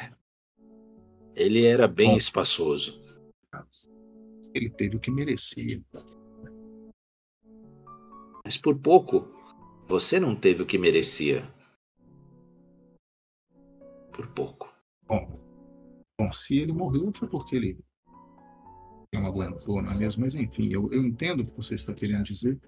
Ele 1.35 1.65
era 1.65 1.87
bem 1.87 2.15
espaçoso. 2.15 3.01
Ele 4.53 4.69
teve 4.69 4.97
o 4.97 4.99
que 4.99 5.09
merecia. 5.09 5.81
Mas 8.45 8.57
por 8.57 8.77
pouco, 8.79 9.27
você 9.87 10.19
não 10.19 10.35
teve 10.35 10.61
o 10.61 10.65
que 10.65 10.77
merecia. 10.77 11.43
Por 14.11 14.27
pouco. 14.27 14.71
Bom, 15.07 15.39
bom, 16.19 16.31
se 16.31 16.57
ele 16.57 16.71
morreu 16.71 17.11
foi 17.15 17.27
porque 17.27 17.55
ele 17.55 17.79
uma 19.15 19.29
aguentou, 19.29 19.81
não 19.81 19.91
é 19.91 19.95
mesmo? 19.95 20.23
Mas 20.23 20.35
enfim, 20.35 20.71
eu, 20.71 20.91
eu 20.91 21.03
entendo 21.03 21.41
o 21.41 21.45
que 21.45 21.57
você 21.57 21.75
está 21.75 21.93
querendo 21.93 22.23
dizer. 22.23 22.59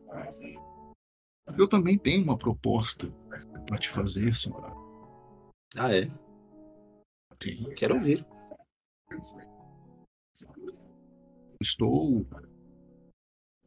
Eu 1.57 1.67
também 1.67 1.97
tenho 1.97 2.23
uma 2.23 2.37
proposta 2.37 3.11
para 3.67 3.77
te 3.77 3.89
fazer, 3.89 4.35
senhora. 4.35 4.73
Ah, 5.77 5.93
é? 5.93 6.07
Sim. 7.41 7.73
Quero 7.75 7.95
ouvir. 7.95 8.25
Estou 11.61 12.27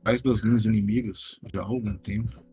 atrás 0.00 0.22
das 0.22 0.42
minhas 0.42 0.64
inimigas 0.64 1.38
já 1.52 1.62
há 1.62 1.64
algum 1.64 1.96
tempo. 1.98 2.46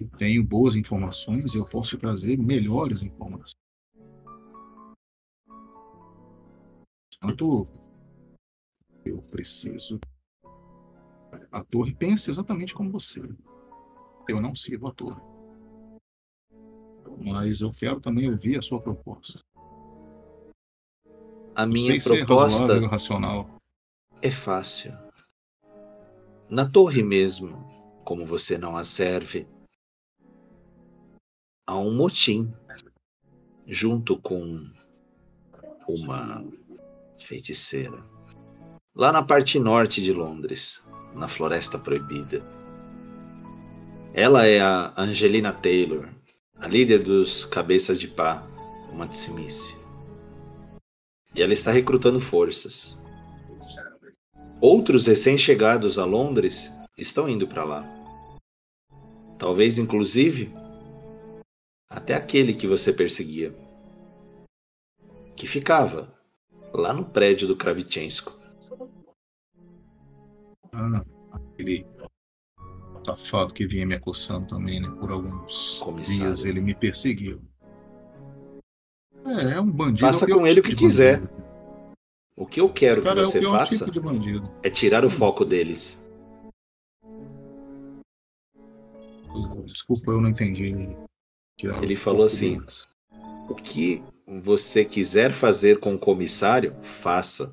e 0.00 0.06
tenho 0.16 0.44
boas 0.44 0.76
informações 0.76 1.54
e 1.54 1.58
eu 1.58 1.64
posso 1.64 1.96
te 1.96 2.00
trazer 2.00 2.38
melhores 2.38 3.02
informações. 3.02 3.56
Portanto, 7.10 7.66
eu 9.04 9.20
preciso. 9.22 9.98
A 11.50 11.64
torre 11.64 11.94
pensa 11.94 12.30
exatamente 12.30 12.74
como 12.74 12.92
você. 12.92 13.20
Eu 14.28 14.40
não 14.40 14.54
sirvo 14.54 14.86
a 14.86 14.94
torre. 14.94 15.20
Mas 17.18 17.60
eu 17.60 17.72
quero 17.72 18.00
também 18.00 18.30
ouvir 18.30 18.56
a 18.56 18.62
sua 18.62 18.80
proposta. 18.80 19.40
A 21.58 21.66
minha 21.66 22.00
Sei 22.00 22.00
proposta 22.00 22.60
razoável 22.60 22.88
racional. 22.88 23.50
é 24.22 24.30
fácil. 24.30 24.96
Na 26.48 26.64
torre 26.64 27.02
mesmo, 27.02 27.66
como 28.04 28.24
você 28.24 28.56
não 28.56 28.76
a 28.76 28.84
serve, 28.84 29.44
há 31.66 31.76
um 31.76 31.92
motim 31.92 32.48
junto 33.66 34.16
com 34.20 34.70
uma 35.88 36.44
feiticeira. 37.20 38.04
Lá 38.94 39.10
na 39.10 39.24
parte 39.24 39.58
norte 39.58 40.00
de 40.00 40.12
Londres, 40.12 40.84
na 41.12 41.26
Floresta 41.26 41.76
Proibida. 41.76 42.40
Ela 44.14 44.46
é 44.46 44.60
a 44.60 44.94
Angelina 44.96 45.52
Taylor, 45.52 46.08
a 46.54 46.68
líder 46.68 47.02
dos 47.02 47.44
Cabeças 47.44 47.98
de 47.98 48.06
Pá, 48.06 48.46
uma 48.92 49.08
Tsimice. 49.08 49.77
E 51.38 51.42
ela 51.42 51.52
está 51.52 51.70
recrutando 51.70 52.18
forças. 52.18 53.00
Outros 54.60 55.06
recém-chegados 55.06 55.96
a 55.96 56.04
Londres 56.04 56.76
estão 56.96 57.28
indo 57.28 57.46
para 57.46 57.62
lá. 57.62 57.86
Talvez, 59.38 59.78
inclusive, 59.78 60.52
até 61.88 62.14
aquele 62.14 62.52
que 62.52 62.66
você 62.66 62.92
perseguia, 62.92 63.54
que 65.36 65.46
ficava 65.46 66.12
lá 66.74 66.92
no 66.92 67.04
prédio 67.04 67.46
do 67.46 67.54
Kravchensko. 67.54 68.36
Ah, 70.72 71.04
aquele 71.30 71.86
safado 73.06 73.54
que 73.54 73.64
vinha 73.64 73.86
me 73.86 73.94
acossando 73.94 74.48
também, 74.48 74.80
né? 74.80 74.90
Por 74.98 75.12
alguns 75.12 75.80
dias 76.04 76.44
ele 76.44 76.60
me 76.60 76.74
perseguiu. 76.74 77.40
É, 79.30 79.54
é 79.54 79.60
um 79.60 79.70
bandido. 79.70 80.00
Faça 80.00 80.24
é 80.24 80.28
com 80.28 80.46
ele 80.46 80.60
o 80.60 80.62
tipo 80.62 80.74
que 80.74 80.74
de 80.74 80.84
quiser. 80.84 81.20
bandido. 81.20 81.38
O 82.36 82.46
que 82.46 82.60
eu 82.60 82.68
quero 82.68 83.02
que 83.02 83.14
você 83.14 83.38
é 83.38 83.40
pior 83.40 83.58
faça 83.58 83.90
tipo 83.90 84.08
é 84.62 84.70
tirar 84.70 85.04
o 85.04 85.10
foco 85.10 85.44
deles. 85.44 86.08
Desculpa, 89.66 90.12
eu 90.12 90.20
não 90.20 90.30
entendi. 90.30 90.88
Tirar 91.58 91.82
Ele 91.82 91.96
falou 91.96 92.24
assim, 92.24 92.58
deles. 92.58 92.88
O 93.48 93.54
que 93.54 94.04
você 94.40 94.84
quiser 94.84 95.32
fazer 95.32 95.80
com 95.80 95.94
o 95.94 95.98
comissário, 95.98 96.76
faça. 96.80 97.52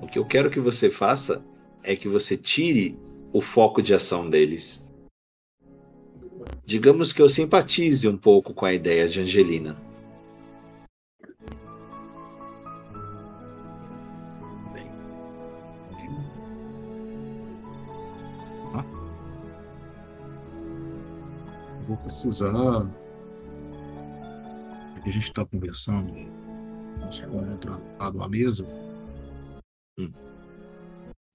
O 0.00 0.06
que 0.06 0.18
eu 0.18 0.24
quero 0.24 0.50
que 0.50 0.60
você 0.60 0.90
faça 0.90 1.44
é 1.82 1.94
que 1.94 2.08
você 2.08 2.36
tire 2.36 2.98
o 3.32 3.42
foco 3.42 3.82
de 3.82 3.92
ação 3.92 4.30
deles. 4.30 4.90
Digamos 6.64 7.12
que 7.12 7.20
eu 7.20 7.28
simpatize 7.28 8.08
um 8.08 8.16
pouco 8.16 8.54
com 8.54 8.64
a 8.64 8.72
ideia 8.72 9.06
de 9.06 9.20
Angelina. 9.20 9.76
Vou 21.94 22.02
precisar. 22.02 22.52
A 24.96 25.08
gente 25.08 25.28
está 25.28 25.46
conversando, 25.46 26.12
nós 26.98 27.20
contra 27.20 27.78
lado 28.00 28.20
à 28.20 28.28
mesa. 28.28 28.64
Hum. 30.00 30.10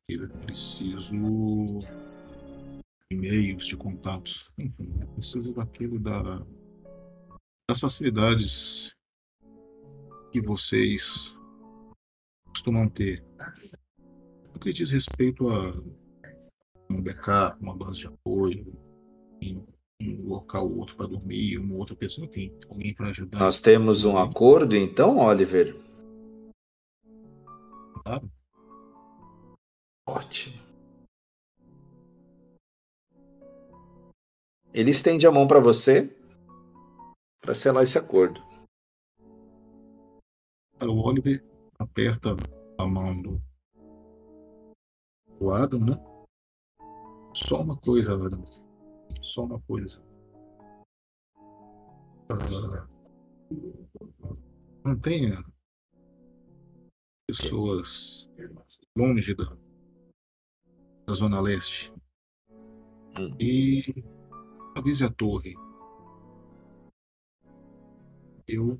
Eu 0.09 0.27
preciso 0.27 1.15
e-mails 3.09 3.67
de 3.67 3.77
contatos. 3.77 4.51
Enfim, 4.57 4.93
eu 4.99 5.07
preciso 5.07 5.53
daquilo 5.53 5.97
da 5.97 6.45
das 7.69 7.79
facilidades 7.79 8.93
que 10.33 10.41
vocês 10.41 11.33
costumam 12.49 12.89
ter. 12.89 13.23
No 14.53 14.59
que 14.59 14.73
diz 14.73 14.91
respeito 14.91 15.47
a 15.47 15.71
um 16.91 17.01
backup, 17.01 17.63
uma 17.63 17.77
base 17.77 17.99
de 17.99 18.07
apoio, 18.07 18.77
em 19.41 19.65
um 20.01 20.27
local 20.27 20.65
ou 20.65 20.79
outro 20.79 20.95
para 20.95 21.07
dormir, 21.07 21.57
uma 21.57 21.75
outra 21.75 21.95
pessoa 21.95 22.27
tem 22.27 22.57
alguém 22.69 22.93
para 22.93 23.09
ajudar. 23.09 23.39
Nós 23.39 23.59
temos 23.59 24.05
um 24.05 24.17
acordo, 24.17 24.75
então, 24.75 25.17
Oliver? 25.17 25.75
Claro. 28.03 28.31
Ótimo. 30.07 30.57
Ele 34.73 34.91
estende 34.91 35.27
a 35.27 35.31
mão 35.31 35.47
para 35.47 35.59
você 35.59 36.15
para 37.41 37.53
selar 37.53 37.83
esse 37.83 37.97
acordo. 37.97 38.41
O 40.81 41.07
Oliver 41.07 41.43
aperta 41.77 42.35
a 42.77 42.85
mão 42.85 43.21
do, 43.21 43.41
do 45.37 45.51
Adam, 45.51 45.79
né? 45.79 46.05
Só 47.33 47.61
uma 47.61 47.75
coisa, 47.75 48.13
Adam. 48.13 48.58
Só 49.21 49.43
uma 49.43 49.59
coisa. 49.61 50.01
Ah, 52.29 52.87
mantenha 54.83 55.43
pessoas 57.27 58.29
longe 58.95 59.35
da, 59.35 59.57
da 61.05 61.13
Zona 61.13 61.41
Leste. 61.41 61.93
Hum. 63.19 63.35
E 63.39 64.03
avise 64.75 65.03
a 65.03 65.11
torre. 65.11 65.55
Eu 68.47 68.79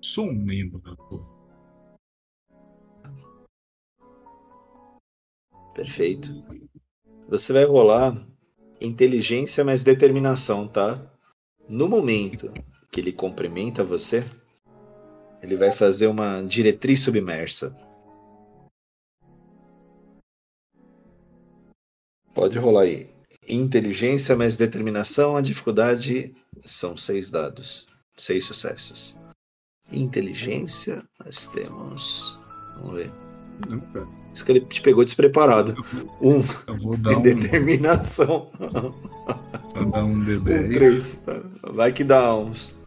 sou 0.00 0.26
um 0.26 0.34
membro 0.34 0.80
da 0.80 0.96
torre. 0.96 1.38
Perfeito. 5.74 6.28
Você 7.28 7.52
vai 7.52 7.64
rolar 7.64 8.26
inteligência 8.80 9.64
mais 9.64 9.82
determinação, 9.82 10.66
tá? 10.66 10.98
No 11.68 11.88
momento 11.88 12.52
que 12.90 13.00
ele 13.00 13.12
cumprimenta 13.12 13.84
você, 13.84 14.24
ele 15.42 15.56
vai 15.56 15.72
fazer 15.72 16.06
uma 16.06 16.42
diretriz 16.42 17.00
submersa. 17.00 17.74
Pode 22.34 22.58
rolar 22.58 22.82
aí. 22.82 23.08
Inteligência 23.48 24.36
mais 24.36 24.56
determinação, 24.56 25.36
a 25.36 25.40
dificuldade 25.40 26.34
são 26.64 26.96
seis 26.96 27.30
dados. 27.30 27.86
Seis 28.16 28.44
sucessos. 28.44 29.16
Inteligência, 29.90 31.02
nós 31.24 31.46
temos. 31.48 32.38
Vamos 32.76 32.94
ver. 32.94 33.10
Não, 33.68 33.80
cara. 33.92 34.17
Isso 34.34 34.44
que 34.44 34.52
ele 34.52 34.60
te 34.60 34.80
pegou 34.82 35.04
despreparado. 35.04 35.74
Um, 36.20 36.42
Eu 36.66 36.74
um, 37.18 37.22
determinação. 37.22 38.50
vou 38.58 39.86
dar 39.90 40.04
um 40.04 40.12
Um, 40.12 40.24
D10. 40.24 40.72
três. 40.74 41.16
tá? 41.16 41.40
Vai 41.72 41.92
que 41.92 42.04
dá 42.04 42.34
uns 42.36 42.78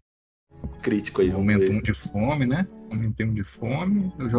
crítico 0.83 1.21
aí. 1.21 1.29
Ver. 1.29 1.71
um 1.71 1.81
de 1.81 1.93
fome, 1.93 2.45
né? 2.45 2.67
Aumentei 2.91 3.25
um 3.25 3.33
de 3.33 3.43
fome. 3.43 4.11
Eu 4.19 4.29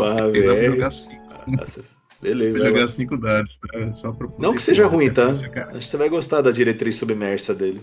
velho. 0.53 0.73
jogar 0.73 0.91
cinco. 0.93 1.23
Nossa, 1.47 1.83
beleza. 2.21 2.59
Vou 2.59 2.67
jogar 2.69 2.89
dados, 3.17 3.57
tá? 3.59 3.95
Só 3.95 4.13
pra 4.13 4.29
Não 4.39 4.55
que 4.55 4.63
seja 4.63 4.87
ruim, 4.87 5.11
tá? 5.13 5.29
Acho 5.29 5.49
que 5.51 5.85
você 5.85 5.97
vai 5.97 6.09
gostar 6.09 6.41
da 6.41 6.51
diretriz 6.51 6.97
submersa 6.97 7.55
dele. 7.55 7.81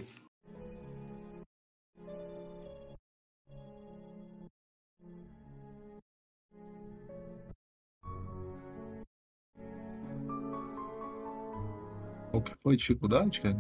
Qual 12.40 12.44
que 12.44 12.56
foi 12.64 12.74
a 12.76 12.78
dificuldade, 12.78 13.41
cara? 13.41 13.57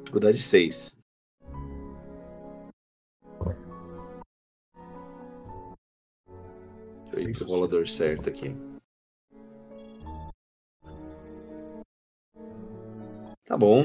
Dificuldade 0.00 0.38
6. 0.38 0.98
Deixa 7.04 7.16
eu 7.16 7.20
ir 7.20 7.32
pro 7.32 7.46
rolador 7.46 7.86
certo 7.86 8.28
aqui. 8.28 8.56
Tá 13.44 13.56
bom. 13.56 13.84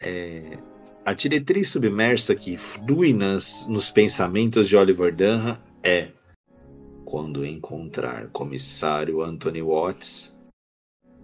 É, 0.00 0.58
a 1.04 1.12
diretriz 1.12 1.70
submersa 1.70 2.36
que 2.36 2.56
flui 2.56 3.12
nas, 3.12 3.66
nos 3.66 3.90
pensamentos 3.90 4.68
de 4.68 4.76
Oliver 4.76 5.14
Dunham 5.14 5.60
é 5.82 6.12
quando 7.04 7.44
encontrar 7.44 8.28
comissário 8.30 9.22
Anthony 9.22 9.60
Watts, 9.60 10.36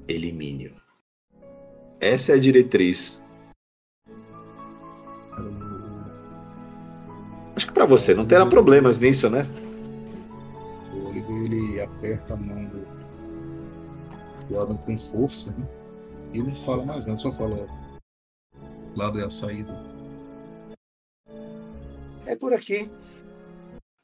elimine-o. 0.09 0.86
Essa 2.01 2.32
é 2.32 2.35
a 2.35 2.39
diretriz 2.39 3.27
Acho 7.56 7.68
que 7.68 7.73
para 7.73 7.86
você 7.86 8.12
não 8.12 8.27
terá 8.27 8.44
problemas 8.44 8.98
nisso, 8.98 9.31
né? 9.31 9.47
O 10.93 11.09
Oliver 11.09 11.44
ele 11.44 11.81
aperta 11.81 12.35
a 12.35 12.36
mão 12.36 12.66
do, 12.66 12.86
do 14.47 14.60
Adam 14.60 14.77
com 14.77 14.98
força, 14.98 15.51
né? 15.52 15.66
E 16.35 16.43
não 16.43 16.55
fala 16.66 16.85
mais 16.85 17.06
nada, 17.06 17.18
só 17.18 17.32
fala 17.32 17.66
lado 18.94 19.18
é 19.18 19.24
a 19.24 19.31
saída. 19.31 19.73
É 22.27 22.36
por 22.36 22.52
aqui. 22.52 22.90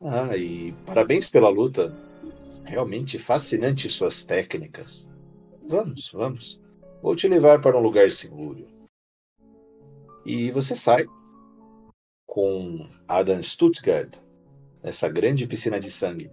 Ah, 0.00 0.34
e 0.34 0.72
parabéns 0.86 1.28
pela 1.28 1.50
luta. 1.50 1.94
Realmente 2.64 3.18
fascinante 3.18 3.88
suas 3.90 4.24
técnicas. 4.24 5.10
Vamos, 5.68 6.10
vamos. 6.10 6.61
Vou 7.02 7.16
te 7.16 7.26
levar 7.26 7.60
para 7.60 7.76
um 7.76 7.82
lugar 7.82 8.10
seguro. 8.12 8.64
E 10.24 10.52
você 10.52 10.76
sai 10.76 11.04
com 12.24 12.88
Adam 13.08 13.42
Stuttgart 13.42 14.16
nessa 14.80 15.08
grande 15.08 15.46
piscina 15.46 15.80
de 15.80 15.90
sangue 15.90 16.30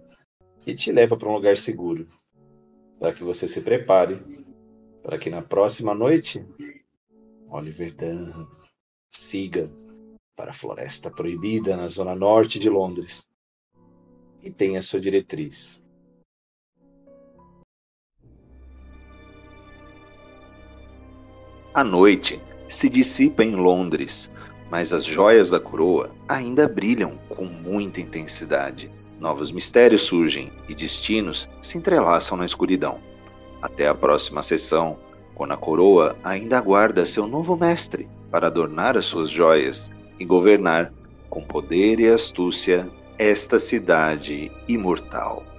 e 0.64 0.72
te 0.72 0.92
leva 0.92 1.16
para 1.16 1.28
um 1.28 1.34
lugar 1.34 1.56
seguro 1.56 2.08
para 3.00 3.12
que 3.12 3.24
você 3.24 3.48
se 3.48 3.62
prepare 3.62 4.22
para 5.02 5.18
que 5.18 5.28
na 5.28 5.42
próxima 5.42 5.92
noite 5.94 6.46
Oliver 7.48 7.92
Dunham 7.94 8.48
siga 9.10 9.68
para 10.36 10.50
a 10.50 10.54
Floresta 10.54 11.10
Proibida 11.10 11.76
na 11.76 11.88
zona 11.88 12.14
norte 12.14 12.60
de 12.60 12.70
Londres 12.70 13.28
e 14.42 14.50
tenha 14.50 14.82
sua 14.82 15.00
diretriz. 15.00 15.82
A 21.80 21.84
noite 21.84 22.38
se 22.68 22.90
dissipa 22.90 23.42
em 23.42 23.56
Londres, 23.56 24.30
mas 24.70 24.92
as 24.92 25.02
joias 25.02 25.48
da 25.48 25.58
coroa 25.58 26.10
ainda 26.28 26.68
brilham 26.68 27.12
com 27.30 27.46
muita 27.46 28.02
intensidade. 28.02 28.90
Novos 29.18 29.50
mistérios 29.50 30.02
surgem 30.02 30.52
e 30.68 30.74
destinos 30.74 31.48
se 31.62 31.78
entrelaçam 31.78 32.36
na 32.36 32.44
escuridão. 32.44 32.98
Até 33.62 33.88
a 33.88 33.94
próxima 33.94 34.42
sessão, 34.42 34.98
quando 35.34 35.52
a 35.52 35.56
coroa 35.56 36.16
ainda 36.22 36.58
aguarda 36.58 37.06
seu 37.06 37.26
novo 37.26 37.56
mestre 37.56 38.06
para 38.30 38.48
adornar 38.48 38.98
as 38.98 39.06
suas 39.06 39.30
joias 39.30 39.90
e 40.18 40.24
governar 40.26 40.92
com 41.30 41.40
poder 41.42 41.98
e 41.98 42.10
astúcia 42.10 42.86
esta 43.16 43.58
cidade 43.58 44.52
imortal. 44.68 45.49